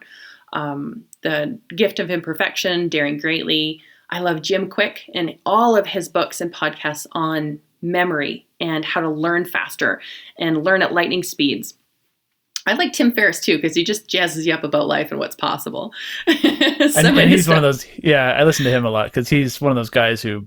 Um, 0.53 1.03
the 1.21 1.59
Gift 1.75 1.99
of 1.99 2.09
Imperfection, 2.09 2.89
Daring 2.89 3.17
Greatly. 3.17 3.81
I 4.09 4.19
love 4.19 4.41
Jim 4.41 4.69
Kwik 4.69 5.09
and 5.13 5.37
all 5.45 5.75
of 5.75 5.85
his 5.85 6.09
books 6.09 6.41
and 6.41 6.53
podcasts 6.53 7.05
on 7.11 7.59
memory 7.81 8.44
and 8.59 8.85
how 8.85 9.01
to 9.01 9.09
learn 9.09 9.45
faster 9.45 10.01
and 10.39 10.63
learn 10.63 10.81
at 10.81 10.93
lightning 10.93 11.23
speeds. 11.23 11.73
I 12.67 12.73
like 12.73 12.93
Tim 12.93 13.11
Ferriss 13.11 13.39
too 13.41 13.57
because 13.57 13.75
he 13.75 13.83
just 13.83 14.07
jazzes 14.07 14.45
you 14.45 14.53
up 14.53 14.63
about 14.63 14.87
life 14.87 15.11
and 15.11 15.19
what's 15.19 15.35
possible. 15.35 15.93
And, 16.97 17.07
and 17.07 17.29
he's 17.29 17.47
one 17.47 17.57
of 17.57 17.63
those 17.63 17.85
yeah 17.97 18.33
i 18.39 18.43
listen 18.43 18.63
to 18.65 18.71
him 18.71 18.85
a 18.85 18.89
lot 18.89 19.07
because 19.07 19.27
he's 19.27 19.59
one 19.59 19.71
of 19.71 19.75
those 19.75 19.89
guys 19.89 20.21
who 20.21 20.45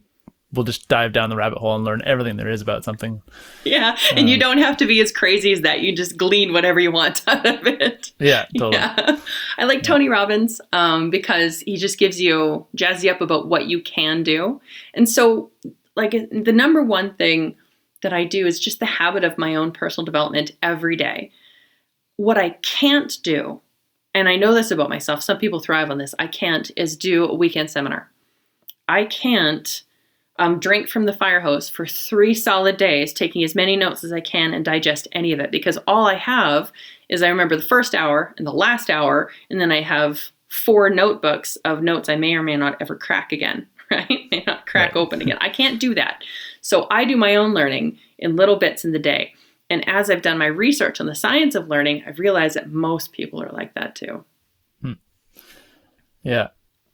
will 0.53 0.65
just 0.65 0.89
dive 0.89 1.13
down 1.13 1.29
the 1.31 1.37
rabbit 1.37 1.59
hole 1.59 1.75
and 1.75 1.85
learn 1.85 2.01
everything 2.05 2.37
there 2.37 2.49
is 2.49 2.63
about 2.63 2.85
something 2.85 3.21
Yeah, 3.65 3.99
and 4.15 4.31
you 4.31 4.39
don't 4.39 4.59
have 4.59 4.77
to 4.79 4.87
be 4.87 5.01
as 5.01 5.13
crazy 5.13 5.53
as 5.53 5.61
that. 5.63 5.81
You 5.81 5.95
just 5.95 6.17
glean 6.17 6.53
whatever 6.53 6.81
you 6.81 6.91
want 6.91 7.23
out 7.29 7.45
of 7.45 7.67
it. 7.67 8.13
yeah 8.19 8.47
totally 8.57 8.77
Yeah. 8.77 9.19
I 9.59 9.65
like 9.65 9.83
Tony 9.83 10.09
Robbins 10.09 10.61
um, 10.73 11.11
because 11.11 11.61
he 11.61 11.77
just 11.77 11.99
gives 11.99 12.21
you 12.21 12.67
jazz 12.75 13.05
you 13.05 13.11
up 13.11 13.21
about 13.21 13.49
what 13.49 13.67
you 13.67 13.83
can 13.83 14.23
do. 14.23 14.61
And 14.95 15.09
so, 15.09 15.51
like, 15.97 16.13
the 16.13 16.53
number 16.53 16.83
one 16.83 17.15
thing 17.15 17.57
that 18.03 18.13
I 18.13 18.25
do 18.25 18.47
is 18.47 18.61
just 18.61 18.81
the 18.81 18.87
habit 18.87 19.25
of 19.25 19.39
my 19.39 19.55
own 19.55 19.73
personal 19.73 20.05
development 20.05 20.53
every 20.63 20.97
day. 20.97 21.31
What 22.17 22.39
I 22.39 22.51
can't 22.63 23.17
do, 23.23 23.61
and 24.15 24.29
I 24.29 24.37
know 24.37 24.55
this 24.55 24.71
about 24.71 24.89
myself, 24.89 25.23
some 25.23 25.39
people 25.39 25.61
thrive 25.61 25.91
on 25.91 25.99
this, 25.99 26.15
I 26.19 26.27
can't, 26.27 26.71
is 26.77 26.97
do 26.97 27.25
a 27.27 27.35
weekend 27.35 27.71
seminar. 27.71 28.11
I 28.89 29.05
can't 29.05 29.83
um, 30.39 30.61
drink 30.61 30.89
from 30.89 31.05
the 31.07 31.13
fire 31.13 31.41
hose 31.41 31.69
for 31.69 31.87
three 31.87 32.33
solid 32.35 32.77
days, 32.77 33.13
taking 33.13 33.43
as 33.45 33.55
many 33.55 33.77
notes 33.77 34.05
as 34.05 34.13
I 34.13 34.21
can 34.21 34.55
and 34.55 34.65
digest 34.65 35.09
any 35.13 35.33
of 35.33 35.41
it 35.41 35.51
because 35.51 35.79
all 35.87 36.07
I 36.07 36.15
have 36.15 36.73
is 37.09 37.23
I 37.23 37.29
remember 37.29 37.57
the 37.57 37.63
first 37.63 37.95
hour 37.95 38.35
and 38.39 38.47
the 38.47 38.53
last 38.53 38.89
hour, 38.91 39.31
and 39.51 39.61
then 39.61 39.73
I 39.73 39.81
have 39.83 40.21
four 40.49 40.89
notebooks 40.91 41.57
of 41.65 41.83
notes 41.83 42.09
I 42.09 42.17
may 42.17 42.35
or 42.35 42.43
may 42.43 42.57
not 42.57 42.81
ever 42.81 42.95
crack 42.97 43.33
again, 43.33 43.67
right? 43.91 44.09
May 44.31 44.45
not 44.47 44.67
crack 44.67 44.95
Right. 44.95 45.01
open 45.01 45.21
again. 45.21 45.39
I 45.41 45.49
can't 45.51 45.81
do 45.81 45.95
that. 45.95 46.23
So 46.61 46.87
I 46.91 47.05
do 47.05 47.17
my 47.17 47.37
own 47.37 47.55
learning 47.55 47.99
in 48.19 48.37
little 48.37 48.57
bits 48.57 48.85
in 48.85 48.93
the 48.93 48.99
day. 48.99 49.33
And 49.71 49.87
as 49.89 50.09
I've 50.11 50.23
done 50.23 50.39
my 50.39 50.47
research 50.47 51.01
on 51.01 51.07
the 51.07 51.15
science 51.15 51.55
of 51.55 51.69
learning, 51.69 52.03
I've 52.07 52.19
realized 52.19 52.57
that 52.57 52.71
most 52.71 53.13
people 53.13 53.43
are 53.43 53.51
like 53.53 53.75
that 53.75 53.95
too. 53.95 54.25
Hmm. 54.83 54.93
Yeah. 56.23 56.49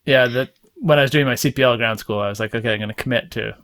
Yeah. 0.05 0.27
That 0.27 0.51
when 0.77 0.99
I 0.99 1.03
was 1.03 1.11
doing 1.11 1.27
my 1.27 1.35
CPL 1.35 1.77
ground 1.77 1.99
school, 2.01 2.19
I 2.19 2.29
was 2.29 2.41
like, 2.41 2.55
okay, 2.55 2.73
I'm 2.73 2.79
going 2.79 2.89
to 2.89 2.95
commit 2.95 3.31
to 3.33 3.57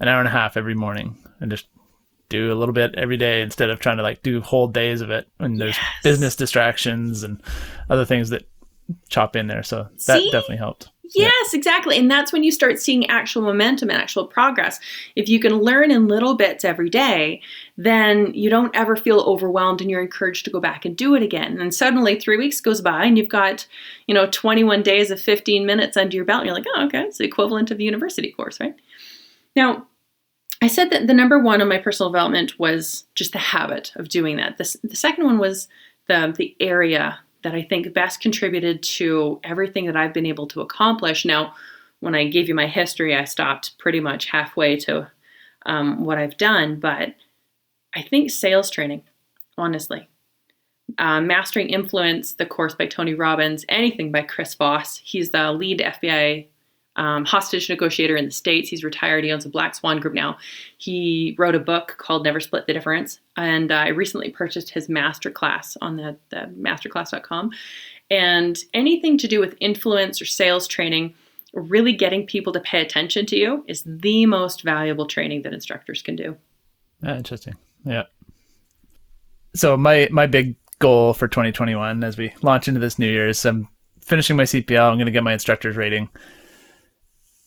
an 0.00 0.08
hour 0.08 0.20
and 0.20 0.28
a 0.28 0.32
half 0.32 0.56
every 0.56 0.74
morning 0.74 1.16
and 1.40 1.50
just 1.50 1.66
do 2.28 2.52
a 2.52 2.54
little 2.54 2.72
bit 2.72 2.94
every 2.94 3.16
day 3.16 3.42
instead 3.42 3.68
of 3.68 3.78
trying 3.78 3.98
to 3.98 4.02
like 4.02 4.22
do 4.22 4.40
whole 4.40 4.68
days 4.68 5.00
of 5.00 5.10
it. 5.10 5.28
And 5.38 5.60
there's 5.60 5.76
Yes. 5.76 5.86
business 6.02 6.36
distractions 6.36 7.24
and 7.24 7.42
other 7.90 8.04
things 8.04 8.30
that 8.30 8.48
chop 9.08 9.36
in 9.36 9.48
there. 9.48 9.62
So 9.62 9.88
that 10.06 10.18
See? 10.20 10.30
definitely 10.30 10.56
helped. 10.56 10.88
Yes, 11.14 11.52
exactly. 11.52 11.98
And 11.98 12.08
that's 12.10 12.32
when 12.32 12.44
you 12.44 12.52
start 12.52 12.80
seeing 12.80 13.06
actual 13.10 13.42
momentum 13.42 13.90
and 13.90 14.00
actual 14.00 14.24
progress. 14.24 14.78
If 15.16 15.28
you 15.28 15.40
can 15.40 15.58
learn 15.58 15.90
in 15.90 16.06
little 16.06 16.36
bits 16.36 16.64
every 16.64 16.88
day, 16.88 17.42
then 17.76 18.32
you 18.34 18.48
don't 18.48 18.74
ever 18.74 18.94
feel 18.94 19.20
overwhelmed 19.20 19.80
and 19.80 19.90
you're 19.90 20.00
encouraged 20.00 20.44
to 20.44 20.50
go 20.50 20.60
back 20.60 20.84
and 20.84 20.96
do 20.96 21.14
it 21.16 21.22
again. 21.22 21.60
And 21.60 21.74
suddenly 21.74 22.18
3 22.20 22.36
weeks 22.36 22.60
goes 22.60 22.80
by 22.80 23.04
and 23.04 23.18
you've 23.18 23.28
got, 23.28 23.66
you 24.06 24.14
know, 24.14 24.26
21 24.30 24.82
days 24.82 25.10
of 25.10 25.20
15 25.20 25.66
minutes 25.66 25.96
under 25.96 26.14
your 26.14 26.24
belt 26.24 26.40
and 26.42 26.46
you're 26.46 26.54
like, 26.54 26.66
"Oh, 26.76 26.86
okay, 26.86 27.02
it's 27.02 27.18
the 27.18 27.24
equivalent 27.24 27.72
of 27.72 27.80
a 27.80 27.82
university 27.82 28.30
course, 28.30 28.60
right?" 28.60 28.74
Now, 29.56 29.88
I 30.62 30.68
said 30.68 30.90
that 30.90 31.08
the 31.08 31.14
number 31.14 31.38
one 31.38 31.62
on 31.62 31.68
my 31.68 31.78
personal 31.78 32.10
development 32.12 32.58
was 32.58 33.04
just 33.16 33.32
the 33.32 33.38
habit 33.38 33.92
of 33.96 34.08
doing 34.08 34.36
that. 34.36 34.58
The, 34.58 34.78
the 34.84 34.96
second 34.96 35.24
one 35.24 35.38
was 35.38 35.68
the, 36.08 36.34
the 36.36 36.56
area 36.60 37.20
that 37.42 37.54
I 37.54 37.62
think 37.62 37.92
best 37.92 38.20
contributed 38.20 38.82
to 38.82 39.40
everything 39.44 39.86
that 39.86 39.96
I've 39.96 40.14
been 40.14 40.26
able 40.26 40.46
to 40.48 40.60
accomplish. 40.60 41.24
Now, 41.24 41.54
when 42.00 42.14
I 42.14 42.28
gave 42.28 42.48
you 42.48 42.54
my 42.54 42.66
history, 42.66 43.14
I 43.14 43.24
stopped 43.24 43.78
pretty 43.78 44.00
much 44.00 44.26
halfway 44.26 44.76
to 44.80 45.10
um, 45.66 46.04
what 46.04 46.18
I've 46.18 46.36
done. 46.36 46.80
But 46.80 47.14
I 47.94 48.02
think 48.02 48.30
sales 48.30 48.70
training, 48.70 49.02
honestly, 49.56 50.08
uh, 50.98 51.20
Mastering 51.20 51.68
Influence, 51.68 52.34
the 52.34 52.46
course 52.46 52.74
by 52.74 52.86
Tony 52.86 53.14
Robbins, 53.14 53.64
anything 53.68 54.12
by 54.12 54.22
Chris 54.22 54.54
Voss. 54.54 54.98
He's 54.98 55.30
the 55.30 55.52
lead 55.52 55.80
FBI 55.80 56.46
um, 56.96 57.24
hostage 57.24 57.68
negotiator 57.68 58.16
in 58.16 58.26
the 58.26 58.30
States. 58.30 58.68
He's 58.68 58.84
retired. 58.84 59.24
He 59.24 59.32
owns 59.32 59.46
a 59.46 59.48
Black 59.48 59.74
Swan 59.74 59.98
Group 59.98 60.14
now. 60.14 60.36
He 60.78 61.34
wrote 61.38 61.54
a 61.54 61.60
book 61.60 61.96
called 61.98 62.24
Never 62.24 62.40
Split 62.40 62.66
the 62.66 62.72
Difference. 62.72 63.20
And 63.36 63.72
uh, 63.72 63.76
I 63.76 63.88
recently 63.88 64.30
purchased 64.30 64.70
his 64.70 64.88
masterclass 64.88 65.76
on 65.80 65.96
the, 65.96 66.16
the 66.30 66.52
masterclass.com. 66.58 67.50
And 68.10 68.58
anything 68.74 69.16
to 69.18 69.28
do 69.28 69.40
with 69.40 69.56
influence 69.60 70.20
or 70.20 70.26
sales 70.26 70.68
training, 70.68 71.14
really 71.54 71.92
getting 71.92 72.26
people 72.26 72.52
to 72.52 72.60
pay 72.60 72.82
attention 72.82 73.24
to 73.26 73.36
you 73.36 73.64
is 73.66 73.82
the 73.86 74.26
most 74.26 74.62
valuable 74.62 75.06
training 75.06 75.42
that 75.42 75.54
instructors 75.54 76.02
can 76.02 76.16
do. 76.16 76.36
Yeah, 77.02 77.16
interesting. 77.16 77.54
Yeah. 77.84 78.04
So 79.54 79.76
my 79.76 80.08
my 80.10 80.26
big 80.26 80.56
goal 80.78 81.14
for 81.14 81.28
2021 81.28 82.02
as 82.04 82.16
we 82.16 82.32
launch 82.42 82.68
into 82.68 82.80
this 82.80 82.98
new 82.98 83.08
year 83.08 83.28
is 83.28 83.44
I'm 83.44 83.68
finishing 84.00 84.36
my 84.36 84.44
CPL. 84.44 84.90
I'm 84.90 84.96
going 84.96 85.06
to 85.06 85.12
get 85.12 85.22
my 85.22 85.32
instructor's 85.32 85.76
rating. 85.76 86.08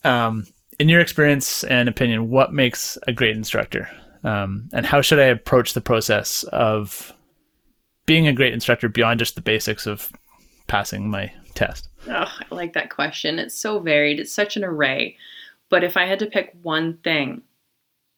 Um, 0.05 0.45
in 0.79 0.89
your 0.89 1.01
experience 1.01 1.63
and 1.65 1.89
opinion, 1.89 2.29
what 2.29 2.53
makes 2.53 2.97
a 3.07 3.13
great 3.13 3.35
instructor? 3.35 3.89
Um, 4.23 4.69
and 4.73 4.85
how 4.85 5.01
should 5.01 5.19
I 5.19 5.25
approach 5.25 5.73
the 5.73 5.81
process 5.81 6.43
of 6.45 7.13
being 8.05 8.27
a 8.27 8.33
great 8.33 8.53
instructor 8.53 8.87
beyond 8.89 9.19
just 9.19 9.35
the 9.35 9.41
basics 9.41 9.85
of 9.85 10.11
passing 10.67 11.09
my 11.09 11.31
test? 11.53 11.89
Oh, 12.07 12.11
I 12.11 12.45
like 12.51 12.73
that 12.73 12.89
question. 12.89 13.39
It's 13.39 13.55
so 13.55 13.79
varied, 13.79 14.19
it's 14.19 14.31
such 14.31 14.57
an 14.57 14.63
array. 14.63 15.17
But 15.69 15.83
if 15.83 15.97
I 15.97 16.05
had 16.05 16.19
to 16.19 16.27
pick 16.27 16.55
one 16.61 16.97
thing 16.97 17.41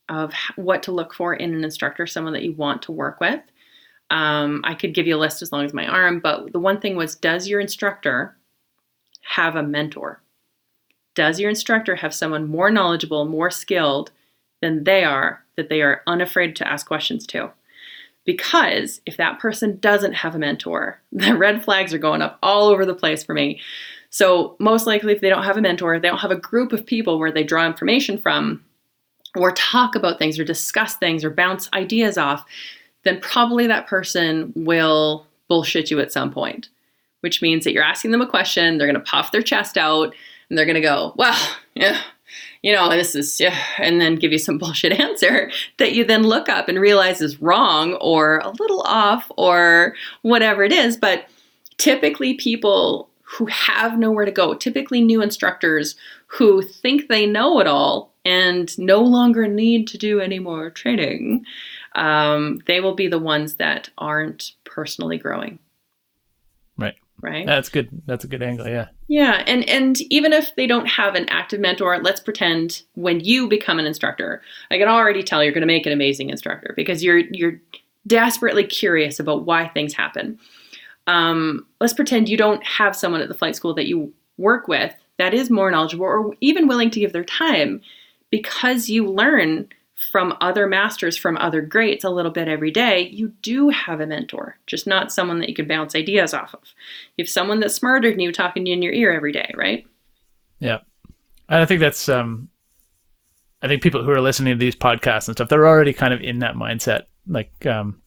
of 0.09 0.33
what 0.55 0.83
to 0.83 0.91
look 0.91 1.13
for 1.13 1.33
in 1.33 1.53
an 1.53 1.63
instructor, 1.63 2.07
someone 2.07 2.33
that 2.33 2.43
you 2.43 2.53
want 2.53 2.81
to 2.83 2.91
work 2.91 3.19
with, 3.19 3.41
um, 4.09 4.61
I 4.63 4.73
could 4.73 4.93
give 4.93 5.07
you 5.07 5.15
a 5.15 5.19
list 5.19 5.41
as 5.41 5.51
long 5.51 5.65
as 5.65 5.73
my 5.73 5.87
arm. 5.87 6.19
But 6.19 6.51
the 6.51 6.59
one 6.59 6.79
thing 6.79 6.95
was 6.95 7.15
does 7.15 7.47
your 7.47 7.59
instructor 7.59 8.37
have 9.21 9.55
a 9.55 9.63
mentor? 9.63 10.21
Does 11.17 11.39
your 11.39 11.49
instructor 11.49 11.95
have 11.95 12.13
someone 12.13 12.47
more 12.47 12.69
knowledgeable, 12.69 13.25
more 13.25 13.49
skilled 13.49 14.11
than 14.61 14.83
they 14.83 15.03
are 15.03 15.43
that 15.55 15.67
they 15.67 15.81
are 15.81 16.03
unafraid 16.05 16.55
to 16.57 16.67
ask 16.67 16.85
questions 16.85 17.25
to? 17.27 17.49
Because 18.23 19.01
if 19.07 19.17
that 19.17 19.39
person 19.39 19.79
doesn't 19.79 20.13
have 20.13 20.35
a 20.35 20.39
mentor, 20.39 21.01
the 21.11 21.35
red 21.35 21.63
flags 21.63 21.91
are 21.91 21.97
going 21.97 22.21
up 22.21 22.37
all 22.43 22.67
over 22.67 22.85
the 22.85 22.93
place 22.93 23.23
for 23.23 23.33
me. 23.33 23.59
So, 24.11 24.55
most 24.59 24.85
likely, 24.85 25.11
if 25.11 25.21
they 25.21 25.29
don't 25.29 25.43
have 25.43 25.57
a 25.57 25.61
mentor, 25.61 25.99
they 25.99 26.07
don't 26.07 26.19
have 26.19 26.29
a 26.29 26.35
group 26.35 26.71
of 26.71 26.85
people 26.85 27.17
where 27.17 27.31
they 27.31 27.43
draw 27.43 27.65
information 27.65 28.19
from, 28.19 28.63
or 29.35 29.51
talk 29.53 29.95
about 29.95 30.19
things, 30.19 30.37
or 30.37 30.43
discuss 30.43 30.97
things, 30.97 31.25
or 31.25 31.31
bounce 31.31 31.67
ideas 31.73 32.19
off, 32.19 32.45
then 33.05 33.19
probably 33.21 33.65
that 33.65 33.87
person 33.87 34.53
will 34.55 35.25
bullshit 35.47 35.89
you 35.89 35.99
at 35.99 36.13
some 36.13 36.31
point, 36.31 36.69
which 37.21 37.41
means 37.41 37.63
that 37.63 37.73
you're 37.73 37.83
asking 37.83 38.11
them 38.11 38.21
a 38.21 38.29
question, 38.29 38.77
they're 38.77 38.87
going 38.87 39.03
to 39.03 39.11
puff 39.11 39.31
their 39.31 39.41
chest 39.41 39.79
out, 39.79 40.13
and 40.49 40.57
they're 40.57 40.65
going 40.65 40.75
to 40.75 40.81
go, 40.81 41.13
well, 41.15 41.37
yeah, 41.75 42.01
you 42.61 42.73
know, 42.73 42.89
this 42.89 43.15
is, 43.15 43.39
yeah, 43.39 43.57
and 43.77 44.01
then 44.01 44.15
give 44.15 44.31
you 44.31 44.39
some 44.39 44.57
bullshit 44.59 44.99
answer 44.99 45.51
that 45.77 45.93
you 45.93 46.03
then 46.03 46.23
look 46.23 46.49
up 46.49 46.67
and 46.67 46.79
realize 46.79 47.21
is 47.21 47.41
wrong 47.41 47.93
or 47.95 48.39
a 48.39 48.49
little 48.49 48.81
off 48.81 49.31
or 49.37 49.95
whatever 50.21 50.63
it 50.63 50.71
is. 50.71 50.97
But 50.97 51.27
typically, 51.77 52.33
people 52.33 53.09
who 53.21 53.45
have 53.47 53.99
nowhere 53.99 54.25
to 54.25 54.31
go, 54.31 54.53
typically 54.53 55.01
new 55.01 55.21
instructors 55.21 55.95
who 56.27 56.61
think 56.61 57.07
they 57.07 57.25
know 57.25 57.59
it 57.59 57.67
all 57.67 58.13
and 58.23 58.77
no 58.77 59.01
longer 59.01 59.47
need 59.47 59.87
to 59.87 59.97
do 59.97 60.19
any 60.19 60.39
more 60.39 60.69
training, 60.69 61.45
um, 61.95 62.59
they 62.67 62.79
will 62.79 62.95
be 62.95 63.07
the 63.07 63.19
ones 63.19 63.55
that 63.55 63.89
aren't 63.97 64.51
personally 64.63 65.17
growing. 65.17 65.59
Right? 67.19 67.47
That's 67.47 67.69
good. 67.69 67.89
That's 68.05 68.23
a 68.23 68.27
good 68.27 68.43
angle 68.43 68.67
yeah. 68.67 68.89
Yeah 69.07 69.43
and 69.47 69.67
and 69.67 69.99
even 70.11 70.33
if 70.33 70.55
they 70.55 70.67
don't 70.67 70.85
have 70.85 71.15
an 71.15 71.27
active 71.29 71.59
mentor 71.59 71.97
let's 72.01 72.19
pretend 72.19 72.83
when 72.93 73.19
you 73.21 73.47
become 73.47 73.79
an 73.79 73.87
instructor 73.87 74.41
i 74.69 74.77
can 74.77 74.87
already 74.87 75.23
tell 75.23 75.43
you're 75.43 75.51
going 75.51 75.61
to 75.61 75.67
make 75.67 75.87
an 75.87 75.93
amazing 75.93 76.29
instructor 76.29 76.73
because 76.75 77.03
you're 77.03 77.17
you're 77.31 77.59
desperately 78.07 78.65
curious 78.65 79.19
about 79.19 79.45
why 79.45 79.67
things 79.67 79.93
happen. 79.93 80.39
Um, 81.05 81.65
let's 81.79 81.93
pretend 81.93 82.29
you 82.29 82.37
don't 82.37 82.65
have 82.65 82.95
someone 82.95 83.21
at 83.21 83.27
the 83.27 83.35
flight 83.35 83.55
school 83.55 83.73
that 83.75 83.87
you 83.87 84.13
work 84.37 84.67
with 84.67 84.93
that 85.17 85.33
is 85.33 85.49
more 85.49 85.69
knowledgeable 85.71 86.05
or 86.05 86.33
even 86.41 86.67
willing 86.67 86.89
to 86.91 86.99
give 86.99 87.13
their 87.13 87.23
time 87.23 87.81
because 88.29 88.89
you 88.89 89.05
learn 89.05 89.67
from 90.11 90.37
other 90.41 90.67
masters, 90.67 91.17
from 91.17 91.37
other 91.37 91.61
greats 91.61 92.03
a 92.03 92.09
little 92.09 92.31
bit 92.31 92.47
every 92.47 92.69
day, 92.69 93.07
you 93.09 93.29
do 93.41 93.69
have 93.69 93.99
a 93.99 94.05
mentor, 94.05 94.57
just 94.67 94.85
not 94.85 95.11
someone 95.11 95.39
that 95.39 95.49
you 95.49 95.55
can 95.55 95.67
bounce 95.67 95.95
ideas 95.95 96.33
off 96.33 96.53
of. 96.53 96.61
You 97.17 97.23
have 97.23 97.29
someone 97.29 97.59
that's 97.59 97.73
smarter 97.73 98.11
than 98.11 98.19
you 98.19 98.31
talking 98.31 98.63
to 98.65 98.69
you 98.69 98.75
in 98.75 98.83
your 98.83 98.93
ear 98.93 99.11
every 99.11 99.31
day, 99.31 99.51
right? 99.55 99.85
Yeah. 100.59 100.79
And 101.49 101.61
I 101.61 101.65
think 101.65 101.79
that's, 101.79 102.09
um, 102.09 102.49
I 103.63 103.67
think 103.67 103.81
people 103.81 104.03
who 104.03 104.11
are 104.11 104.21
listening 104.21 104.53
to 104.53 104.59
these 104.59 104.75
podcasts 104.75 105.27
and 105.27 105.35
stuff, 105.35 105.49
they're 105.49 105.67
already 105.67 105.93
kind 105.93 106.13
of 106.13 106.21
in 106.21 106.39
that 106.39 106.53
mindset. 106.53 107.03
Like, 107.25 107.65
um, 107.65 108.01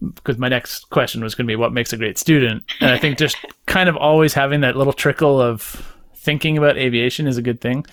because 0.00 0.36
my 0.36 0.48
next 0.48 0.90
question 0.90 1.22
was 1.22 1.34
going 1.34 1.46
to 1.46 1.50
be 1.50 1.56
what 1.56 1.72
makes 1.72 1.92
a 1.92 1.96
great 1.96 2.18
student. 2.18 2.64
And 2.80 2.90
I 2.90 2.98
think 2.98 3.18
just 3.18 3.36
kind 3.66 3.88
of 3.88 3.96
always 3.96 4.34
having 4.34 4.62
that 4.62 4.76
little 4.76 4.92
trickle 4.92 5.40
of 5.40 5.96
thinking 6.16 6.58
about 6.58 6.76
aviation 6.76 7.28
is 7.28 7.36
a 7.36 7.42
good 7.42 7.60
thing. 7.60 7.86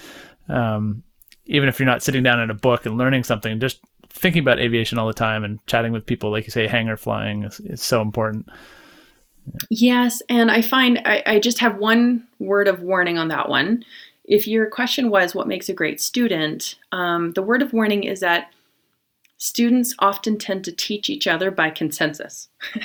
Um, 0.50 1.04
even 1.45 1.69
if 1.69 1.79
you're 1.79 1.86
not 1.86 2.03
sitting 2.03 2.23
down 2.23 2.39
in 2.39 2.49
a 2.49 2.55
book 2.55 2.86
and 2.86 2.97
learning 2.97 3.23
something, 3.23 3.60
just 3.60 3.79
thinking 4.10 4.41
about 4.41 4.60
aviation 4.60 4.97
all 4.97 5.08
the 5.08 5.13
time 5.13 5.43
and 5.43 5.65
chatting 5.67 5.91
with 5.91 6.05
people, 6.05 6.31
like 6.31 6.45
you 6.45 6.51
say, 6.51 6.67
hangar 6.67 6.97
flying 6.97 7.43
is, 7.43 7.60
is 7.62 7.81
so 7.81 8.01
important. 8.01 8.47
Yes, 9.69 10.21
and 10.29 10.49
I 10.49 10.62
find 10.62 11.01
I, 11.05 11.21
I 11.25 11.39
just 11.39 11.60
have 11.60 11.77
one 11.77 12.27
word 12.39 12.67
of 12.67 12.81
warning 12.81 13.17
on 13.17 13.27
that 13.27 13.49
one. 13.49 13.86
If 14.23 14.47
your 14.47 14.67
question 14.67 15.12
was 15.12 15.36
what 15.36 15.47
makes 15.47 15.69
a 15.69 15.73
great 15.73 16.01
student, 16.01 16.75
um, 16.91 17.34
the 17.34 17.43
word 17.43 17.62
of 17.62 17.73
warning 17.73 18.05
is 18.05 18.21
that 18.21 18.51
students 19.45 19.93
often 19.99 20.39
tend 20.39 20.63
to 20.65 20.71
teach 20.71 21.08
each 21.08 21.27
other 21.27 21.51
by 21.51 21.69
consensus. 21.69 22.49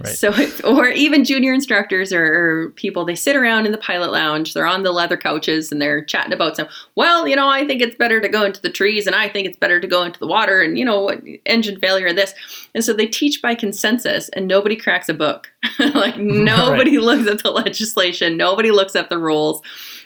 right. 0.00 0.06
So, 0.06 0.32
or 0.64 0.86
even 0.86 1.24
junior 1.24 1.52
instructors 1.52 2.12
or, 2.12 2.24
or, 2.24 2.70
people, 2.76 3.04
they 3.04 3.16
sit 3.16 3.34
around 3.34 3.66
in 3.66 3.72
the 3.72 3.78
pilot 3.78 4.12
lounge, 4.12 4.54
they're 4.54 4.68
on 4.68 4.84
the 4.84 4.92
leather 4.92 5.16
couches 5.16 5.72
and 5.72 5.82
they're 5.82 6.04
chatting 6.04 6.32
about 6.32 6.56
some, 6.56 6.68
well, 6.94 7.26
you 7.26 7.34
know, 7.34 7.48
I 7.48 7.66
think 7.66 7.82
it's 7.82 7.96
better 7.96 8.20
to 8.20 8.28
go 8.28 8.44
into 8.44 8.62
the 8.62 8.70
trees 8.70 9.08
and 9.08 9.16
I 9.16 9.28
think 9.28 9.48
it's 9.48 9.58
better 9.58 9.80
to 9.80 9.86
go 9.88 10.04
into 10.04 10.20
the 10.20 10.28
water 10.28 10.62
and, 10.62 10.78
you 10.78 10.84
know, 10.84 11.00
what 11.00 11.20
engine 11.44 11.80
failure 11.80 12.06
and 12.06 12.16
this. 12.16 12.34
And 12.76 12.84
so 12.84 12.92
they 12.92 13.06
teach 13.06 13.42
by 13.42 13.56
consensus 13.56 14.28
and 14.30 14.46
nobody 14.46 14.76
cracks 14.76 15.08
a 15.08 15.14
book. 15.14 15.50
like 15.78 16.16
nobody 16.18 16.98
right. 16.98 17.04
looks 17.04 17.28
at 17.28 17.42
the 17.42 17.50
legislation, 17.50 18.36
nobody 18.36 18.70
looks 18.70 18.94
at 18.94 19.08
the 19.08 19.18
rules. 19.18 19.60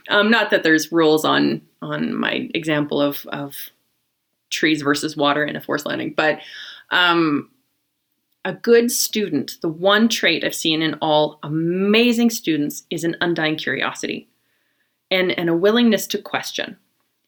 Um, 0.08 0.30
not 0.30 0.50
that 0.50 0.62
there's 0.62 0.90
rules 0.90 1.26
on 1.26 1.60
on 1.82 2.14
my 2.14 2.48
example 2.54 3.02
of 3.02 3.26
of 3.26 3.54
trees 4.50 4.82
versus 4.82 5.16
water 5.16 5.44
in 5.44 5.56
a 5.56 5.60
forced 5.60 5.86
landing. 5.86 6.14
But 6.16 6.40
um, 6.90 7.50
a 8.44 8.54
good 8.54 8.90
student, 8.90 9.52
the 9.62 9.68
one 9.68 10.08
trait 10.08 10.44
I've 10.44 10.54
seen 10.54 10.82
in 10.82 10.94
all 10.94 11.38
amazing 11.42 12.30
students 12.30 12.84
is 12.90 13.04
an 13.04 13.16
undying 13.20 13.56
curiosity 13.56 14.28
and, 15.10 15.38
and 15.38 15.48
a 15.48 15.56
willingness 15.56 16.06
to 16.08 16.18
question. 16.18 16.76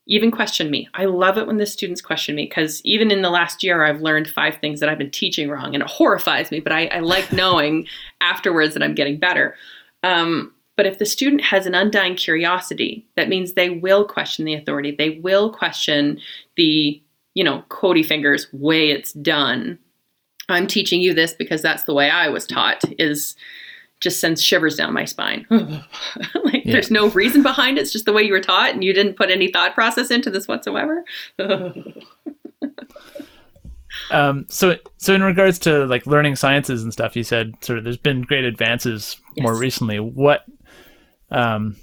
Even 0.07 0.31
question 0.31 0.71
me. 0.71 0.89
I 0.95 1.05
love 1.05 1.39
it 1.39 1.47
when 1.47 1.59
the 1.59 1.67
students 1.67 2.01
question 2.01 2.35
me 2.35 2.47
because 2.47 2.81
even 2.85 3.11
in 3.11 3.23
the 3.23 3.31
last 3.31 3.63
year, 3.63 3.85
I've 3.85 4.01
learned 4.01 4.29
five 4.29 4.57
things 4.57 4.81
that 4.81 4.89
I've 4.89 4.99
been 4.99 5.11
teaching 5.11 5.49
wrong, 5.49 5.75
and 5.75 5.83
it 5.83 5.91
horrifies 5.91 6.51
me. 6.51 6.59
But 6.59 6.73
I, 6.73 6.87
I 6.87 7.01
like 7.01 7.33
knowing 7.35 7.87
afterwards 8.21 8.75
that 8.75 8.83
I'm 8.83 8.95
getting 8.95 9.19
better. 9.19 9.55
Um, 10.03 10.53
but 10.77 10.87
if 10.87 10.99
the 10.99 11.07
student 11.07 11.43
has 11.43 11.67
an 11.67 11.75
undying 11.75 12.17
curiosity, 12.17 13.07
that 13.17 13.29
means 13.29 13.53
they 13.53 13.69
will 13.69 14.07
question 14.07 14.47
the 14.47 14.55
authority. 14.55 14.91
They 14.91 15.21
will 15.23 15.53
question 15.53 16.19
the 16.57 17.03
you 17.35 17.45
know, 17.45 17.63
Cody 17.69 18.03
fingers 18.03 18.47
way 18.53 18.91
it's 18.91 19.13
done. 19.13 19.79
I'm 20.49 20.67
teaching 20.67 21.01
you 21.01 21.15
this 21.15 21.33
because 21.33 21.63
that's 21.63 21.85
the 21.85 21.95
way 21.95 22.11
I 22.11 22.29
was 22.29 22.47
taught 22.47 22.83
is 22.99 23.37
just 24.01 24.21
sends 24.21 24.43
shivers 24.43 24.77
down 24.77 24.93
my 24.93 25.05
spine. 25.05 25.47
like 25.51 26.65
yeah. 26.65 26.73
there's 26.73 26.91
no 26.91 27.09
reason 27.11 27.43
behind 27.43 27.79
it. 27.79 27.83
It's 27.83 27.93
just 27.93 28.07
the 28.07 28.13
way 28.13 28.23
you 28.23 28.33
were 28.33 28.41
taught 28.41 28.71
and 28.71 28.83
you 28.83 28.93
didn't 28.93 29.15
put 29.15 29.31
any 29.31 29.53
thought 29.53 29.75
process 29.75 30.11
into 30.11 30.31
this 30.31 30.49
whatsoever. 30.49 31.05
um, 34.11 34.47
so, 34.49 34.77
so 34.97 35.15
in 35.15 35.23
regards 35.23 35.59
to 35.61 35.85
like 35.87 36.07
learning 36.07 36.37
sciences 36.37 36.83
and 36.83 36.93
stuff, 36.93 37.15
you 37.15 37.23
said 37.23 37.55
sort 37.63 37.79
of 37.79 37.85
there's 37.85 37.99
been 37.99 38.23
great 38.23 38.45
advances 38.45 39.19
yes. 39.37 39.43
more 39.43 39.55
recently. 39.55 40.01
What, 40.01 40.47
um, 41.31 41.77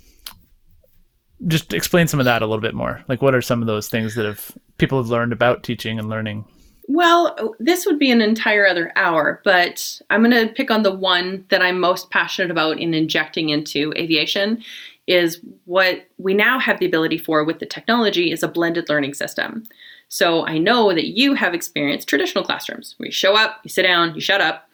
just 1.45 1.73
explain 1.73 2.07
some 2.07 2.19
of 2.19 2.25
that 2.25 2.41
a 2.41 2.47
little 2.47 2.61
bit 2.61 2.73
more. 2.73 3.03
Like, 3.07 3.21
what 3.21 3.35
are 3.35 3.41
some 3.41 3.61
of 3.61 3.67
those 3.67 3.89
things 3.89 4.15
that 4.15 4.25
have 4.25 4.51
people 4.77 4.97
have 4.97 5.09
learned 5.09 5.33
about 5.33 5.63
teaching 5.63 5.99
and 5.99 6.09
learning? 6.09 6.45
Well, 6.89 7.55
this 7.59 7.85
would 7.85 7.99
be 7.99 8.11
an 8.11 8.21
entire 8.21 8.65
other 8.65 8.93
hour, 8.95 9.41
but 9.43 10.01
I'm 10.09 10.23
going 10.23 10.47
to 10.47 10.53
pick 10.53 10.71
on 10.71 10.83
the 10.83 10.95
one 10.95 11.45
that 11.49 11.61
I'm 11.61 11.79
most 11.79 12.09
passionate 12.11 12.49
about 12.49 12.79
in 12.79 12.93
injecting 12.93 13.49
into 13.49 13.93
aviation 13.97 14.63
is 15.05 15.39
what 15.65 16.07
we 16.17 16.33
now 16.33 16.59
have 16.59 16.79
the 16.79 16.85
ability 16.85 17.17
for 17.17 17.43
with 17.43 17.59
the 17.59 17.65
technology 17.65 18.31
is 18.31 18.41
a 18.41 18.47
blended 18.47 18.89
learning 18.89 19.13
system. 19.13 19.63
So 20.09 20.45
I 20.47 20.57
know 20.57 20.93
that 20.93 21.17
you 21.17 21.33
have 21.33 21.53
experienced 21.53 22.07
traditional 22.07 22.43
classrooms 22.43 22.95
where 22.97 23.07
you 23.07 23.11
show 23.11 23.35
up, 23.35 23.59
you 23.63 23.69
sit 23.69 23.83
down, 23.83 24.15
you 24.15 24.21
shut 24.21 24.41
up, 24.41 24.69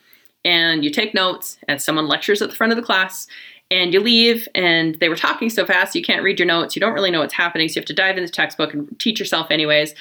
and 0.45 0.83
you 0.83 0.91
take 0.91 1.13
notes 1.13 1.57
as 1.67 1.83
someone 1.83 2.07
lectures 2.07 2.41
at 2.41 2.49
the 2.49 2.55
front 2.55 2.71
of 2.71 2.77
the 2.77 2.83
class 2.83 3.27
and 3.73 3.91
you 3.91 3.99
leave 3.99 4.47
and 4.53 4.99
they 4.99 5.09
were 5.09 5.15
talking 5.15 5.49
so 5.49 5.65
fast 5.65 5.95
you 5.95 6.03
can't 6.03 6.21
read 6.21 6.37
your 6.37 6.45
notes 6.45 6.75
you 6.75 6.79
don't 6.79 6.93
really 6.93 7.09
know 7.09 7.21
what's 7.21 7.33
happening 7.33 7.67
so 7.67 7.73
you 7.73 7.81
have 7.81 7.87
to 7.87 7.93
dive 7.93 8.17
into 8.17 8.27
the 8.27 8.31
textbook 8.31 8.71
and 8.71 8.87
teach 8.99 9.19
yourself 9.19 9.47
anyways. 9.49 9.95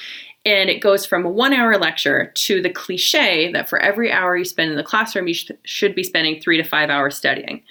And 0.45 0.69
it 0.69 0.81
goes 0.81 1.05
from 1.05 1.25
a 1.25 1.29
one 1.29 1.53
hour 1.53 1.77
lecture 1.77 2.31
to 2.35 2.61
the 2.61 2.69
cliche 2.69 3.51
that 3.51 3.67
for 3.67 3.79
every 3.79 4.11
hour 4.11 4.37
you 4.37 4.45
spend 4.45 4.69
in 4.69 4.77
the 4.77 4.83
classroom 4.83 5.27
you 5.27 5.33
sh- 5.33 5.51
should 5.63 5.95
be 5.95 6.03
spending 6.03 6.39
three 6.39 6.57
to 6.57 6.63
five 6.63 6.89
hours 6.89 7.17
studying. 7.17 7.63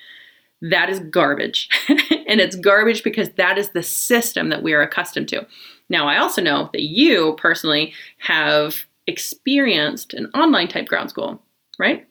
That 0.60 0.90
is 0.90 1.00
garbage. 1.00 1.68
And 2.28 2.40
it's 2.40 2.56
garbage 2.56 3.02
because 3.02 3.28
that 3.32 3.58
is 3.58 3.70
the 3.70 3.82
system 3.82 4.48
that 4.48 4.62
we 4.62 4.72
are 4.72 4.80
accustomed 4.80 5.28
to. 5.28 5.46
Now 5.90 6.08
i 6.08 6.16
also 6.16 6.40
know 6.40 6.70
that 6.72 6.82
you 6.82 7.34
personally 7.36 7.92
have 8.18 8.86
experienced 9.06 10.14
an 10.14 10.30
online 10.34 10.68
type 10.68 10.86
ground 10.86 11.10
school 11.10 11.42
right 11.78 12.06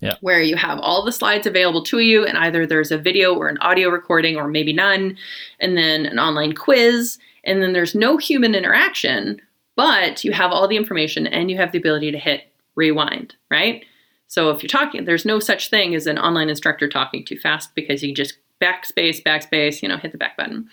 yeah. 0.00 0.16
Where 0.20 0.42
you 0.42 0.56
have 0.56 0.78
all 0.80 1.04
the 1.04 1.12
slides 1.12 1.46
available 1.46 1.82
to 1.84 2.00
you, 2.00 2.26
and 2.26 2.36
either 2.36 2.66
there's 2.66 2.90
a 2.90 2.98
video 2.98 3.34
or 3.34 3.48
an 3.48 3.58
audio 3.58 3.88
recording, 3.88 4.36
or 4.36 4.48
maybe 4.48 4.72
none, 4.72 5.16
and 5.60 5.76
then 5.76 6.04
an 6.04 6.18
online 6.18 6.54
quiz, 6.54 7.18
and 7.44 7.62
then 7.62 7.72
there's 7.72 7.94
no 7.94 8.16
human 8.16 8.54
interaction, 8.54 9.40
but 9.76 10.24
you 10.24 10.32
have 10.32 10.52
all 10.52 10.68
the 10.68 10.76
information 10.76 11.26
and 11.26 11.50
you 11.50 11.56
have 11.56 11.72
the 11.72 11.78
ability 11.78 12.10
to 12.10 12.18
hit 12.18 12.52
rewind, 12.74 13.34
right? 13.50 13.84
So 14.26 14.50
if 14.50 14.62
you're 14.62 14.68
talking, 14.68 15.04
there's 15.04 15.24
no 15.24 15.38
such 15.38 15.70
thing 15.70 15.94
as 15.94 16.06
an 16.06 16.18
online 16.18 16.48
instructor 16.48 16.88
talking 16.88 17.24
too 17.24 17.38
fast 17.38 17.74
because 17.74 18.02
you 18.02 18.14
just 18.14 18.38
backspace, 18.60 19.22
backspace, 19.22 19.82
you 19.82 19.88
know, 19.88 19.96
hit 19.96 20.12
the 20.12 20.18
back 20.18 20.36
button. 20.36 20.68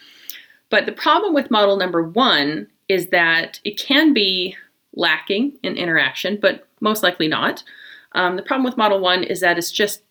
But 0.69 0.85
the 0.85 0.91
problem 0.93 1.33
with 1.33 1.51
model 1.51 1.77
number 1.77 2.01
one 2.01 2.67
is 2.87 3.07
that 3.07 3.59
it 3.63 3.77
can 3.77 4.13
be 4.13 4.55
lacking 4.95 5.57
in 5.63 5.77
interaction, 5.77 6.37
but 6.41 6.67
most 6.79 7.03
likely 7.03 7.27
not. 7.27 7.63
Um, 8.13 8.35
the 8.35 8.43
problem 8.43 8.63
with 8.63 8.77
Model 8.77 8.99
1 8.99 9.23
is 9.23 9.39
that 9.39 9.57
it's 9.57 9.71
just 9.71 10.03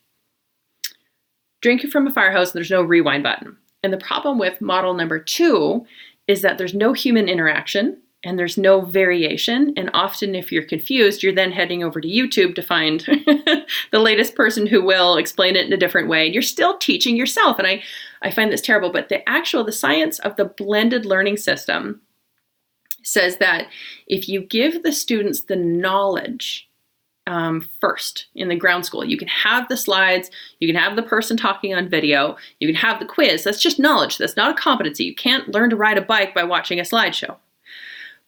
drinking 1.60 1.90
from 1.90 2.06
a 2.06 2.12
fire 2.12 2.32
hose 2.32 2.48
and 2.48 2.56
there's 2.56 2.70
no 2.70 2.82
rewind 2.82 3.22
button. 3.22 3.56
And 3.82 3.92
the 3.92 3.98
problem 3.98 4.38
with 4.38 4.60
model 4.60 4.94
number 4.94 5.18
2 5.18 5.84
is 6.26 6.42
that 6.42 6.58
there's 6.58 6.74
no 6.74 6.92
human 6.92 7.28
interaction 7.28 8.00
and 8.22 8.38
there's 8.38 8.58
no 8.58 8.82
variation. 8.82 9.72
And 9.76 9.90
often, 9.94 10.34
if 10.34 10.52
you're 10.52 10.62
confused, 10.62 11.22
you're 11.22 11.34
then 11.34 11.52
heading 11.52 11.82
over 11.82 12.00
to 12.00 12.08
YouTube 12.08 12.54
to 12.56 12.62
find 12.62 13.00
the 13.90 13.98
latest 13.98 14.34
person 14.34 14.66
who 14.66 14.82
will 14.82 15.16
explain 15.16 15.56
it 15.56 15.66
in 15.66 15.72
a 15.72 15.78
different 15.78 16.08
way. 16.08 16.26
And 16.26 16.34
you're 16.34 16.42
still 16.42 16.76
teaching 16.76 17.16
yourself. 17.16 17.58
And 17.58 17.66
I, 17.66 17.82
I 18.20 18.30
find 18.30 18.52
this 18.52 18.60
terrible. 18.60 18.92
But 18.92 19.08
the 19.08 19.26
actual, 19.26 19.64
the 19.64 19.72
science 19.72 20.18
of 20.18 20.36
the 20.36 20.44
blended 20.44 21.06
learning 21.06 21.38
system 21.38 22.02
says 23.02 23.38
that 23.38 23.68
if 24.06 24.28
you 24.28 24.42
give 24.42 24.82
the 24.82 24.92
students 24.92 25.44
the 25.44 25.56
knowledge 25.56 26.69
um, 27.30 27.68
first 27.80 28.26
in 28.34 28.48
the 28.48 28.56
ground 28.56 28.84
school. 28.84 29.04
You 29.04 29.16
can 29.16 29.28
have 29.28 29.68
the 29.68 29.76
slides, 29.76 30.32
you 30.58 30.66
can 30.66 30.80
have 30.80 30.96
the 30.96 31.02
person 31.02 31.36
talking 31.36 31.72
on 31.72 31.88
video, 31.88 32.36
you 32.58 32.66
can 32.66 32.74
have 32.74 32.98
the 32.98 33.06
quiz. 33.06 33.44
That's 33.44 33.62
just 33.62 33.78
knowledge. 33.78 34.18
That's 34.18 34.36
not 34.36 34.50
a 34.50 34.60
competency. 34.60 35.04
You 35.04 35.14
can't 35.14 35.48
learn 35.48 35.70
to 35.70 35.76
ride 35.76 35.96
a 35.96 36.02
bike 36.02 36.34
by 36.34 36.42
watching 36.42 36.80
a 36.80 36.82
slideshow. 36.82 37.36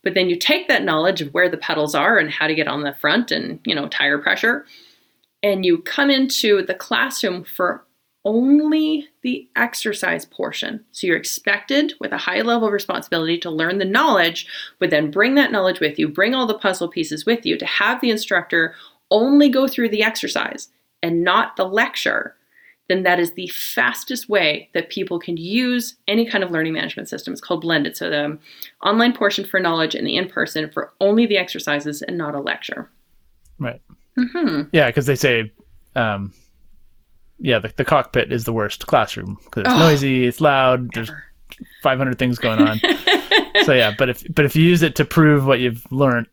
But 0.05 0.15
then 0.15 0.31
you 0.31 0.37
take 0.37 0.69
that 0.69 0.85
knowledge 0.85 1.21
of 1.21 1.35
where 1.35 1.49
the 1.49 1.57
pedals 1.57 1.97
are 1.97 2.17
and 2.17 2.31
how 2.31 2.47
to 2.47 2.55
get 2.55 2.69
on 2.69 2.83
the 2.83 2.95
front 2.95 3.33
and, 3.33 3.59
you 3.67 3.75
know, 3.75 3.89
tire 3.89 4.19
pressure, 4.19 4.67
and 5.43 5.65
you 5.67 5.79
come 5.79 6.09
into 6.09 6.65
the 6.65 6.75
classroom 6.75 7.43
for 7.43 7.85
only 8.25 9.09
the 9.23 9.49
exercise 9.57 10.25
portion. 10.25 10.85
So 10.93 11.09
you're 11.09 11.17
expected 11.17 11.95
with 11.99 12.13
a 12.13 12.19
high 12.19 12.43
level 12.43 12.69
of 12.69 12.73
responsibility 12.73 13.37
to 13.39 13.51
learn 13.51 13.79
the 13.79 13.85
knowledge, 13.85 14.47
but 14.79 14.91
then 14.91 15.11
bring 15.11 15.35
that 15.35 15.51
knowledge 15.51 15.81
with 15.81 15.99
you, 15.99 16.07
bring 16.09 16.33
all 16.33 16.47
the 16.47 16.55
puzzle 16.55 16.89
pieces 16.89 17.27
with 17.27 17.45
you 17.45 17.59
to 17.59 17.67
have 17.67 18.01
the 18.01 18.11
instructor 18.11 18.77
only 19.13 19.49
go 19.49 19.69
through 19.69 19.91
the 19.91 20.03
exercise 20.03 20.69
and 21.03 21.23
not 21.23 21.57
the 21.57 21.65
lecture. 21.65 22.35
Then 22.89 23.05
that 23.05 23.21
is 23.21 23.33
the 23.33 23.47
fastest 23.49 24.29
way 24.29 24.69
that 24.75 24.91
people 24.91 25.21
can 25.21 25.37
use 25.37 25.97
any 26.09 26.27
kind 26.27 26.43
of 26.43 26.51
learning 26.51 26.73
management 26.73 27.09
system. 27.09 27.33
It's 27.33 27.41
called 27.41 27.61
blended. 27.61 27.97
So 27.97 28.11
the 28.11 28.39
online 28.83 29.13
portion 29.13 29.45
for 29.45 29.61
knowledge 29.61 29.95
and 29.95 30.07
the 30.07 30.17
in 30.17 30.29
person 30.29 30.71
for 30.71 30.93
only 31.01 31.27
the 31.27 31.39
exercises 31.39 32.03
and 32.03 32.19
not 32.19 32.35
a 32.35 32.41
lecture. 32.41 32.91
Right. 33.59 33.81
Mm-hmm. 34.19 34.63
Yeah, 34.73 34.89
because 34.89 35.07
they 35.07 35.15
say 35.15 35.53
um, 35.95 36.33
yeah, 37.39 37.59
the, 37.59 37.73
the 37.77 37.85
cockpit 37.85 38.33
is 38.33 38.45
the 38.45 38.53
worst 38.53 38.87
classroom 38.87 39.39
because 39.45 39.63
it's 39.63 39.73
Oh, 39.73 39.79
noisy, 39.79 40.27
it's 40.27 40.41
loud, 40.41 40.93
there's 40.95 41.11
500 41.83 42.19
things 42.19 42.39
going 42.39 42.61
on. 42.61 42.79
so 43.65 43.73
yeah, 43.73 43.95
but 43.97 44.09
if 44.09 44.25
but 44.35 44.45
if 44.45 44.57
you 44.57 44.65
use 44.65 44.83
it 44.83 44.97
to 44.97 45.05
prove 45.05 45.47
what 45.47 45.61
you've 45.61 45.91
learned 45.91 46.27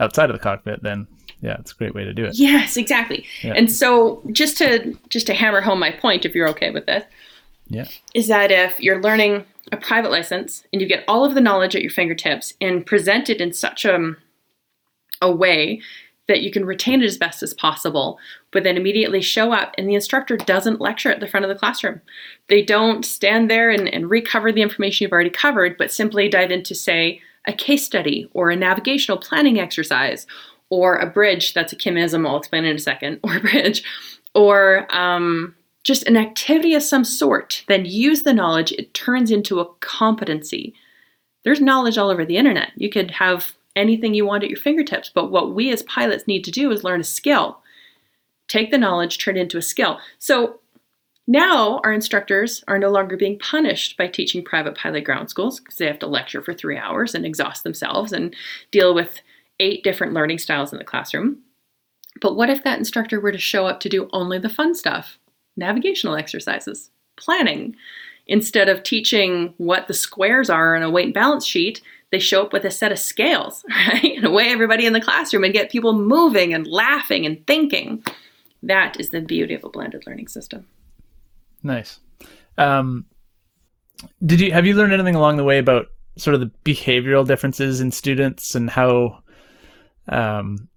outside 0.00 0.30
of 0.30 0.34
the 0.34 0.42
cockpit, 0.42 0.82
then 0.82 1.06
yeah, 1.40 1.56
it's 1.58 1.72
a 1.72 1.74
great 1.74 1.94
way 1.94 2.04
to 2.04 2.12
do 2.14 2.24
it. 2.24 2.38
Yes, 2.38 2.76
exactly. 2.76 3.26
Yeah. 3.42 3.52
And 3.54 3.70
so 3.70 4.22
just 4.32 4.56
to 4.58 4.96
just 5.08 5.26
to 5.26 5.34
hammer 5.34 5.60
home 5.60 5.78
my 5.78 5.90
point, 5.90 6.24
if 6.24 6.34
you're 6.34 6.48
okay 6.50 6.70
with 6.70 6.86
this, 6.86 7.04
Yeah. 7.68 7.86
is 8.14 8.28
that 8.28 8.50
if 8.50 8.80
you're 8.80 9.02
learning 9.02 9.44
a 9.72 9.76
private 9.76 10.10
license 10.10 10.64
and 10.72 10.80
you 10.82 10.88
get 10.88 11.04
all 11.08 11.24
of 11.24 11.34
the 11.34 11.40
knowledge 11.40 11.74
at 11.74 11.82
your 11.82 11.90
fingertips 11.90 12.54
and 12.60 12.84
present 12.86 13.30
it 13.30 13.40
in 13.40 13.52
such 13.52 13.84
a, 13.84 14.14
a 15.22 15.30
way 15.32 15.80
that 16.26 16.40
you 16.42 16.50
can 16.50 16.64
retain 16.64 17.02
it 17.02 17.06
as 17.06 17.18
best 17.18 17.42
as 17.42 17.52
possible, 17.52 18.18
but 18.50 18.62
then 18.64 18.76
immediately 18.78 19.20
show 19.20 19.52
up 19.52 19.74
and 19.76 19.86
the 19.88 19.94
instructor 19.94 20.36
doesn't 20.38 20.80
lecture 20.80 21.10
at 21.10 21.20
the 21.20 21.26
front 21.26 21.44
of 21.44 21.50
the 21.50 21.58
classroom. 21.58 22.00
They 22.48 22.62
don't 22.62 23.04
stand 23.04 23.50
there 23.50 23.70
and, 23.70 23.88
and 23.88 24.08
recover 24.08 24.50
the 24.50 24.62
information 24.62 25.04
you've 25.04 25.12
already 25.12 25.28
covered, 25.30 25.76
but 25.76 25.92
simply 25.92 26.28
dive 26.30 26.50
into, 26.50 26.74
say, 26.74 27.20
a 27.46 27.52
case 27.52 27.84
study 27.84 28.28
or 28.32 28.50
a 28.50 28.56
navigational 28.56 29.18
planning 29.18 29.60
exercise 29.60 30.26
or 30.74 30.96
a 30.96 31.06
bridge 31.06 31.54
that's 31.54 31.72
a 31.72 31.76
chimism, 31.76 32.26
I'll 32.26 32.36
explain 32.36 32.64
in 32.64 32.76
a 32.76 32.80
second, 32.80 33.20
or 33.22 33.36
a 33.36 33.40
bridge, 33.40 33.84
or 34.34 34.86
um, 34.94 35.54
just 35.84 36.06
an 36.08 36.16
activity 36.16 36.74
of 36.74 36.82
some 36.82 37.04
sort, 37.04 37.64
then 37.68 37.84
use 37.84 38.22
the 38.22 38.34
knowledge, 38.34 38.72
it 38.72 38.92
turns 38.92 39.30
into 39.30 39.60
a 39.60 39.72
competency. 39.80 40.74
There's 41.44 41.60
knowledge 41.60 41.96
all 41.96 42.10
over 42.10 42.24
the 42.24 42.36
internet. 42.38 42.72
You 42.76 42.90
could 42.90 43.12
have 43.12 43.52
anything 43.76 44.14
you 44.14 44.26
want 44.26 44.42
at 44.42 44.50
your 44.50 44.58
fingertips, 44.58 45.10
but 45.14 45.30
what 45.30 45.54
we 45.54 45.72
as 45.72 45.82
pilots 45.84 46.26
need 46.26 46.42
to 46.44 46.50
do 46.50 46.70
is 46.72 46.84
learn 46.84 47.00
a 47.00 47.04
skill. 47.04 47.60
Take 48.48 48.70
the 48.70 48.78
knowledge, 48.78 49.18
turn 49.18 49.36
it 49.36 49.42
into 49.42 49.58
a 49.58 49.62
skill. 49.62 49.98
So 50.18 50.60
now 51.26 51.80
our 51.84 51.92
instructors 51.92 52.64
are 52.68 52.78
no 52.78 52.90
longer 52.90 53.16
being 53.16 53.38
punished 53.38 53.96
by 53.96 54.08
teaching 54.08 54.44
private 54.44 54.76
pilot 54.76 55.04
ground 55.04 55.30
schools 55.30 55.60
because 55.60 55.76
they 55.76 55.86
have 55.86 55.98
to 56.00 56.06
lecture 56.06 56.42
for 56.42 56.52
three 56.52 56.76
hours 56.76 57.14
and 57.14 57.24
exhaust 57.24 57.64
themselves 57.64 58.12
and 58.12 58.34
deal 58.70 58.94
with 58.94 59.20
eight 59.60 59.84
different 59.84 60.12
learning 60.12 60.38
styles 60.38 60.72
in 60.72 60.78
the 60.78 60.84
classroom. 60.84 61.38
But 62.20 62.36
what 62.36 62.50
if 62.50 62.62
that 62.64 62.78
instructor 62.78 63.20
were 63.20 63.32
to 63.32 63.38
show 63.38 63.66
up 63.66 63.80
to 63.80 63.88
do 63.88 64.08
only 64.12 64.38
the 64.38 64.48
fun 64.48 64.74
stuff? 64.74 65.18
Navigational 65.56 66.16
exercises, 66.16 66.90
planning. 67.16 67.76
Instead 68.26 68.68
of 68.68 68.82
teaching 68.82 69.52
what 69.58 69.86
the 69.86 69.94
squares 69.94 70.48
are 70.48 70.74
on 70.76 70.82
a 70.82 70.90
weight 70.90 71.06
and 71.06 71.14
balance 71.14 71.44
sheet, 71.44 71.82
they 72.10 72.18
show 72.18 72.42
up 72.42 72.52
with 72.52 72.64
a 72.64 72.70
set 72.70 72.92
of 72.92 72.98
scales, 72.98 73.64
right? 73.70 74.16
And 74.16 74.24
away 74.24 74.48
everybody 74.48 74.86
in 74.86 74.92
the 74.92 75.00
classroom 75.00 75.44
and 75.44 75.52
get 75.52 75.70
people 75.70 75.92
moving 75.92 76.54
and 76.54 76.66
laughing 76.66 77.26
and 77.26 77.44
thinking. 77.46 78.02
That 78.62 78.98
is 78.98 79.10
the 79.10 79.20
beauty 79.20 79.54
of 79.54 79.64
a 79.64 79.68
blended 79.68 80.06
learning 80.06 80.28
system. 80.28 80.66
Nice. 81.62 82.00
Um, 82.56 83.06
did 84.24 84.40
you 84.40 84.52
have 84.52 84.66
you 84.66 84.74
learned 84.74 84.92
anything 84.92 85.14
along 85.14 85.36
the 85.36 85.44
way 85.44 85.58
about 85.58 85.86
sort 86.16 86.34
of 86.34 86.40
the 86.40 86.50
behavioral 86.64 87.26
differences 87.26 87.80
in 87.80 87.90
students 87.90 88.54
and 88.54 88.70
how, 88.70 89.22
um, 90.08 90.68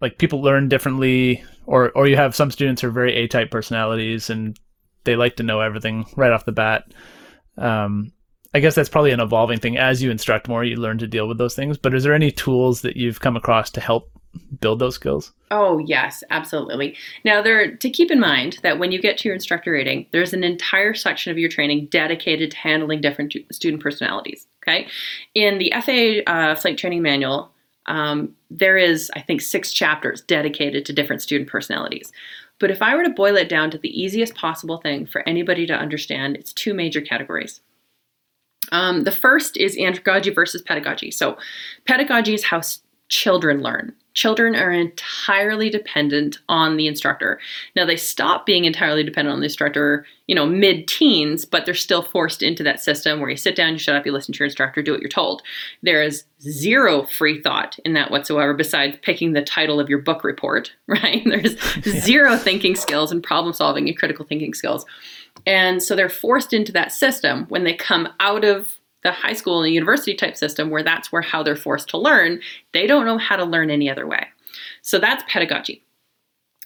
like 0.00 0.18
people 0.18 0.42
learn 0.42 0.68
differently, 0.68 1.42
or 1.66 1.90
or 1.92 2.06
you 2.06 2.16
have 2.16 2.34
some 2.34 2.50
students 2.50 2.82
who 2.82 2.88
are 2.88 2.92
very 2.92 3.14
A 3.14 3.28
type 3.28 3.50
personalities 3.50 4.30
and 4.30 4.58
they 5.04 5.16
like 5.16 5.36
to 5.36 5.42
know 5.42 5.60
everything 5.60 6.04
right 6.16 6.32
off 6.32 6.44
the 6.44 6.52
bat. 6.52 6.92
Um, 7.56 8.12
I 8.52 8.60
guess 8.60 8.74
that's 8.74 8.88
probably 8.88 9.12
an 9.12 9.20
evolving 9.20 9.58
thing. 9.58 9.76
As 9.76 10.02
you 10.02 10.10
instruct 10.10 10.48
more, 10.48 10.64
you 10.64 10.76
learn 10.76 10.98
to 10.98 11.06
deal 11.06 11.28
with 11.28 11.38
those 11.38 11.54
things. 11.54 11.78
But 11.78 11.94
is 11.94 12.04
there 12.04 12.14
any 12.14 12.30
tools 12.30 12.82
that 12.82 12.96
you've 12.96 13.20
come 13.20 13.36
across 13.36 13.70
to 13.70 13.80
help 13.80 14.10
build 14.60 14.78
those 14.78 14.94
skills? 14.94 15.32
Oh, 15.50 15.78
yes, 15.78 16.24
absolutely. 16.30 16.96
Now, 17.24 17.40
there 17.42 17.76
to 17.76 17.90
keep 17.90 18.10
in 18.10 18.20
mind 18.20 18.58
that 18.62 18.78
when 18.78 18.92
you 18.92 19.00
get 19.00 19.18
to 19.18 19.28
your 19.28 19.34
instructor 19.34 19.72
rating, 19.72 20.06
there's 20.12 20.32
an 20.32 20.44
entire 20.44 20.94
section 20.94 21.30
of 21.30 21.38
your 21.38 21.48
training 21.48 21.88
dedicated 21.90 22.50
to 22.50 22.56
handling 22.56 23.00
different 23.00 23.34
student 23.52 23.82
personalities. 23.82 24.46
Okay, 24.62 24.88
in 25.34 25.58
the 25.58 25.72
FAA 25.80 26.30
uh, 26.30 26.54
flight 26.56 26.78
training 26.78 27.02
manual, 27.02 27.52
um, 27.86 28.34
there 28.50 28.76
is, 28.76 29.10
I 29.14 29.20
think, 29.20 29.40
six 29.40 29.72
chapters 29.72 30.20
dedicated 30.20 30.84
to 30.86 30.92
different 30.92 31.22
student 31.22 31.48
personalities. 31.48 32.12
But 32.58 32.70
if 32.70 32.80
I 32.82 32.94
were 32.94 33.04
to 33.04 33.10
boil 33.10 33.36
it 33.36 33.48
down 33.48 33.70
to 33.70 33.78
the 33.78 34.00
easiest 34.00 34.34
possible 34.34 34.78
thing 34.78 35.06
for 35.06 35.26
anybody 35.28 35.66
to 35.66 35.74
understand, 35.74 36.36
it's 36.36 36.52
two 36.52 36.74
major 36.74 37.00
categories. 37.00 37.60
Um, 38.72 39.04
the 39.04 39.12
first 39.12 39.56
is 39.56 39.76
andragogy 39.76 40.34
versus 40.34 40.62
pedagogy. 40.62 41.10
So, 41.10 41.38
pedagogy 41.86 42.34
is 42.34 42.44
how 42.44 42.62
children 43.08 43.62
learn. 43.62 43.94
Children 44.16 44.56
are 44.56 44.72
entirely 44.72 45.68
dependent 45.68 46.38
on 46.48 46.78
the 46.78 46.86
instructor. 46.86 47.38
Now 47.76 47.84
they 47.84 47.98
stop 47.98 48.46
being 48.46 48.64
entirely 48.64 49.04
dependent 49.04 49.34
on 49.34 49.40
the 49.40 49.46
instructor, 49.46 50.06
you 50.26 50.34
know, 50.34 50.46
mid-teens, 50.46 51.44
but 51.44 51.66
they're 51.66 51.74
still 51.74 52.02
forced 52.02 52.42
into 52.42 52.62
that 52.62 52.80
system 52.80 53.20
where 53.20 53.28
you 53.28 53.36
sit 53.36 53.54
down, 53.54 53.74
you 53.74 53.78
shut 53.78 53.94
up, 53.94 54.06
you 54.06 54.12
listen 54.12 54.32
to 54.32 54.38
your 54.38 54.46
instructor, 54.46 54.82
do 54.82 54.92
what 54.92 55.02
you're 55.02 55.10
told. 55.10 55.42
There 55.82 56.02
is 56.02 56.24
zero 56.40 57.04
free 57.04 57.42
thought 57.42 57.78
in 57.84 57.92
that 57.92 58.10
whatsoever 58.10 58.54
besides 58.54 58.96
picking 59.02 59.34
the 59.34 59.42
title 59.42 59.78
of 59.78 59.90
your 59.90 59.98
book 59.98 60.24
report, 60.24 60.72
right? 60.86 61.22
There's 61.26 61.60
zero 61.82 62.38
thinking 62.38 62.74
skills 62.74 63.12
and 63.12 63.22
problem 63.22 63.52
solving 63.52 63.86
and 63.86 63.98
critical 63.98 64.24
thinking 64.24 64.54
skills. 64.54 64.86
And 65.44 65.82
so 65.82 65.94
they're 65.94 66.08
forced 66.08 66.54
into 66.54 66.72
that 66.72 66.90
system 66.90 67.44
when 67.50 67.64
they 67.64 67.74
come 67.74 68.08
out 68.18 68.44
of 68.44 68.80
the 69.06 69.12
high 69.12 69.34
school 69.34 69.58
and 69.58 69.66
the 69.66 69.72
university 69.72 70.14
type 70.14 70.36
system 70.36 70.68
where 70.68 70.82
that's 70.82 71.12
where 71.12 71.22
how 71.22 71.40
they're 71.40 71.54
forced 71.54 71.88
to 71.90 71.96
learn, 71.96 72.40
they 72.72 72.88
don't 72.88 73.06
know 73.06 73.18
how 73.18 73.36
to 73.36 73.44
learn 73.44 73.70
any 73.70 73.88
other 73.88 74.06
way. 74.06 74.26
So 74.82 74.98
that's 74.98 75.22
pedagogy. 75.28 75.84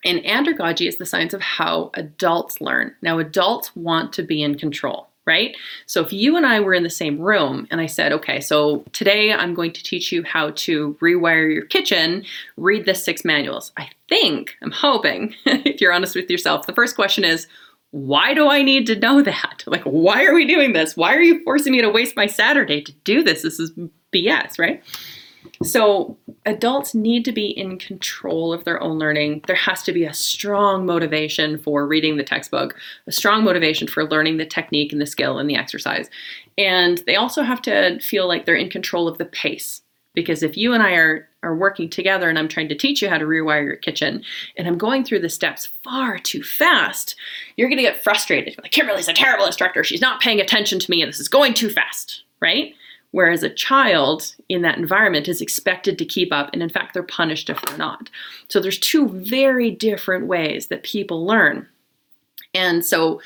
And 0.07 0.21
andragogy 0.21 0.89
is 0.89 0.97
the 0.97 1.05
science 1.05 1.35
of 1.35 1.43
how 1.43 1.91
adults 1.93 2.63
learn. 2.63 2.95
Now, 3.03 3.19
adults 3.19 3.77
want 3.77 4.15
to 4.15 4.23
be 4.23 4.43
in 4.43 4.57
control, 4.57 5.11
right? 5.27 5.55
So 5.85 6.01
if 6.01 6.15
you 6.15 6.39
and 6.39 6.47
I 6.47 6.61
were 6.61 6.73
in 6.73 6.83
the 6.83 6.89
same 6.89 7.21
room 7.21 7.69
and 7.71 7.79
I 7.79 7.87
said, 7.87 8.11
okay, 8.13 8.41
so 8.41 8.83
today 8.93 9.35
I'm 9.35 9.53
going 9.53 9.73
to 9.73 9.83
teach 9.83 10.11
you 10.11 10.23
how 10.23 10.53
to 10.53 10.97
rewire 11.03 11.53
your 11.53 11.67
kitchen, 11.67 12.25
read 12.57 12.87
the 12.87 12.95
six 12.95 13.23
manuals. 13.23 13.73
I 13.77 13.91
think, 14.09 14.57
I'm 14.63 14.71
hoping, 14.71 15.35
if 15.45 15.83
you're 15.83 15.93
honest 15.93 16.15
with 16.15 16.31
yourself, 16.31 16.67
the 16.67 16.73
first 16.73 16.97
question 16.97 17.25
is, 17.25 17.47
why 17.91 18.35
do 18.35 18.49
I 18.49 18.63
need 18.63 18.87
to 18.87 18.99
know 18.99 19.23
that? 19.23 19.65
Like, 19.67 19.85
why 19.85 20.25
are 20.25 20.35
we 20.35 20.47
doing 20.47 20.73
this? 20.73 20.97
Why 20.97 21.15
are 21.15 21.23
you 21.23 21.43
forcing 21.45 21.73
me 21.73 21.81
to 21.81 21.91
waste 21.91 22.17
my 22.17 22.27
Saturday 22.27 22.83
to 22.83 22.93
do 23.05 23.23
this? 23.23 23.43
This 23.43 23.59
is 23.59 23.73
BS, 24.13 24.59
right? 24.59 24.83
So, 25.63 26.19
adults 26.45 26.95
need 26.95 27.25
to 27.25 27.33
be 27.33 27.47
in 27.47 27.79
control 27.79 28.53
of 28.53 28.65
their 28.65 28.83
own 28.83 28.99
learning. 28.99 29.43
There 29.47 29.57
has 29.57 29.83
to 29.85 29.93
be 29.93 30.05
a 30.05 30.13
strong 30.13 30.85
motivation 30.85 31.59
for 31.59 31.87
reading 31.87 32.19
the 32.19 32.25
textbook, 32.25 32.79
a 33.07 33.13
strong 33.13 33.43
motivation 33.45 33.89
for 33.89 34.05
learning 34.05 34.37
the 34.37 34.45
technique 34.45 34.93
and 34.93 35.01
the 35.01 35.07
skill 35.07 35.39
and 35.39 35.49
the 35.49 35.57
exercise. 35.57 36.11
And 36.59 36.99
they 37.07 37.17
also 37.17 37.43
have 37.43 37.63
to 37.63 37.99
feel 38.01 38.29
like 38.29 38.45
they're 38.45 38.55
in 38.55 38.69
control 38.69 39.09
of 39.09 39.17
the 39.17 39.25
pace. 39.25 39.81
Because 40.15 40.43
if 40.43 40.57
you 40.57 40.75
and 40.75 40.83
I 40.83 40.93
are 40.93 41.30
are 41.43 41.55
working 41.55 41.89
together 41.89 42.29
and 42.29 42.39
I'm 42.39 42.49
trying 42.49 42.69
to 42.69 42.75
teach 42.75 43.01
you 43.01 43.09
how 43.09 43.19
to 43.19 43.25
rewire 43.25 43.65
your 43.65 43.77
kitchen 43.77 44.23
and 44.57 44.69
I'm 44.69 44.79
going 44.79 45.05
through 45.05 45.21
the 45.21 45.29
steps 45.29 45.67
far 45.83 46.19
too 46.19 46.43
fast, 46.43 47.17
you're 47.57 47.69
going 47.69 47.79
to 47.79 47.83
get 47.83 48.03
frustrated. 48.03 48.57
Like, 48.63 48.73
Kimberly's 48.73 49.09
a 49.09 49.15
terrible 49.15 49.47
instructor. 49.47 49.83
She's 49.85 50.01
not 50.01 50.21
paying 50.21 50.41
attention 50.41 50.79
to 50.79 50.91
me 50.91 51.03
and 51.03 51.09
this 51.09 51.21
is 51.21 51.29
going 51.29 51.55
too 51.55 51.71
fast, 51.71 52.25
right? 52.41 52.75
Whereas 53.13 53.43
a 53.43 53.51
child 53.51 54.37
in 54.49 54.63
that 54.63 54.79
environment 54.79 55.27
is 55.27 55.41
expected 55.41 55.99
to 55.99 56.05
keep 56.05 56.33
up, 56.33 56.51
and 56.53 56.63
in 56.63 56.69
fact, 56.69 56.95
they're 56.95 57.03
punished 57.03 57.51
if 57.51 57.61
they're 57.63 57.77
not. 57.77 58.09
So 58.49 58.61
there's 58.61 58.79
two 58.79 59.09
very 59.09 59.71
different 59.71 60.27
ways 60.27 60.69
that 60.69 60.85
people 60.85 61.27
learn. 61.27 61.67
And 62.55 62.85
so 62.85 63.21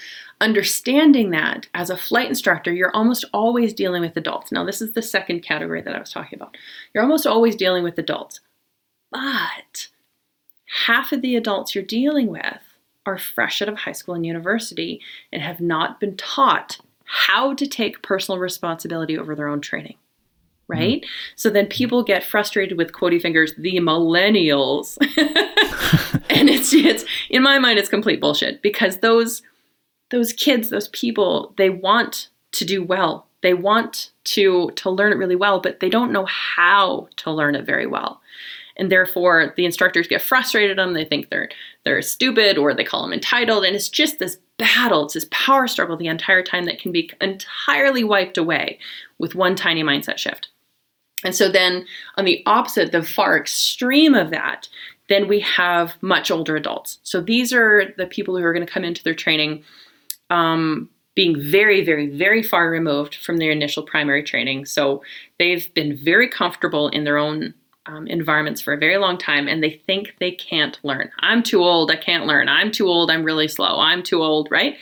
understanding 0.45 1.31
that 1.31 1.67
as 1.75 1.89
a 1.89 1.97
flight 1.97 2.29
instructor, 2.29 2.73
you're 2.73 2.95
almost 2.95 3.25
always 3.33 3.73
dealing 3.73 4.03
with 4.03 4.17
adults. 4.17 4.53
Now, 4.53 4.65
this 4.65 4.83
is 4.83 4.93
the 4.93 5.03
second 5.03 5.41
category 5.41 5.81
that 5.81 5.95
I 5.95 5.99
was 5.99 6.13
talking 6.13 6.39
about. 6.39 6.57
You're 6.93 7.03
almost 7.03 7.27
always 7.27 7.57
dealing 7.57 7.83
with 7.83 7.99
adults. 7.99 8.41
But 9.11 9.89
half 10.87 11.13
of 11.13 11.23
the 11.23 11.35
adults 11.35 11.75
you're 11.75 11.83
dealing 11.83 12.27
with 12.27 12.61
are 13.07 13.17
fresh 13.17 13.63
out 13.63 13.69
of 13.69 13.79
high 13.79 13.93
school 13.93 14.15
and 14.15 14.27
university 14.27 15.01
and 15.33 15.43
have 15.43 15.61
not 15.61 15.99
been 15.99 16.17
taught 16.17 16.79
how 17.05 17.55
to 17.55 17.67
take 17.67 18.03
personal 18.03 18.39
responsibility 18.39 19.17
over 19.19 19.35
their 19.35 19.49
own 19.49 19.63
training. 19.63 19.97
Right? 20.69 21.03
Mm-hmm. 21.03 21.11
So 21.37 21.51
then 21.51 21.67
people 21.67 22.03
get 22.03 22.25
frustrated 22.25 22.79
with 22.79 22.93
quotey 22.93 23.21
fingers, 23.21 23.55
the 23.57 23.77
millennials. 23.77 24.97
and 26.31 26.49
it's 26.49 26.73
it's 26.73 27.05
in 27.31 27.43
my 27.43 27.59
mind 27.59 27.79
it's 27.79 27.89
complete 27.89 28.21
bullshit 28.21 28.63
because 28.63 28.99
those 28.99 29.43
those 30.15 30.33
kids, 30.33 30.71
those 30.71 30.89
people, 30.89 31.53
they 31.59 31.71
want 31.71 32.29
to 32.53 32.65
do 32.65 32.85
well. 32.85 33.27
They 33.43 33.53
want 33.53 34.11
to 34.25 34.71
to 34.77 34.91
learn 34.91 35.13
it 35.13 35.17
really 35.17 35.37
well, 35.37 35.61
but 35.61 35.81
they 35.81 35.89
don't 35.89 36.13
know 36.13 36.25
how 36.27 37.09
to 37.17 37.33
learn 37.33 37.57
it 37.57 37.67
very 37.67 37.87
well. 37.87 38.21
And 38.77 38.91
therefore 38.91 39.53
the 39.57 39.65
instructors 39.65 40.07
get 40.07 40.23
frustrated 40.23 40.79
on 40.79 40.89
them. 40.89 40.95
They 40.95 41.05
think 41.05 41.31
they're 41.31 41.51
they're 41.85 42.01
stupid 42.01 42.57
or 42.57 42.73
they 42.73 42.85
call 42.85 43.03
them 43.03 43.13
entitled. 43.13 43.65
And 43.65 43.75
it's 43.75 43.89
just 43.89 44.21
this 44.21 44.39
battle, 44.57 45.05
it's 45.05 45.15
this 45.15 45.27
power 45.33 45.67
struggle 45.67 45.97
the 45.97 46.07
entire 46.07 46.43
time 46.43 46.65
that 46.67 46.79
can 46.79 46.93
be 46.93 47.11
entirely 47.21 48.05
wiped 48.05 48.39
away 48.39 48.79
with 49.19 49.35
one 49.35 49.57
tiny 49.57 49.83
mindset 49.83 50.19
shift. 50.19 50.49
And 51.25 51.35
so 51.35 51.51
then 51.51 51.87
on 52.17 52.25
the 52.25 52.43
opposite, 52.47 52.93
the 52.93 53.03
far 53.03 53.37
extreme 53.37 54.15
of 54.15 54.31
that, 54.31 54.69
then 55.09 55.27
we 55.27 55.41
have 55.41 56.01
much 56.03 56.31
older 56.31 56.57
adults. 56.57 56.99
So 57.03 57.21
these 57.21 57.53
are 57.53 57.93
the 57.97 58.07
people 58.07 58.37
who 58.37 58.45
are 58.45 58.53
going 58.53 58.65
to 58.65 58.73
come 58.73 58.85
into 58.85 59.03
their 59.03 59.15
training 59.15 59.65
um, 60.31 60.89
being 61.15 61.41
very, 61.41 61.85
very, 61.85 62.09
very 62.09 62.43
far 62.43 62.71
removed 62.71 63.17
from 63.17 63.37
their 63.37 63.51
initial 63.51 63.83
primary 63.83 64.23
training. 64.23 64.67
So 64.67 65.03
they've 65.39 65.73
been 65.75 65.97
very 65.97 66.29
comfortable 66.29 66.89
in 66.89 67.05
their 67.05 67.19
own 67.19 67.55
um, 67.87 68.07
environments 68.07 68.61
for 68.61 68.73
a 68.73 68.79
very 68.79 68.97
long 68.97 69.19
time 69.19 69.47
and 69.47 69.63
they 69.63 69.83
think 69.87 70.15
they 70.19 70.33
can't 70.33 70.79
learn. 70.83 71.11
I'm 71.21 71.43
too 71.43 71.63
old, 71.63 71.91
I 71.91 71.97
can't 71.97 72.27
learn. 72.27 72.49
I'm 72.49 72.73
too 72.73 72.89
old, 72.89 73.11
I'm 73.11 73.25
really 73.25 73.49
slow. 73.49 73.79
I'm 73.79 74.03
too 74.03 74.23
old, 74.23 74.49
right? 74.51 74.77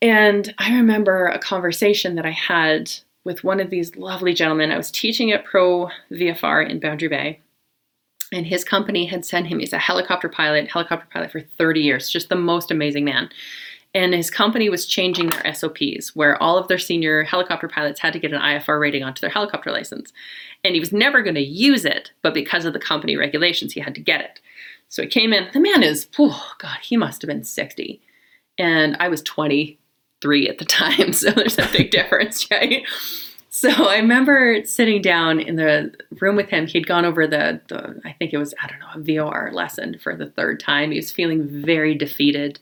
And 0.00 0.52
I 0.58 0.74
remember 0.74 1.26
a 1.26 1.38
conversation 1.38 2.16
that 2.16 2.26
I 2.26 2.30
had 2.30 2.90
with 3.24 3.44
one 3.44 3.60
of 3.60 3.70
these 3.70 3.94
lovely 3.96 4.34
gentlemen. 4.34 4.72
I 4.72 4.76
was 4.76 4.90
teaching 4.90 5.30
at 5.30 5.44
Pro 5.44 5.90
VFR 6.10 6.68
in 6.68 6.80
Boundary 6.80 7.08
Bay. 7.08 7.40
And 8.32 8.46
his 8.46 8.64
company 8.64 9.04
had 9.04 9.26
sent 9.26 9.46
him, 9.46 9.58
he's 9.58 9.74
a 9.74 9.78
helicopter 9.78 10.28
pilot, 10.28 10.70
helicopter 10.70 11.06
pilot 11.12 11.30
for 11.30 11.40
30 11.40 11.80
years, 11.80 12.08
just 12.08 12.30
the 12.30 12.34
most 12.34 12.70
amazing 12.70 13.04
man 13.04 13.28
and 13.94 14.14
his 14.14 14.30
company 14.30 14.70
was 14.70 14.86
changing 14.86 15.28
their 15.28 15.54
SOPs 15.54 16.16
where 16.16 16.42
all 16.42 16.56
of 16.56 16.68
their 16.68 16.78
senior 16.78 17.24
helicopter 17.24 17.68
pilots 17.68 18.00
had 18.00 18.12
to 18.14 18.18
get 18.18 18.32
an 18.32 18.40
IFR 18.40 18.80
rating 18.80 19.04
onto 19.04 19.20
their 19.20 19.30
helicopter 19.30 19.70
license. 19.70 20.12
And 20.64 20.74
he 20.74 20.80
was 20.80 20.92
never 20.92 21.22
going 21.22 21.34
to 21.34 21.42
use 21.42 21.84
it, 21.84 22.12
but 22.22 22.34
because 22.34 22.64
of 22.64 22.72
the 22.72 22.78
company 22.78 23.16
regulations, 23.16 23.72
he 23.72 23.80
had 23.80 23.94
to 23.94 24.00
get 24.00 24.22
it. 24.22 24.40
So 24.88 25.02
he 25.02 25.08
came 25.08 25.32
in. 25.32 25.48
The 25.52 25.60
man 25.60 25.82
is, 25.82 26.08
oh 26.18 26.52
God, 26.58 26.78
he 26.82 26.96
must 26.96 27.22
have 27.22 27.28
been 27.28 27.44
60. 27.44 28.00
And 28.58 28.96
I 28.98 29.08
was 29.08 29.22
23 29.22 30.48
at 30.48 30.58
the 30.58 30.64
time. 30.66 31.12
So 31.12 31.30
there's 31.30 31.58
a 31.58 31.68
big 31.72 31.90
difference, 31.90 32.50
right? 32.50 32.84
So 33.52 33.68
I 33.88 33.98
remember 33.98 34.64
sitting 34.64 35.00
down 35.00 35.38
in 35.38 35.56
the 35.56 35.94
room 36.20 36.34
with 36.34 36.48
him. 36.48 36.66
He'd 36.66 36.86
gone 36.86 37.04
over 37.04 37.26
the, 37.26 37.60
the, 37.68 38.00
I 38.04 38.12
think 38.12 38.32
it 38.32 38.38
was, 38.38 38.52
I 38.62 38.66
don't 38.66 38.80
know, 38.80 38.86
a 38.96 39.24
VOR 39.24 39.50
lesson 39.52 39.98
for 40.02 40.16
the 40.16 40.30
third 40.30 40.58
time. 40.58 40.90
He 40.90 40.98
was 40.98 41.12
feeling 41.12 41.46
very 41.46 41.94
defeated. 41.94 42.58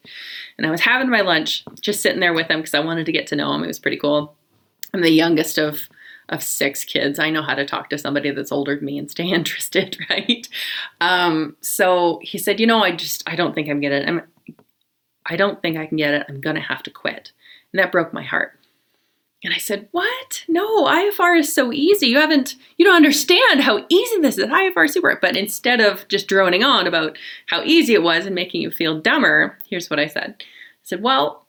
And 0.58 0.66
I 0.66 0.70
was 0.70 0.80
having 0.80 1.08
my 1.08 1.22
lunch, 1.22 1.64
just 1.80 2.02
sitting 2.02 2.20
there 2.20 2.34
with 2.34 2.48
him 2.48 2.58
because 2.60 2.74
I 2.74 2.80
wanted 2.80 3.06
to 3.06 3.12
get 3.12 3.26
to 3.28 3.36
know 3.36 3.54
him. 3.54 3.64
It 3.64 3.68
was 3.68 3.78
pretty 3.78 3.96
cool. 3.96 4.34
I'm 4.92 5.00
the 5.00 5.10
youngest 5.10 5.56
of 5.56 5.88
of 6.28 6.44
six 6.44 6.84
kids. 6.84 7.18
I 7.18 7.28
know 7.28 7.42
how 7.42 7.56
to 7.56 7.66
talk 7.66 7.90
to 7.90 7.98
somebody 7.98 8.30
that's 8.30 8.52
older 8.52 8.76
than 8.76 8.84
me 8.84 8.98
and 8.98 9.10
stay 9.10 9.26
interested, 9.32 9.96
right? 10.08 10.46
Um, 11.00 11.56
so 11.60 12.20
he 12.22 12.38
said, 12.38 12.60
you 12.60 12.68
know, 12.68 12.84
I 12.84 12.92
just 12.92 13.28
I 13.28 13.34
don't 13.36 13.54
think 13.54 13.68
I'm 13.68 13.80
gonna 13.80 14.04
I'm 14.06 14.22
I 15.26 15.36
don't 15.36 15.60
think 15.60 15.76
I 15.76 15.86
can 15.86 15.96
get 15.96 16.14
it. 16.14 16.26
I'm 16.28 16.40
gonna 16.40 16.60
have 16.60 16.84
to 16.84 16.90
quit. 16.90 17.32
And 17.72 17.80
that 17.80 17.92
broke 17.92 18.12
my 18.12 18.22
heart. 18.22 18.59
And 19.42 19.54
I 19.54 19.58
said, 19.58 19.88
What? 19.92 20.44
No, 20.48 20.84
IFR 20.84 21.38
is 21.38 21.52
so 21.52 21.72
easy. 21.72 22.08
You 22.08 22.18
haven't, 22.18 22.56
you 22.76 22.84
don't 22.84 22.96
understand 22.96 23.60
how 23.60 23.84
easy 23.88 24.20
this 24.20 24.38
is. 24.38 24.46
IFR 24.46 24.84
is 24.84 24.92
super. 24.92 25.18
But 25.20 25.36
instead 25.36 25.80
of 25.80 26.06
just 26.08 26.26
droning 26.26 26.62
on 26.62 26.86
about 26.86 27.16
how 27.46 27.62
easy 27.62 27.94
it 27.94 28.02
was 28.02 28.26
and 28.26 28.34
making 28.34 28.62
you 28.62 28.70
feel 28.70 29.00
dumber, 29.00 29.58
here's 29.68 29.88
what 29.88 29.98
I 29.98 30.06
said. 30.06 30.36
I 30.38 30.44
said, 30.82 31.02
Well, 31.02 31.46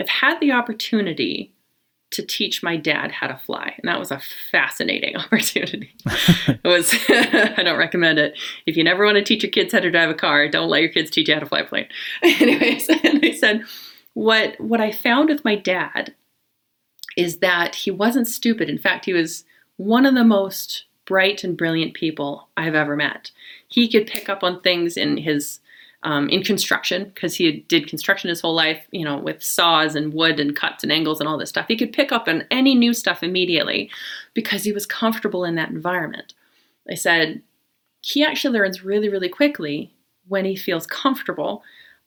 I've 0.00 0.08
had 0.08 0.40
the 0.40 0.52
opportunity 0.52 1.52
to 2.10 2.26
teach 2.26 2.62
my 2.62 2.76
dad 2.76 3.12
how 3.12 3.28
to 3.28 3.36
fly. 3.36 3.74
And 3.78 3.88
that 3.88 3.98
was 3.98 4.10
a 4.10 4.20
fascinating 4.50 5.16
opportunity. 5.16 5.94
it 6.04 6.60
was, 6.64 6.92
I 7.08 7.62
don't 7.62 7.78
recommend 7.78 8.18
it. 8.18 8.36
If 8.66 8.76
you 8.76 8.84
never 8.84 9.04
want 9.04 9.16
to 9.16 9.24
teach 9.24 9.42
your 9.42 9.52
kids 9.52 9.72
how 9.72 9.80
to 9.80 9.90
drive 9.90 10.10
a 10.10 10.14
car, 10.14 10.48
don't 10.48 10.68
let 10.68 10.82
your 10.82 10.90
kids 10.90 11.10
teach 11.10 11.28
you 11.28 11.34
how 11.34 11.40
to 11.40 11.46
fly 11.46 11.60
a 11.60 11.64
plane. 11.64 11.86
Anyways, 12.22 12.88
and 12.88 13.24
I 13.24 13.32
said, 13.32 13.62
what, 14.14 14.60
what 14.60 14.80
I 14.80 14.90
found 14.90 15.28
with 15.28 15.44
my 15.44 15.54
dad 15.54 16.14
is 17.20 17.38
that 17.38 17.74
he 17.74 17.90
wasn't 17.90 18.26
stupid. 18.26 18.70
In 18.70 18.78
fact, 18.78 19.04
he 19.04 19.12
was 19.12 19.44
one 19.76 20.06
of 20.06 20.14
the 20.14 20.24
most 20.24 20.84
bright 21.04 21.44
and 21.44 21.56
brilliant 21.56 21.94
people 21.94 22.48
I've 22.56 22.74
ever 22.74 22.96
met. 22.96 23.30
He 23.68 23.88
could 23.88 24.06
pick 24.06 24.28
up 24.28 24.42
on 24.42 24.60
things 24.60 24.96
in 24.96 25.16
his 25.16 25.60
um, 26.02 26.30
in 26.30 26.42
construction 26.42 27.10
because 27.14 27.34
he 27.34 27.60
did 27.68 27.86
construction 27.86 28.30
his 28.30 28.40
whole 28.40 28.54
life, 28.54 28.86
you 28.90 29.04
know, 29.04 29.18
with 29.18 29.42
saws 29.42 29.94
and 29.94 30.14
wood 30.14 30.40
and 30.40 30.56
cuts 30.56 30.82
and 30.82 30.90
angles 30.90 31.20
and 31.20 31.28
all 31.28 31.36
this 31.36 31.50
stuff. 31.50 31.66
He 31.68 31.76
could 31.76 31.92
pick 31.92 32.10
up 32.10 32.26
on 32.26 32.44
any 32.50 32.74
new 32.74 32.94
stuff 32.94 33.22
immediately 33.22 33.90
because 34.32 34.64
he 34.64 34.72
was 34.72 34.86
comfortable 34.86 35.44
in 35.44 35.56
that 35.56 35.68
environment. 35.68 36.32
I 36.90 36.94
said 36.94 37.42
he 38.00 38.24
actually 38.24 38.58
learns 38.58 38.82
really, 38.82 39.10
really 39.10 39.28
quickly 39.28 39.92
when 40.28 40.46
he 40.46 40.56
feels 40.56 40.86
comfortable. 40.86 41.62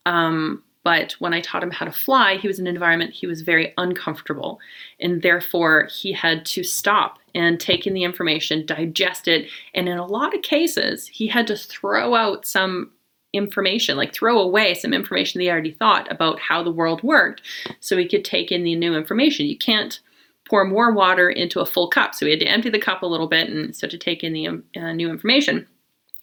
Um, 0.07 0.63
But 0.83 1.13
when 1.13 1.33
I 1.33 1.41
taught 1.41 1.63
him 1.63 1.71
how 1.71 1.85
to 1.85 1.91
fly, 1.91 2.37
he 2.37 2.47
was 2.47 2.59
in 2.59 2.67
an 2.67 2.73
environment 2.73 3.13
he 3.13 3.27
was 3.27 3.41
very 3.41 3.73
uncomfortable. 3.77 4.59
And 4.99 5.21
therefore, 5.21 5.87
he 5.91 6.11
had 6.11 6.45
to 6.47 6.63
stop 6.63 7.19
and 7.33 7.59
take 7.59 7.87
in 7.87 7.93
the 7.93 8.03
information, 8.03 8.65
digest 8.65 9.27
it. 9.27 9.49
And 9.73 9.87
in 9.87 9.97
a 9.97 10.05
lot 10.05 10.35
of 10.35 10.41
cases, 10.41 11.07
he 11.07 11.27
had 11.27 11.47
to 11.47 11.57
throw 11.57 12.15
out 12.15 12.45
some 12.45 12.91
information, 13.31 13.97
like 13.97 14.13
throw 14.13 14.39
away 14.39 14.75
some 14.75 14.93
information 14.93 15.41
he 15.41 15.49
already 15.49 15.71
thought 15.71 16.11
about 16.11 16.39
how 16.39 16.61
the 16.61 16.71
world 16.71 17.01
worked 17.01 17.41
so 17.79 17.97
he 17.97 18.07
could 18.07 18.23
take 18.23 18.51
in 18.51 18.63
the 18.63 18.75
new 18.75 18.95
information. 18.95 19.47
You 19.47 19.57
can't 19.57 19.99
pour 20.47 20.65
more 20.65 20.91
water 20.91 21.29
into 21.29 21.59
a 21.59 21.65
full 21.65 21.87
cup. 21.87 22.13
So 22.13 22.25
he 22.25 22.31
had 22.31 22.41
to 22.41 22.45
empty 22.45 22.69
the 22.69 22.79
cup 22.79 23.01
a 23.01 23.07
little 23.07 23.27
bit 23.27 23.49
and 23.49 23.75
so 23.75 23.87
to 23.87 23.97
take 23.97 24.23
in 24.23 24.33
the 24.33 24.47
uh, 24.79 24.93
new 24.93 25.09
information. 25.09 25.67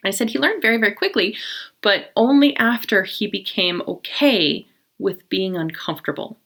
I 0.04 0.10
said 0.10 0.30
he 0.30 0.38
learned 0.38 0.62
very, 0.62 0.76
very 0.76 0.92
quickly, 0.92 1.36
but 1.82 2.10
only 2.16 2.56
after 2.56 3.04
he 3.04 3.26
became 3.26 3.82
okay 3.86 4.66
with 4.98 5.28
being 5.28 5.56
uncomfortable. 5.56 6.38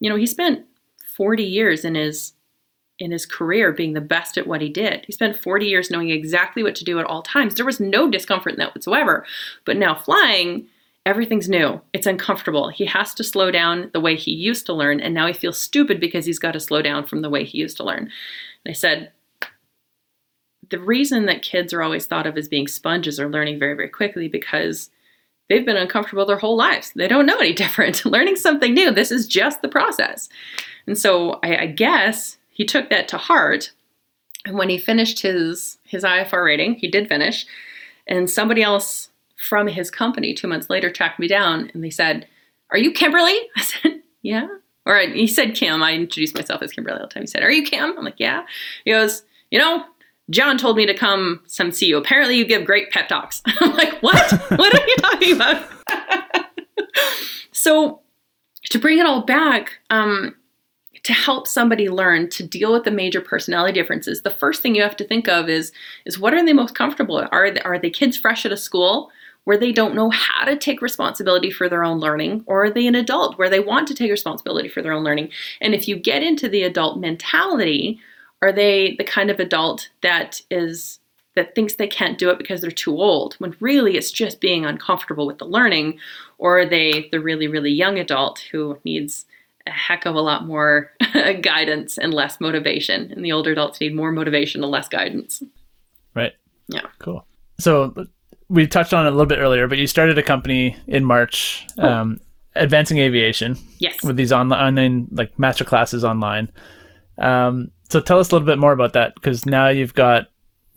You 0.00 0.10
know, 0.10 0.16
he 0.16 0.26
spent 0.26 0.64
40 1.16 1.42
years 1.42 1.84
in 1.84 1.94
his 1.94 2.32
in 2.98 3.12
his 3.12 3.26
career 3.26 3.72
being 3.72 3.92
the 3.92 4.00
best 4.00 4.36
at 4.36 4.46
what 4.46 4.60
he 4.60 4.68
did. 4.68 5.04
He 5.06 5.12
spent 5.12 5.38
40 5.38 5.66
years 5.66 5.90
knowing 5.90 6.10
exactly 6.10 6.64
what 6.64 6.74
to 6.76 6.84
do 6.84 6.98
at 6.98 7.06
all 7.06 7.22
times. 7.22 7.54
There 7.54 7.64
was 7.64 7.78
no 7.78 8.10
discomfort 8.10 8.54
in 8.54 8.58
that 8.58 8.74
whatsoever. 8.74 9.24
But 9.64 9.76
now 9.76 9.94
flying, 9.94 10.66
everything's 11.06 11.48
new. 11.48 11.80
It's 11.92 12.08
uncomfortable. 12.08 12.70
He 12.70 12.84
has 12.86 13.14
to 13.14 13.24
slow 13.24 13.50
down 13.50 13.90
the 13.92 14.00
way 14.00 14.16
he 14.16 14.32
used 14.32 14.66
to 14.66 14.72
learn, 14.72 15.00
and 15.00 15.14
now 15.14 15.26
he 15.28 15.32
feels 15.32 15.58
stupid 15.58 16.00
because 16.00 16.26
he's 16.26 16.40
got 16.40 16.52
to 16.52 16.60
slow 16.60 16.82
down 16.82 17.06
from 17.06 17.22
the 17.22 17.30
way 17.30 17.44
he 17.44 17.58
used 17.58 17.76
to 17.76 17.84
learn. 17.84 18.10
And 18.64 18.70
I 18.70 18.72
said, 18.72 19.12
the 20.70 20.78
reason 20.78 21.26
that 21.26 21.42
kids 21.42 21.72
are 21.72 21.82
always 21.82 22.06
thought 22.06 22.26
of 22.26 22.36
as 22.36 22.48
being 22.48 22.68
sponges 22.68 23.18
or 23.18 23.28
learning 23.28 23.58
very, 23.58 23.74
very 23.74 23.88
quickly 23.88 24.28
because 24.28 24.90
they've 25.48 25.64
been 25.64 25.76
uncomfortable 25.76 26.26
their 26.26 26.38
whole 26.38 26.56
lives. 26.56 26.92
They 26.94 27.08
don't 27.08 27.26
know 27.26 27.38
any 27.38 27.52
different. 27.54 28.04
Learning 28.04 28.36
something 28.36 28.74
new, 28.74 28.90
this 28.90 29.10
is 29.10 29.26
just 29.26 29.62
the 29.62 29.68
process. 29.68 30.28
And 30.86 30.98
so 30.98 31.38
I, 31.42 31.56
I 31.56 31.66
guess 31.66 32.38
he 32.50 32.64
took 32.64 32.90
that 32.90 33.08
to 33.08 33.18
heart. 33.18 33.72
And 34.46 34.56
when 34.56 34.68
he 34.68 34.78
finished 34.78 35.20
his 35.20 35.78
his 35.84 36.04
IFR 36.04 36.44
rating, 36.44 36.74
he 36.74 36.88
did 36.88 37.08
finish, 37.08 37.44
and 38.06 38.30
somebody 38.30 38.62
else 38.62 39.10
from 39.36 39.66
his 39.66 39.90
company 39.90 40.32
two 40.32 40.48
months 40.48 40.70
later 40.70 40.90
tracked 40.90 41.18
me 41.18 41.28
down 41.28 41.70
and 41.74 41.82
they 41.84 41.90
said, 41.90 42.26
"Are 42.70 42.78
you 42.78 42.92
Kimberly?" 42.92 43.36
I 43.56 43.62
said, 43.62 44.02
"Yeah." 44.22 44.48
Or 44.86 44.98
he 45.00 45.26
said 45.26 45.54
Kim. 45.54 45.82
I 45.82 45.92
introduced 45.92 46.34
myself 46.34 46.62
as 46.62 46.72
Kimberly 46.72 46.98
all 46.98 47.06
the 47.06 47.12
time. 47.12 47.24
He 47.24 47.26
said, 47.26 47.42
"Are 47.42 47.50
you 47.50 47.64
Kim?" 47.64 47.98
I'm 47.98 48.04
like, 48.04 48.18
"Yeah." 48.18 48.44
He 48.84 48.92
goes, 48.92 49.22
"You 49.50 49.58
know, 49.58 49.84
John 50.30 50.58
told 50.58 50.76
me 50.76 50.86
to 50.86 50.94
come 50.94 51.40
some 51.46 51.72
see 51.72 51.86
you. 51.86 51.96
Apparently, 51.96 52.36
you 52.36 52.44
give 52.44 52.64
great 52.64 52.90
pep 52.90 53.08
talks. 53.08 53.42
I'm 53.46 53.74
like, 53.74 54.00
what? 54.02 54.32
what 54.50 54.74
are 54.74 54.86
you 54.86 54.96
talking 54.98 55.34
about? 55.34 55.66
so, 57.52 58.00
to 58.70 58.78
bring 58.78 58.98
it 58.98 59.06
all 59.06 59.22
back, 59.22 59.78
um, 59.90 60.34
to 61.04 61.12
help 61.12 61.46
somebody 61.46 61.88
learn 61.88 62.28
to 62.28 62.46
deal 62.46 62.72
with 62.72 62.84
the 62.84 62.90
major 62.90 63.20
personality 63.20 63.72
differences, 63.72 64.22
the 64.22 64.30
first 64.30 64.60
thing 64.60 64.74
you 64.74 64.82
have 64.82 64.96
to 64.96 65.04
think 65.04 65.28
of 65.28 65.48
is 65.48 65.72
is 66.04 66.18
what 66.18 66.34
are 66.34 66.44
they 66.44 66.52
most 66.52 66.74
comfortable? 66.74 67.26
Are 67.32 67.50
they, 67.50 67.60
are 67.60 67.78
they 67.78 67.90
kids 67.90 68.16
fresh 68.16 68.44
out 68.44 68.52
of 68.52 68.58
school? 68.58 69.10
Where 69.44 69.56
they 69.56 69.72
don't 69.72 69.94
know 69.94 70.10
how 70.10 70.44
to 70.44 70.56
take 70.56 70.82
responsibility 70.82 71.50
for 71.50 71.70
their 71.70 71.82
own 71.82 72.00
learning, 72.00 72.44
or 72.44 72.64
are 72.64 72.70
they 72.70 72.86
an 72.86 72.94
adult 72.94 73.38
where 73.38 73.48
they 73.48 73.60
want 73.60 73.88
to 73.88 73.94
take 73.94 74.10
responsibility 74.10 74.68
for 74.68 74.82
their 74.82 74.92
own 74.92 75.04
learning? 75.04 75.30
And 75.62 75.74
if 75.74 75.88
you 75.88 75.96
get 75.96 76.22
into 76.22 76.50
the 76.50 76.64
adult 76.64 76.98
mentality, 76.98 77.98
are 78.42 78.52
they 78.52 78.94
the 78.96 79.04
kind 79.04 79.30
of 79.30 79.40
adult 79.40 79.88
that 80.02 80.40
is 80.50 81.00
that 81.34 81.54
thinks 81.54 81.74
they 81.74 81.86
can't 81.86 82.18
do 82.18 82.30
it 82.30 82.38
because 82.38 82.60
they're 82.60 82.70
too 82.70 83.00
old 83.00 83.34
when 83.34 83.54
really 83.60 83.96
it's 83.96 84.10
just 84.10 84.40
being 84.40 84.66
uncomfortable 84.66 85.26
with 85.26 85.38
the 85.38 85.44
learning? 85.44 85.98
Or 86.38 86.60
are 86.60 86.66
they 86.66 87.08
the 87.10 87.20
really 87.20 87.48
really 87.48 87.72
young 87.72 87.98
adult 87.98 88.40
who 88.50 88.78
needs 88.84 89.24
a 89.66 89.70
heck 89.70 90.06
of 90.06 90.14
a 90.14 90.20
lot 90.20 90.46
more 90.46 90.92
guidance 91.42 91.98
and 91.98 92.14
less 92.14 92.40
motivation 92.40 93.12
and 93.12 93.24
the 93.24 93.32
older 93.32 93.52
adults 93.52 93.80
need 93.80 93.94
more 93.94 94.12
motivation 94.12 94.62
and 94.62 94.70
less 94.70 94.88
guidance? 94.88 95.42
Right. 96.14 96.32
Yeah. 96.68 96.86
Cool. 96.98 97.24
So 97.60 97.94
we 98.48 98.66
touched 98.66 98.94
on 98.94 99.04
it 99.04 99.08
a 99.08 99.12
little 99.12 99.26
bit 99.26 99.38
earlier 99.38 99.68
but 99.68 99.78
you 99.78 99.86
started 99.86 100.16
a 100.16 100.22
company 100.22 100.76
in 100.86 101.04
march 101.04 101.66
oh. 101.78 101.86
um, 101.86 102.20
advancing 102.58 102.98
aviation 102.98 103.56
yes. 103.78 104.02
with 104.02 104.16
these 104.16 104.32
online 104.32 105.08
like 105.12 105.38
master 105.38 105.64
classes 105.64 106.04
online. 106.04 106.50
Um, 107.18 107.70
so 107.88 108.00
tell 108.00 108.18
us 108.18 108.30
a 108.30 108.34
little 108.34 108.46
bit 108.46 108.58
more 108.58 108.72
about 108.72 108.92
that 108.92 109.14
because 109.14 109.46
now 109.46 109.68
you've 109.68 109.94
got 109.94 110.28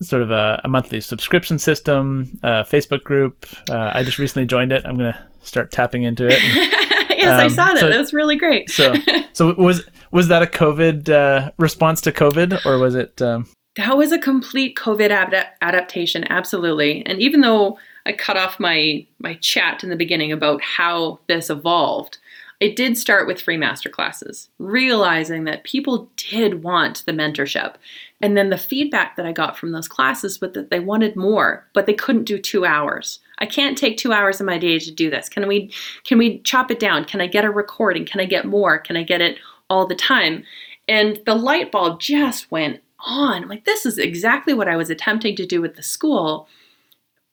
sort 0.01 0.21
of 0.21 0.31
a, 0.31 0.59
a 0.63 0.67
monthly 0.67 1.01
subscription 1.01 1.59
system, 1.59 2.39
a 2.43 2.63
Facebook 2.63 3.03
group. 3.03 3.45
Uh, 3.69 3.91
I 3.93 4.03
just 4.03 4.17
recently 4.17 4.45
joined 4.45 4.71
it. 4.71 4.85
I'm 4.85 4.97
gonna 4.97 5.27
start 5.43 5.71
tapping 5.71 6.03
into 6.03 6.27
it. 6.27 6.41
And, 6.41 6.55
yes, 7.17 7.33
um, 7.33 7.39
I 7.39 7.47
saw 7.47 7.73
that. 7.73 7.79
So, 7.79 7.89
that 7.89 7.97
was 7.97 8.13
really 8.13 8.35
great. 8.35 8.69
so, 8.69 8.93
so 9.33 9.53
was 9.55 9.83
was 10.11 10.27
that 10.27 10.41
a 10.41 10.47
COVID 10.47 11.09
uh, 11.09 11.51
response 11.57 12.01
to 12.01 12.11
COVID, 12.11 12.65
or 12.65 12.79
was 12.79 12.95
it? 12.95 13.21
Um... 13.21 13.47
That 13.77 13.95
was 13.95 14.11
a 14.11 14.19
complete 14.19 14.75
COVID 14.75 15.11
ad- 15.11 15.47
adaptation, 15.61 16.25
absolutely. 16.29 17.05
And 17.05 17.21
even 17.21 17.41
though 17.41 17.77
I 18.05 18.13
cut 18.13 18.37
off 18.37 18.59
my 18.59 19.05
my 19.19 19.35
chat 19.35 19.83
in 19.83 19.89
the 19.89 19.95
beginning 19.95 20.31
about 20.31 20.61
how 20.61 21.19
this 21.27 21.49
evolved, 21.49 22.17
it 22.61 22.75
did 22.75 22.95
start 22.95 23.25
with 23.25 23.41
free 23.41 23.57
masterclasses, 23.57 24.47
realizing 24.59 25.45
that 25.45 25.63
people 25.63 26.11
did 26.15 26.63
want 26.63 27.03
the 27.07 27.11
mentorship. 27.11 27.73
And 28.21 28.37
then 28.37 28.51
the 28.51 28.57
feedback 28.57 29.15
that 29.15 29.25
I 29.25 29.31
got 29.31 29.57
from 29.57 29.71
those 29.71 29.87
classes 29.87 30.39
was 30.39 30.51
that 30.53 30.69
they 30.69 30.79
wanted 30.79 31.15
more, 31.15 31.67
but 31.73 31.87
they 31.87 31.95
couldn't 31.95 32.25
do 32.25 32.37
two 32.37 32.63
hours. 32.63 33.19
I 33.39 33.47
can't 33.47 33.75
take 33.75 33.97
two 33.97 34.13
hours 34.13 34.39
of 34.39 34.45
my 34.45 34.59
day 34.59 34.77
to 34.77 34.91
do 34.91 35.09
this. 35.09 35.27
Can 35.27 35.47
we 35.47 35.73
can 36.03 36.19
we 36.19 36.37
chop 36.41 36.69
it 36.69 36.79
down? 36.79 37.05
Can 37.05 37.19
I 37.19 37.25
get 37.25 37.45
a 37.45 37.49
recording? 37.49 38.05
Can 38.05 38.21
I 38.21 38.25
get 38.25 38.45
more? 38.45 38.77
Can 38.77 38.95
I 38.95 39.01
get 39.01 39.21
it 39.21 39.39
all 39.67 39.87
the 39.87 39.95
time? 39.95 40.43
And 40.87 41.19
the 41.25 41.35
light 41.35 41.71
bulb 41.71 41.99
just 41.99 42.51
went 42.51 42.79
on. 42.99 43.41
I'm 43.41 43.49
like, 43.49 43.65
this 43.65 43.87
is 43.87 43.97
exactly 43.97 44.53
what 44.53 44.67
I 44.67 44.77
was 44.77 44.91
attempting 44.91 45.35
to 45.37 45.47
do 45.47 45.61
with 45.61 45.77
the 45.77 45.83
school, 45.83 46.47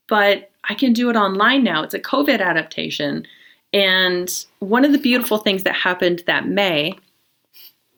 but 0.08 0.50
I 0.64 0.72
can 0.72 0.94
do 0.94 1.10
it 1.10 1.16
online 1.16 1.64
now. 1.64 1.82
It's 1.82 1.92
a 1.92 2.00
COVID 2.00 2.40
adaptation 2.40 3.26
and 3.72 4.46
one 4.60 4.84
of 4.84 4.92
the 4.92 4.98
beautiful 4.98 5.38
things 5.38 5.62
that 5.64 5.74
happened 5.74 6.22
that 6.26 6.46
May, 6.48 6.94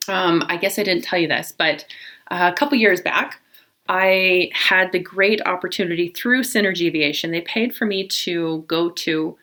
um, 0.09 0.45
I 0.49 0.57
guess 0.57 0.79
I 0.79 0.83
didn't 0.83 1.05
tell 1.05 1.19
you 1.19 1.29
this, 1.29 1.53
but 1.57 1.85
uh, 2.31 2.51
a 2.53 2.57
couple 2.57 2.77
years 2.79 3.01
back, 3.01 3.41
I 3.89 4.51
had 4.53 4.93
the 4.93 4.99
great 4.99 5.45
opportunity 5.47 6.09
through 6.09 6.43
Synergy 6.43 6.87
Aviation. 6.87 7.33
They 7.33 7.41
paid 7.41 7.75
for 7.75 7.87
me 7.87 8.07
to 8.09 8.65
go 8.69 8.91
to 8.91 9.37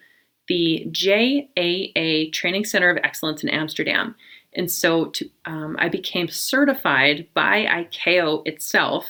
the 0.47 0.87
JAA 0.91 2.31
Training 2.31 2.65
Center 2.65 2.89
of 2.89 2.97
Excellence 3.03 3.43
in 3.43 3.49
Amsterdam. 3.49 4.15
And 4.53 4.71
so 4.71 5.05
to, 5.05 5.29
um, 5.45 5.75
I 5.79 5.89
became 5.89 6.29
certified 6.29 7.27
by 7.33 7.65
ICAO 7.65 8.47
itself 8.47 9.07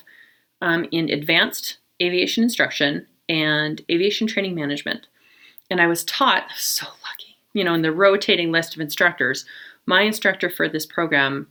um, 0.62 0.88
in 0.92 1.10
advanced 1.10 1.78
aviation 2.02 2.44
instruction 2.44 3.06
and 3.30 3.82
aviation 3.90 4.28
training 4.28 4.56
management. 4.56 5.08
And 5.70 5.82
I 5.82 5.88
was 5.88 6.04
taught, 6.06 6.48
so 6.58 6.86
lucky, 6.86 7.38
you 7.54 7.64
know, 7.64 7.74
in 7.74 7.82
the 7.82 7.92
rotating 7.92 8.52
list 8.52 8.76
of 8.76 8.82
instructors, 8.82 9.46
my 9.86 10.02
instructor 10.02 10.50
for 10.50 10.68
this 10.68 10.86
program 10.86 11.48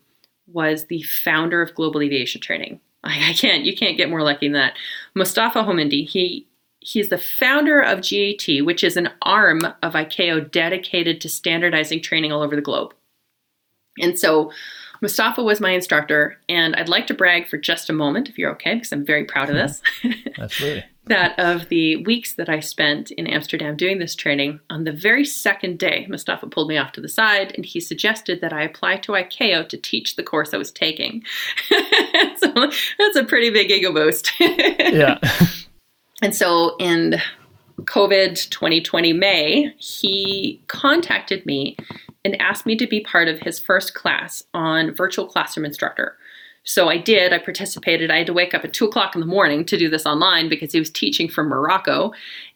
was 0.46 0.86
the 0.86 1.02
founder 1.02 1.62
of 1.62 1.74
Global 1.74 2.02
Aviation 2.02 2.40
Training. 2.40 2.80
I, 3.02 3.30
I 3.30 3.32
can't, 3.32 3.64
you 3.64 3.76
can't 3.76 3.96
get 3.96 4.10
more 4.10 4.22
lucky 4.22 4.46
than 4.46 4.54
that. 4.54 4.76
Mustafa 5.14 5.60
Homindi, 5.60 6.06
he 6.08 6.46
he's 6.80 7.08
the 7.08 7.18
founder 7.18 7.80
of 7.80 8.00
GAT, 8.00 8.64
which 8.64 8.84
is 8.84 8.96
an 8.96 9.08
arm 9.22 9.62
of 9.82 9.94
ICAO 9.94 10.48
dedicated 10.52 11.20
to 11.20 11.28
standardizing 11.28 12.00
training 12.00 12.30
all 12.30 12.42
over 12.42 12.54
the 12.54 12.62
globe. 12.62 12.94
And 14.00 14.16
so 14.16 14.52
Mustafa 15.02 15.42
was 15.42 15.60
my 15.60 15.72
instructor, 15.72 16.38
and 16.48 16.76
I'd 16.76 16.88
like 16.88 17.08
to 17.08 17.14
brag 17.14 17.48
for 17.48 17.56
just 17.56 17.90
a 17.90 17.92
moment, 17.92 18.28
if 18.28 18.38
you're 18.38 18.52
okay, 18.52 18.74
because 18.74 18.92
I'm 18.92 19.04
very 19.04 19.24
proud 19.24 19.50
of 19.50 19.56
this. 19.56 19.82
Absolutely 20.38 20.84
that 21.06 21.38
of 21.38 21.68
the 21.68 21.96
weeks 21.96 22.34
that 22.34 22.48
I 22.48 22.60
spent 22.60 23.10
in 23.12 23.26
Amsterdam 23.26 23.76
doing 23.76 23.98
this 23.98 24.14
training, 24.14 24.60
on 24.70 24.84
the 24.84 24.92
very 24.92 25.24
second 25.24 25.78
day, 25.78 26.06
Mustafa 26.08 26.46
pulled 26.46 26.68
me 26.68 26.76
off 26.76 26.92
to 26.92 27.00
the 27.00 27.08
side 27.08 27.52
and 27.54 27.64
he 27.64 27.80
suggested 27.80 28.40
that 28.40 28.52
I 28.52 28.62
apply 28.62 28.98
to 28.98 29.12
ICAO 29.12 29.68
to 29.68 29.76
teach 29.76 30.16
the 30.16 30.22
course 30.22 30.52
I 30.52 30.56
was 30.56 30.72
taking. 30.72 31.22
so 32.36 32.52
that's 32.98 33.16
a 33.16 33.24
pretty 33.24 33.50
big 33.50 33.70
ego 33.70 33.92
boost. 33.92 34.32
yeah. 34.40 35.18
And 36.22 36.34
so 36.34 36.76
in 36.78 37.16
COVID 37.82 38.50
2020 38.50 39.12
May, 39.12 39.74
he 39.78 40.62
contacted 40.66 41.46
me 41.46 41.76
and 42.24 42.40
asked 42.40 42.66
me 42.66 42.76
to 42.76 42.86
be 42.86 43.00
part 43.00 43.28
of 43.28 43.38
his 43.40 43.60
first 43.60 43.94
class 43.94 44.42
on 44.52 44.94
virtual 44.94 45.26
classroom 45.26 45.64
instructor. 45.64 46.16
So 46.66 46.88
I 46.88 46.98
did, 46.98 47.32
I 47.32 47.38
participated. 47.38 48.10
I 48.10 48.18
had 48.18 48.26
to 48.26 48.32
wake 48.32 48.52
up 48.52 48.64
at 48.64 48.72
two 48.72 48.86
o'clock 48.86 49.14
in 49.14 49.20
the 49.20 49.26
morning 49.26 49.64
to 49.66 49.78
do 49.78 49.88
this 49.88 50.04
online 50.04 50.48
because 50.48 50.72
he 50.72 50.80
was 50.80 50.90
teaching 50.90 51.28
from 51.28 51.48
Morocco. 51.48 52.12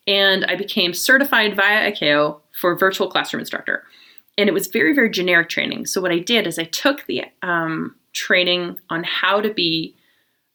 And 0.09 0.45
I 0.47 0.57
became 0.57 0.93
certified 0.93 1.55
via 1.55 1.93
ICAO 1.93 2.41
for 2.61 2.77
virtual 2.77 3.09
classroom 3.09 3.39
instructor. 3.41 3.85
And 4.37 4.49
it 4.49 4.53
was 4.53 4.67
very, 4.67 4.93
very 4.95 5.11
generic 5.11 5.49
training. 5.49 5.87
So 5.87 6.01
what 6.01 6.11
I 6.11 6.19
did 6.19 6.49
is 6.49 6.59
I 6.59 6.65
took 6.65 7.07
the 7.07 7.25
um, 7.43 7.95
training 8.13 8.81
on 8.91 9.05
how 9.05 9.41
to 9.41 9.55
be 9.55 9.95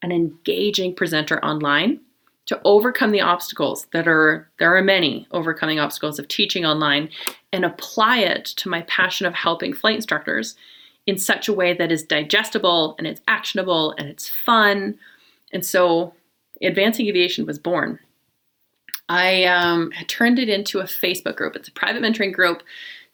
an 0.01 0.11
engaging 0.11 0.93
presenter 0.93 1.43
online 1.43 2.01
to 2.47 2.59
overcome 2.65 3.11
the 3.11 3.21
obstacles 3.21 3.87
that 3.93 4.07
are 4.07 4.51
there 4.59 4.75
are 4.75 4.83
many 4.83 5.27
overcoming 5.31 5.79
obstacles 5.79 6.19
of 6.19 6.27
teaching 6.27 6.65
online 6.65 7.09
and 7.53 7.63
apply 7.65 8.19
it 8.19 8.45
to 8.45 8.69
my 8.69 8.81
passion 8.83 9.25
of 9.25 9.33
helping 9.33 9.73
flight 9.73 9.95
instructors 9.95 10.55
in 11.07 11.17
such 11.17 11.47
a 11.47 11.53
way 11.53 11.73
that 11.73 11.91
is 11.91 12.03
digestible 12.03 12.95
and 12.97 13.07
it's 13.07 13.21
actionable 13.27 13.93
and 13.97 14.07
it's 14.07 14.27
fun. 14.27 14.97
And 15.51 15.65
so 15.65 16.13
Advancing 16.61 17.07
Aviation 17.07 17.45
was 17.45 17.59
born. 17.59 17.99
I 19.07 19.43
um, 19.43 19.91
turned 20.07 20.39
it 20.39 20.49
into 20.49 20.79
a 20.79 20.85
Facebook 20.85 21.35
group. 21.35 21.55
It's 21.55 21.67
a 21.67 21.73
private 21.73 22.01
mentoring 22.01 22.33
group 22.33 22.63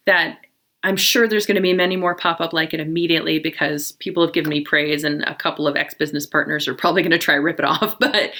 that 0.05 0.39
I'm 0.83 0.95
sure 0.95 1.27
there's 1.27 1.45
going 1.45 1.55
to 1.55 1.61
be 1.61 1.73
many 1.73 1.95
more 1.95 2.15
pop 2.15 2.41
up 2.41 2.53
like 2.53 2.73
it 2.73 2.79
immediately 2.79 3.39
because 3.39 3.91
people 3.93 4.25
have 4.25 4.33
given 4.33 4.49
me 4.49 4.61
praise, 4.61 5.03
and 5.03 5.23
a 5.23 5.35
couple 5.35 5.67
of 5.67 5.75
ex 5.75 5.93
business 5.93 6.25
partners 6.25 6.67
are 6.67 6.73
probably 6.73 7.03
going 7.03 7.11
to 7.11 7.19
try 7.19 7.35
rip 7.35 7.59
it 7.59 7.65
off. 7.65 7.97
But 7.99 8.31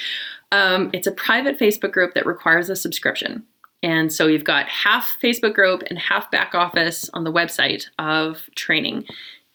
um, 0.51 0.89
it's 0.91 1.07
a 1.07 1.11
private 1.11 1.57
Facebook 1.57 1.91
group 1.91 2.13
that 2.13 2.25
requires 2.25 2.69
a 2.69 2.75
subscription. 2.75 3.43
And 3.83 4.11
so 4.11 4.27
you've 4.27 4.43
got 4.43 4.67
half 4.67 5.17
Facebook 5.21 5.53
group 5.53 5.83
and 5.89 5.97
half 5.97 6.29
back 6.29 6.53
office 6.53 7.09
on 7.13 7.23
the 7.23 7.31
website 7.31 7.85
of 7.99 8.49
training. 8.55 9.05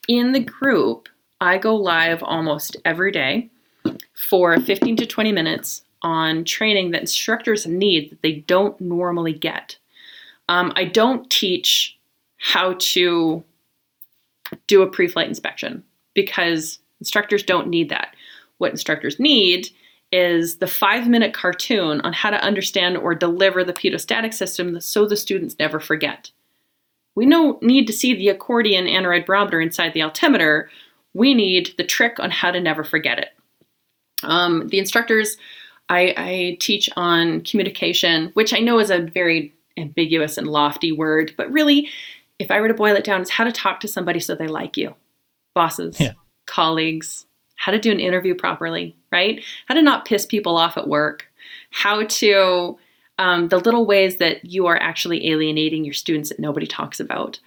In 0.09 0.33
the 0.33 0.41
group, 0.41 1.09
I 1.41 1.59
go 1.59 1.75
live 1.75 2.23
almost 2.23 2.77
every 2.85 3.11
day 3.11 3.51
for 4.15 4.59
15 4.59 4.97
to 4.97 5.07
20 5.07 5.33
minutes 5.33 5.83
on 6.03 6.45
training 6.45 6.93
that 6.93 7.01
instructors 7.01 7.67
need 7.67 8.11
that 8.11 8.23
they 8.23 8.33
don't 8.33 8.81
normally 8.81 9.33
get. 9.33 9.77
Um, 10.49 10.73
I 10.77 10.85
don't 10.85 11.29
teach 11.29 11.99
how 12.39 12.77
to 12.79 13.43
do 14.69 14.83
a 14.83 14.87
pre 14.91 15.09
flight 15.09 15.29
inspection 15.29 15.83
because 16.15 16.79
instructors 17.01 17.43
don't 17.43 17.69
need 17.69 17.89
that. 17.89 18.15
What 18.59 18.71
instructors 18.71 19.19
need 19.19 19.69
is 20.13 20.59
the 20.59 20.69
five 20.69 21.09
minute 21.09 21.35
cartoon 21.35 22.01
on 22.03 22.13
how 22.13 22.31
to 22.31 22.43
understand 22.43 22.97
or 22.97 23.15
deliver 23.15 23.65
the 23.65 23.73
pitot-static 23.73 24.33
system 24.33 24.81
so 24.81 25.05
the 25.05 25.17
students 25.17 25.57
never 25.59 25.81
forget. 25.81 26.31
We 27.17 27.29
don't 27.29 27.61
need 27.63 27.87
to 27.89 27.93
see 27.93 28.15
the 28.15 28.29
accordion 28.29 28.87
aneroid 28.87 29.27
barometer 29.27 29.61
inside 29.61 29.93
the 29.95 30.03
altimeter. 30.03 30.71
We 31.15 31.35
need 31.35 31.75
the 31.79 31.85
trick 31.85 32.21
on 32.21 32.31
how 32.31 32.53
to 32.53 32.61
never 32.61 32.85
forget 32.85 33.19
it. 33.19 33.31
Um, 34.23 34.69
the 34.69 34.79
instructors 34.79 35.37
I, 35.89 36.15
I 36.17 36.57
teach 36.61 36.89
on 36.97 37.41
communication, 37.43 38.31
which 38.35 38.53
I 38.53 38.59
know 38.59 38.79
is 38.79 38.91
a 38.91 39.01
very 39.01 39.55
ambiguous 39.77 40.39
and 40.39 40.47
lofty 40.47 40.93
word, 40.93 41.35
but 41.37 41.51
really, 41.51 41.91
if 42.39 42.51
I 42.51 42.61
were 42.61 42.69
to 42.69 42.75
boil 42.75 42.97
it 42.97 43.05
down, 43.05 43.23
it's 43.23 43.31
how 43.31 43.45
to 43.45 43.53
talk 43.53 43.81
to 43.81 43.89
somebody 43.89 44.21
so 44.21 44.35
they 44.35 44.49
like 44.49 44.77
you. 44.77 44.95
Bosses, 45.55 46.01
yeah. 46.01 46.13
colleagues, 46.47 47.27
how 47.57 47.73
to 47.73 47.79
do 47.79 47.91
an 47.91 48.01
interview 48.01 48.35
properly, 48.35 48.97
right? 49.11 49.43
How 49.67 49.75
to 49.75 49.83
not 49.83 50.05
piss 50.05 50.27
people 50.27 50.57
off 50.57 50.77
at 50.77 50.89
work, 50.89 51.27
how 51.71 52.05
to, 52.05 52.79
um, 53.19 53.49
the 53.49 53.59
little 53.59 53.87
ways 53.87 54.19
that 54.19 54.45
you 54.45 54.67
are 54.67 54.77
actually 54.77 55.31
alienating 55.31 55.85
your 55.85 55.95
students 55.95 56.29
that 56.29 56.39
nobody 56.39 56.67
talks 56.67 57.01
about. 57.01 57.39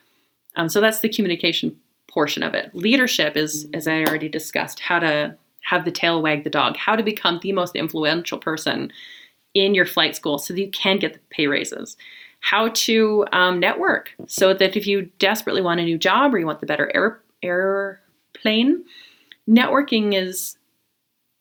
Um, 0.55 0.70
so 0.70 0.82
that's 0.82 1.01
the 1.01 1.09
communication 1.09 1.78
portion 2.09 2.43
of 2.43 2.53
it. 2.53 2.74
Leadership 2.74 3.38
is, 3.38 3.67
as 3.74 3.88
I 3.88 4.03
already 4.03 4.30
discussed, 4.30 4.80
how 4.80 4.99
to 4.99 5.36
have 5.61 5.86
the 5.86 5.91
tail 5.91 6.22
wag 6.22 6.43
the 6.43 6.49
dog, 6.49 6.76
how 6.76 6.95
to 6.95 7.03
become 7.03 7.39
the 7.41 7.53
most 7.53 7.76
influential 7.76 8.39
person 8.39 8.91
in 9.53 9.76
your 9.76 9.86
flight 9.86 10.15
school 10.15 10.38
so 10.38 10.53
that 10.53 10.61
you 10.61 10.72
can 10.72 10.97
get 10.97 11.13
the 11.13 11.20
pay 11.30 11.47
raises, 11.47 11.97
how 12.41 12.70
to 12.70 13.26
um, 13.32 13.59
network 13.59 14.11
so 14.28 14.53
that 14.53 14.76
if 14.76 14.88
you 14.88 15.09
desperately 15.20 15.61
want 15.61 15.80
a 15.80 15.84
new 15.84 15.97
job 15.97 16.34
or 16.34 16.39
you 16.39 16.45
want 16.45 16.59
the 16.59 16.65
better 16.65 16.91
air, 16.95 17.22
airplane, 17.43 18.84
networking 19.47 20.13
is 20.15 20.57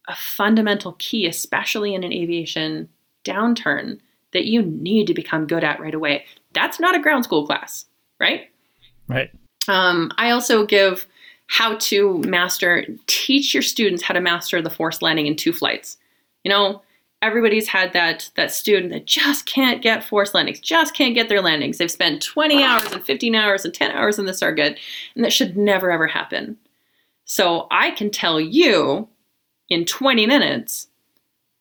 a 0.09 0.15
fundamental 0.15 0.93
key, 0.99 1.27
especially 1.27 1.95
in 1.95 2.03
an 2.03 2.13
aviation 2.13 2.89
downturn, 3.25 4.01
that 4.33 4.45
you 4.45 4.63
need 4.63 5.07
to 5.07 5.15
become 5.15 5.47
good 5.47 5.65
at 5.65 5.81
right 5.81 5.95
away. 5.95 6.25
That's 6.53 6.81
not 6.81 6.95
a 6.95 7.01
ground 7.01 7.25
school 7.25 7.47
class, 7.47 7.87
right? 8.21 8.51
Right. 9.09 9.31
Um, 9.69 10.13
I 10.17 10.31
also 10.31 10.67
give 10.67 11.07
how 11.47 11.77
to 11.77 12.19
master, 12.27 12.85
teach 13.07 13.55
your 13.55 13.63
students 13.63 14.03
how 14.03 14.15
to 14.15 14.21
master 14.21 14.61
the 14.61 14.71
forced 14.71 15.03
landing 15.03 15.27
in 15.27 15.37
two 15.37 15.53
flights. 15.53 15.97
You 16.45 16.51
know, 16.51 16.83
everybody's 17.23 17.69
had 17.69 17.93
that 17.95 18.31
that 18.37 18.53
student 18.53 18.93
that 18.93 19.07
just 19.07 19.47
can't 19.47 19.83
get 19.83 20.05
forced 20.05 20.35
landings, 20.35 20.61
just 20.61 20.95
can't 20.95 21.15
get 21.15 21.29
their 21.29 21.43
landings. 21.43 21.79
They've 21.79 21.91
spent 21.91 22.23
20 22.23 22.63
hours 22.63 22.93
and 22.93 23.05
15 23.05 23.35
hours 23.35 23.65
and 23.65 23.75
10 23.75 23.91
hours 23.93 24.19
in 24.19 24.27
the 24.27 24.35
circuit, 24.35 24.79
and 25.15 25.25
that 25.25 25.33
should 25.33 25.57
never 25.57 25.91
ever 25.91 26.07
happen. 26.07 26.57
So 27.25 27.67
I 27.71 27.91
can 27.91 28.11
tell 28.11 28.41
you 28.41 29.09
in 29.69 29.85
20 29.85 30.27
minutes 30.27 30.89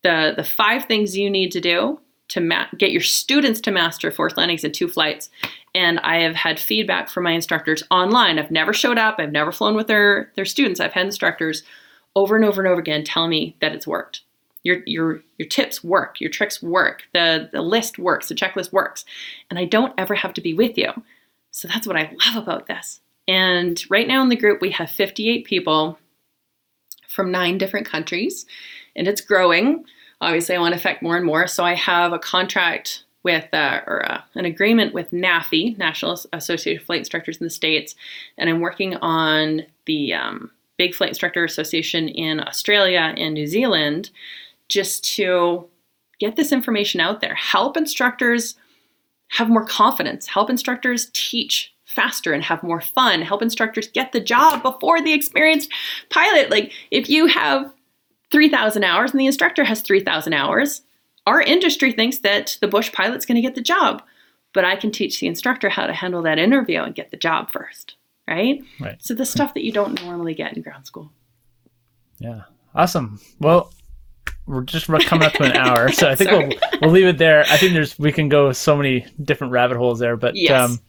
the 0.04 0.34
the 0.36 0.44
five 0.44 0.86
things 0.86 1.18
you 1.18 1.30
need 1.30 1.52
to 1.54 1.62
do 1.62 2.00
to 2.30 2.42
ma- 2.42 2.68
get 2.78 2.92
your 2.92 3.02
students 3.02 3.62
to 3.62 3.72
master 3.72 4.12
fourth 4.12 4.38
landings 4.38 4.64
in 4.64 4.72
two 4.72 4.88
flights 4.88 5.30
and 5.78 6.00
I 6.00 6.18
have 6.22 6.36
had 6.36 6.60
feedback 6.60 7.08
from 7.08 7.24
my 7.24 7.34
instructors 7.34 7.84
online. 7.92 8.40
I've 8.40 8.50
never 8.50 8.74
showed 8.74 8.98
up, 8.98 9.18
I've 9.20 9.32
never 9.32 9.52
flown 9.52 9.76
with 9.76 9.86
their, 9.86 10.32
their 10.36 10.46
students. 10.46 10.80
I've 10.80 10.94
had 10.94 11.06
instructors 11.06 11.62
over 12.16 12.36
and 12.36 12.44
over 12.44 12.60
and 12.60 12.68
over 12.68 12.82
again 12.82 13.04
tell 13.04 13.28
me 13.28 13.56
that 13.62 13.74
it's 13.74 13.86
worked. 13.86 14.22
Your, 14.64 14.82
your, 14.88 15.22
your 15.38 15.48
tips 15.48 15.84
work, 15.84 16.20
your 16.20 16.32
tricks 16.32 16.64
work, 16.64 17.04
the, 17.14 17.48
the 17.54 17.62
list 17.62 18.00
works, 18.00 18.28
the 18.28 18.36
checklist 18.36 18.74
works, 18.74 19.06
and 19.50 19.60
I 19.60 19.66
don't 19.66 19.94
ever 20.00 20.16
have 20.16 20.34
to 20.34 20.42
be 20.42 20.54
with 20.54 20.78
you. 20.80 20.92
So 21.52 21.68
that's 21.68 21.86
what 21.86 21.96
I 21.96 22.12
love 22.26 22.44
about 22.44 22.66
this. 22.66 23.00
And 23.28 23.82
right 23.90 24.08
now 24.08 24.24
in 24.24 24.30
the 24.30 24.36
group, 24.36 24.62
we 24.62 24.72
have 24.72 24.90
58 24.90 25.46
people 25.46 26.00
from 27.08 27.32
nine 27.32 27.60
different 27.60 27.86
countries, 27.86 28.48
and 28.96 29.08
it's 29.08 29.22
growing. 29.22 29.86
Obviously, 30.22 30.56
I 30.56 30.60
want 30.60 30.74
to 30.74 30.80
affect 30.80 31.04
more 31.04 31.18
and 31.18 31.26
more. 31.26 31.48
So 31.48 31.64
I 31.64 31.76
have 31.76 32.14
a 32.14 32.20
contract 32.20 33.04
with 33.24 33.54
uh, 33.54 33.82
or 33.86 34.10
uh, 34.10 34.22
an 34.36 34.46
agreement 34.46 34.94
with 34.94 35.12
NAFI, 35.12 35.78
National 35.78 36.20
Association 36.34 36.80
of 36.80 36.86
Flight 36.86 37.00
Instructors 37.00 37.38
in 37.38 37.44
the 37.44 37.50
States, 37.50 37.96
and 38.38 38.50
I'm 38.50 38.62
working 38.62 38.96
on 38.98 39.64
the 39.86 40.14
um, 40.14 40.52
Big 40.78 40.96
Flight 40.96 41.10
Instructor 41.10 41.44
Association 41.44 42.08
in 42.08 42.40
Australia 42.40 43.14
and 43.18 43.34
New 43.34 43.48
Zealand, 43.48 44.12
just 44.70 45.04
to 45.16 45.68
get 46.20 46.36
this 46.36 46.52
information 46.52 47.02
out 47.02 47.22
there, 47.22 47.36
help 47.36 47.78
instructors 47.78 48.56
have 49.30 49.50
more 49.50 49.66
confidence, 49.66 50.28
help 50.28 50.50
instructors 50.50 51.10
teach 51.14 51.74
faster 51.86 52.34
and 52.34 52.44
have 52.44 52.64
more 52.64 52.82
fun, 52.82 53.22
help 53.22 53.42
instructors 53.42 53.88
get 53.88 54.12
the 54.12 54.20
job 54.20 54.62
before 54.62 55.02
the 55.02 55.14
experienced 55.14 55.72
pilot. 56.10 56.50
Like 56.50 56.72
if 56.92 57.10
you 57.10 57.26
have 57.28 57.74
3,000 58.32 58.84
hours 58.84 59.12
and 59.12 59.20
the 59.20 59.26
instructor 59.26 59.64
has 59.64 59.82
3,000 59.82 60.34
hours, 60.34 60.82
our 61.26 61.42
industry 61.42 61.92
thinks 61.92 62.20
that 62.20 62.58
the 62.62 62.68
bush 62.68 62.92
pilot's 62.92 63.26
going 63.26 63.36
to 63.36 63.42
get 63.42 63.56
the 63.56 63.62
job, 63.62 64.02
but 64.54 64.66
I 64.66 64.76
can 64.76 64.92
teach 64.92 65.20
the 65.20 65.28
instructor 65.28 65.70
how 65.70 65.88
to 65.88 65.94
handle 65.94 66.22
that 66.24 66.40
interview 66.40 66.82
and 66.82 66.96
get 66.96 67.12
the 67.12 67.18
job 67.18 67.52
first, 67.52 67.96
right? 68.28 68.64
Right. 68.80 69.02
So 69.02 69.14
the 69.14 69.26
stuff 69.26 69.54
that 69.54 69.64
you 69.64 69.72
don't 69.72 70.02
normally 70.04 70.34
get 70.34 70.56
in 70.56 70.62
ground 70.62 70.86
school. 70.86 71.12
Yeah. 72.20 72.44
Awesome. 72.74 73.20
Well, 73.40 73.72
we're 74.46 74.62
just 74.62 74.88
coming 74.88 75.28
up 75.28 75.34
to 75.34 75.44
an 75.44 75.58
hour, 75.58 75.92
so 75.92 76.10
I 76.10 76.16
think 76.16 76.32
we'll 76.32 76.80
we'll 76.82 76.92
leave 76.92 77.08
it 77.08 77.18
there. 77.18 77.44
I 77.50 77.58
think 77.58 77.74
there's 77.74 77.98
we 78.00 78.12
can 78.12 78.30
go 78.30 78.52
so 78.54 78.78
many 78.78 79.06
different 79.22 79.52
rabbit 79.52 79.78
holes 79.78 80.00
there, 80.00 80.16
but 80.16 80.36
yes. 80.36 80.72
um, 80.72 80.80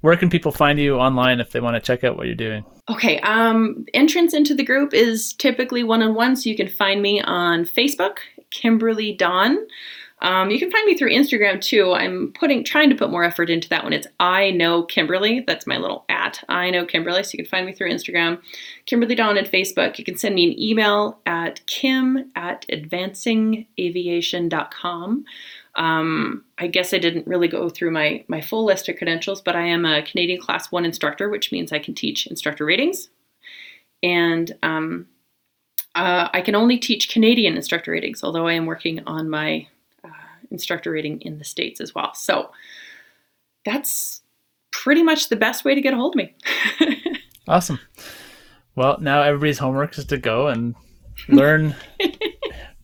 where 0.00 0.16
can 0.16 0.30
people 0.30 0.52
find 0.52 0.78
you 0.78 0.96
online 0.96 1.40
if 1.40 1.50
they 1.50 1.60
want 1.60 1.74
to 1.74 1.80
check 1.80 2.04
out 2.04 2.16
what 2.16 2.26
you're 2.26 2.36
doing? 2.36 2.64
Okay, 2.88 3.18
um, 3.20 3.84
entrance 3.94 4.32
into 4.32 4.54
the 4.54 4.64
group 4.64 4.94
is 4.94 5.32
typically 5.34 5.82
one 5.82 6.02
on 6.02 6.14
one, 6.14 6.36
so 6.36 6.48
you 6.48 6.56
can 6.56 6.68
find 6.68 7.02
me 7.02 7.20
on 7.20 7.64
Facebook 7.64 8.18
Kimberly 8.50 9.12
Dawn. 9.12 9.58
Um, 10.20 10.50
you 10.50 10.58
can 10.58 10.70
find 10.70 10.84
me 10.84 10.96
through 10.96 11.12
Instagram 11.12 11.60
too. 11.60 11.92
I'm 11.92 12.32
putting 12.32 12.64
trying 12.64 12.90
to 12.90 12.96
put 12.96 13.10
more 13.10 13.22
effort 13.22 13.50
into 13.50 13.68
that 13.68 13.84
one. 13.84 13.92
It's 13.92 14.08
I 14.18 14.50
know 14.50 14.82
Kimberly. 14.82 15.44
That's 15.46 15.64
my 15.66 15.76
little 15.76 16.04
at 16.08 16.42
I 16.48 16.70
know 16.70 16.84
Kimberly. 16.84 17.22
So 17.22 17.30
you 17.34 17.44
can 17.44 17.50
find 17.50 17.66
me 17.66 17.72
through 17.72 17.92
Instagram, 17.92 18.40
Kimberly 18.86 19.14
Dawn, 19.14 19.38
and 19.38 19.46
Facebook. 19.46 19.96
You 19.98 20.04
can 20.04 20.16
send 20.16 20.34
me 20.34 20.48
an 20.48 20.58
email 20.58 21.20
at 21.24 21.64
kim 21.66 22.32
at 22.34 22.66
advancingaviation.com. 22.68 25.24
Um, 25.78 26.44
I 26.58 26.66
guess 26.66 26.92
I 26.92 26.98
didn't 26.98 27.26
really 27.26 27.48
go 27.48 27.68
through 27.70 27.92
my 27.92 28.24
my 28.28 28.40
full 28.40 28.64
list 28.64 28.88
of 28.88 28.96
credentials, 28.96 29.40
but 29.40 29.56
I 29.56 29.64
am 29.66 29.86
a 29.86 30.02
Canadian 30.02 30.40
Class 30.40 30.70
One 30.70 30.84
instructor, 30.84 31.28
which 31.28 31.52
means 31.52 31.72
I 31.72 31.78
can 31.78 31.94
teach 31.94 32.26
instructor 32.26 32.64
ratings, 32.64 33.08
and 34.02 34.52
um, 34.62 35.06
uh, 35.94 36.28
I 36.34 36.40
can 36.40 36.54
only 36.54 36.78
teach 36.78 37.08
Canadian 37.08 37.56
instructor 37.56 37.92
ratings, 37.92 38.22
although 38.22 38.46
I 38.46 38.54
am 38.54 38.66
working 38.66 39.02
on 39.06 39.30
my 39.30 39.68
uh, 40.04 40.08
instructor 40.50 40.90
rating 40.90 41.20
in 41.22 41.38
the 41.38 41.44
States 41.44 41.80
as 41.80 41.94
well. 41.94 42.12
So 42.14 42.50
that's 43.64 44.22
pretty 44.72 45.02
much 45.02 45.28
the 45.28 45.36
best 45.36 45.64
way 45.64 45.74
to 45.74 45.80
get 45.80 45.94
a 45.94 45.96
hold 45.96 46.14
of 46.14 46.16
me. 46.16 46.34
awesome. 47.48 47.78
Well, 48.74 48.98
now 49.00 49.22
everybody's 49.22 49.58
homework 49.58 49.96
is 49.98 50.04
to 50.06 50.18
go 50.18 50.48
and 50.48 50.74
learn 51.28 51.74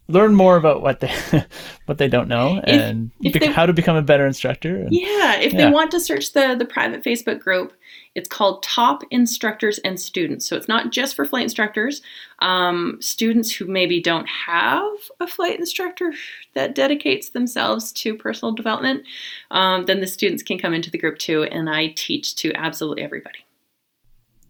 learn 0.09 0.35
more 0.35 0.57
about 0.57 0.83
what 0.83 1.01
they 1.01 1.13
what 1.87 1.99
they 1.99 2.09
don't 2.09 2.29
know 2.29 2.61
and 2.65 3.11
if 3.23 3.33
bec- 3.33 3.41
they- 3.43 3.53
how 3.53 3.65
to 3.67 3.73
become 3.73 3.97
a 3.97 4.03
better 4.03 4.27
instructor. 4.27 4.77
And, 4.77 4.93
Yeah, 4.93 5.37
if 5.41 5.53
Yeah. 5.53 5.67
they 5.67 5.71
want 5.73 5.91
to 5.93 6.01
search 6.01 6.33
the 6.33 6.55
the 6.59 6.65
private 6.67 7.03
Facebook 7.03 7.41
group, 7.41 7.73
it's 8.15 8.29
called 8.29 8.63
Top 8.63 9.03
Instructors 9.11 9.79
and 9.79 9.99
Students. 9.99 10.47
So 10.47 10.57
it's 10.57 10.69
not 10.69 10.93
just 10.93 11.17
for 11.17 11.25
flight 11.25 11.43
instructors. 11.45 12.03
Um, 12.41 12.99
students 13.01 13.51
who 13.51 13.65
maybe 13.67 14.01
don't 14.01 14.29
have 14.29 14.87
a 15.21 15.27
flight 15.27 15.59
instructor 15.59 16.13
that 16.55 16.75
dedicates 16.75 17.31
themselves 17.31 17.91
to 17.93 18.15
personal 18.15 18.53
development, 18.55 19.05
um, 19.51 19.87
then 19.87 20.01
the 20.01 20.07
students 20.07 20.43
can 20.43 20.59
come 20.59 20.75
into 20.75 20.91
the 20.91 20.99
group 20.99 21.19
too, 21.19 21.45
and 21.45 21.69
I 21.71 21.89
teach 21.97 22.35
to 22.37 22.53
absolutely 22.55 23.03
everybody. 23.03 23.39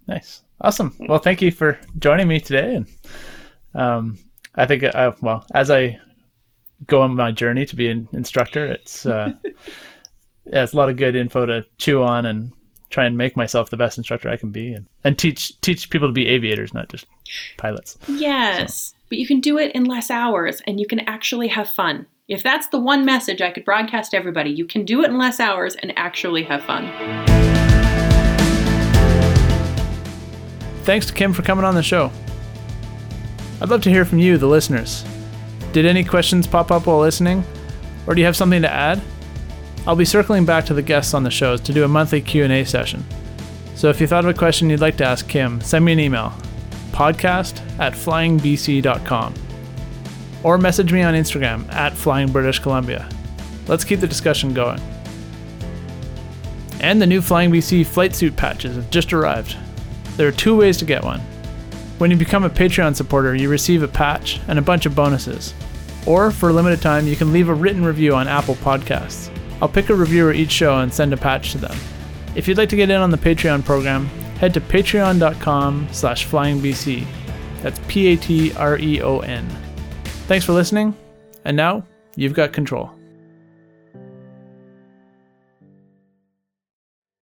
Nice, 0.08 0.42
awesome. 0.60 0.94
Well, 1.08 1.18
thank 1.20 1.40
you 1.40 1.50
for 1.50 1.78
joining 1.98 2.28
me 2.28 2.40
today, 2.40 2.74
and 2.74 2.86
um, 3.74 4.18
I 4.56 4.66
think 4.66 4.84
uh, 4.84 5.12
well 5.20 5.44
as 5.54 5.70
I 5.70 5.98
go 6.86 7.02
on 7.02 7.16
my 7.16 7.32
journey 7.32 7.66
to 7.66 7.76
be 7.76 7.88
an 7.88 8.08
instructor, 8.12 8.66
it's 8.66 9.06
uh, 9.06 9.32
yeah, 9.44 10.62
it's 10.62 10.72
a 10.72 10.76
lot 10.76 10.88
of 10.88 10.96
good 10.96 11.16
info 11.16 11.46
to 11.46 11.64
chew 11.78 12.02
on 12.02 12.26
and 12.26 12.52
try 12.90 13.04
and 13.04 13.16
make 13.16 13.36
myself 13.36 13.70
the 13.70 13.76
best 13.76 13.98
instructor 13.98 14.28
I 14.28 14.36
can 14.36 14.50
be, 14.50 14.72
and, 14.72 14.86
and 15.02 15.18
teach 15.18 15.60
teach 15.60 15.90
people 15.90 16.08
to 16.08 16.12
be 16.12 16.28
aviators, 16.28 16.72
not 16.72 16.88
just 16.88 17.06
pilots. 17.56 17.98
Yes, 18.08 18.94
but 19.08 19.18
you 19.18 19.26
can 19.26 19.40
do 19.40 19.58
it 19.58 19.72
in 19.72 19.84
less 19.84 20.10
hours 20.10 20.62
and 20.66 20.78
you 20.78 20.86
can 20.86 21.00
actually 21.00 21.48
have 21.48 21.68
fun. 21.68 22.06
If 22.28 22.42
that's 22.42 22.68
the 22.68 22.78
one 22.78 23.04
message 23.04 23.42
I 23.42 23.50
could 23.50 23.64
broadcast 23.64 24.12
to 24.12 24.16
everybody, 24.16 24.50
you 24.50 24.66
can 24.66 24.84
do 24.84 25.02
it 25.02 25.10
in 25.10 25.18
less 25.18 25.40
hours 25.40 25.74
and 25.76 25.92
actually 25.96 26.42
have 26.44 26.62
fun. 26.62 26.86
Thanks 30.84 31.06
to 31.06 31.12
Kim 31.12 31.32
for 31.32 31.42
coming 31.42 31.64
on 31.64 31.74
the 31.74 31.82
show. 31.82 32.10
I'd 33.64 33.70
love 33.70 33.80
to 33.84 33.90
hear 33.90 34.04
from 34.04 34.18
you, 34.18 34.36
the 34.36 34.46
listeners. 34.46 35.06
Did 35.72 35.86
any 35.86 36.04
questions 36.04 36.46
pop 36.46 36.70
up 36.70 36.86
while 36.86 37.00
listening? 37.00 37.42
Or 38.06 38.14
do 38.14 38.20
you 38.20 38.26
have 38.26 38.36
something 38.36 38.60
to 38.60 38.70
add? 38.70 39.00
I'll 39.86 39.96
be 39.96 40.04
circling 40.04 40.44
back 40.44 40.66
to 40.66 40.74
the 40.74 40.82
guests 40.82 41.14
on 41.14 41.22
the 41.22 41.30
shows 41.30 41.62
to 41.62 41.72
do 41.72 41.82
a 41.82 41.88
monthly 41.88 42.20
Q&A 42.20 42.64
session. 42.64 43.02
So 43.74 43.88
if 43.88 44.02
you 44.02 44.06
thought 44.06 44.26
of 44.26 44.30
a 44.30 44.38
question 44.38 44.68
you'd 44.68 44.80
like 44.80 44.98
to 44.98 45.06
ask 45.06 45.26
Kim, 45.28 45.62
send 45.62 45.82
me 45.82 45.94
an 45.94 45.98
email, 45.98 46.34
podcast 46.92 47.62
at 47.80 47.94
flyingbc.com. 47.94 49.32
Or 50.42 50.58
message 50.58 50.92
me 50.92 51.00
on 51.00 51.14
Instagram 51.14 51.66
at 51.72 51.94
Flying 51.94 52.30
British 52.30 52.58
Columbia. 52.58 53.08
Let's 53.66 53.84
keep 53.84 54.00
the 54.00 54.06
discussion 54.06 54.52
going. 54.52 54.82
And 56.80 57.00
the 57.00 57.06
new 57.06 57.22
Flying 57.22 57.50
BC 57.50 57.86
flight 57.86 58.14
suit 58.14 58.36
patches 58.36 58.76
have 58.76 58.90
just 58.90 59.14
arrived. 59.14 59.56
There 60.18 60.28
are 60.28 60.32
two 60.32 60.54
ways 60.54 60.76
to 60.76 60.84
get 60.84 61.02
one. 61.02 61.22
When 61.98 62.10
you 62.10 62.16
become 62.16 62.44
a 62.44 62.50
Patreon 62.50 62.96
supporter, 62.96 63.34
you 63.34 63.48
receive 63.48 63.82
a 63.82 63.88
patch 63.88 64.40
and 64.48 64.58
a 64.58 64.62
bunch 64.62 64.84
of 64.84 64.96
bonuses. 64.96 65.54
Or, 66.06 66.30
for 66.30 66.48
a 66.48 66.52
limited 66.52 66.82
time, 66.82 67.06
you 67.06 67.16
can 67.16 67.32
leave 67.32 67.48
a 67.48 67.54
written 67.54 67.84
review 67.84 68.14
on 68.14 68.28
Apple 68.28 68.56
Podcasts. 68.56 69.30
I'll 69.62 69.68
pick 69.68 69.88
a 69.88 69.94
reviewer 69.94 70.32
each 70.32 70.50
show 70.50 70.80
and 70.80 70.92
send 70.92 71.12
a 71.12 71.16
patch 71.16 71.52
to 71.52 71.58
them. 71.58 71.76
If 72.34 72.48
you'd 72.48 72.58
like 72.58 72.68
to 72.70 72.76
get 72.76 72.90
in 72.90 73.00
on 73.00 73.10
the 73.10 73.16
Patreon 73.16 73.64
program, 73.64 74.06
head 74.38 74.52
to 74.54 74.60
patreon.com 74.60 75.88
slash 75.92 76.26
flyingbc. 76.26 77.06
That's 77.62 77.80
P-A-T-R-E-O-N. 77.88 79.48
Thanks 80.04 80.44
for 80.44 80.52
listening, 80.52 80.94
and 81.44 81.56
now 81.56 81.86
you've 82.16 82.34
got 82.34 82.52
control. 82.52 82.90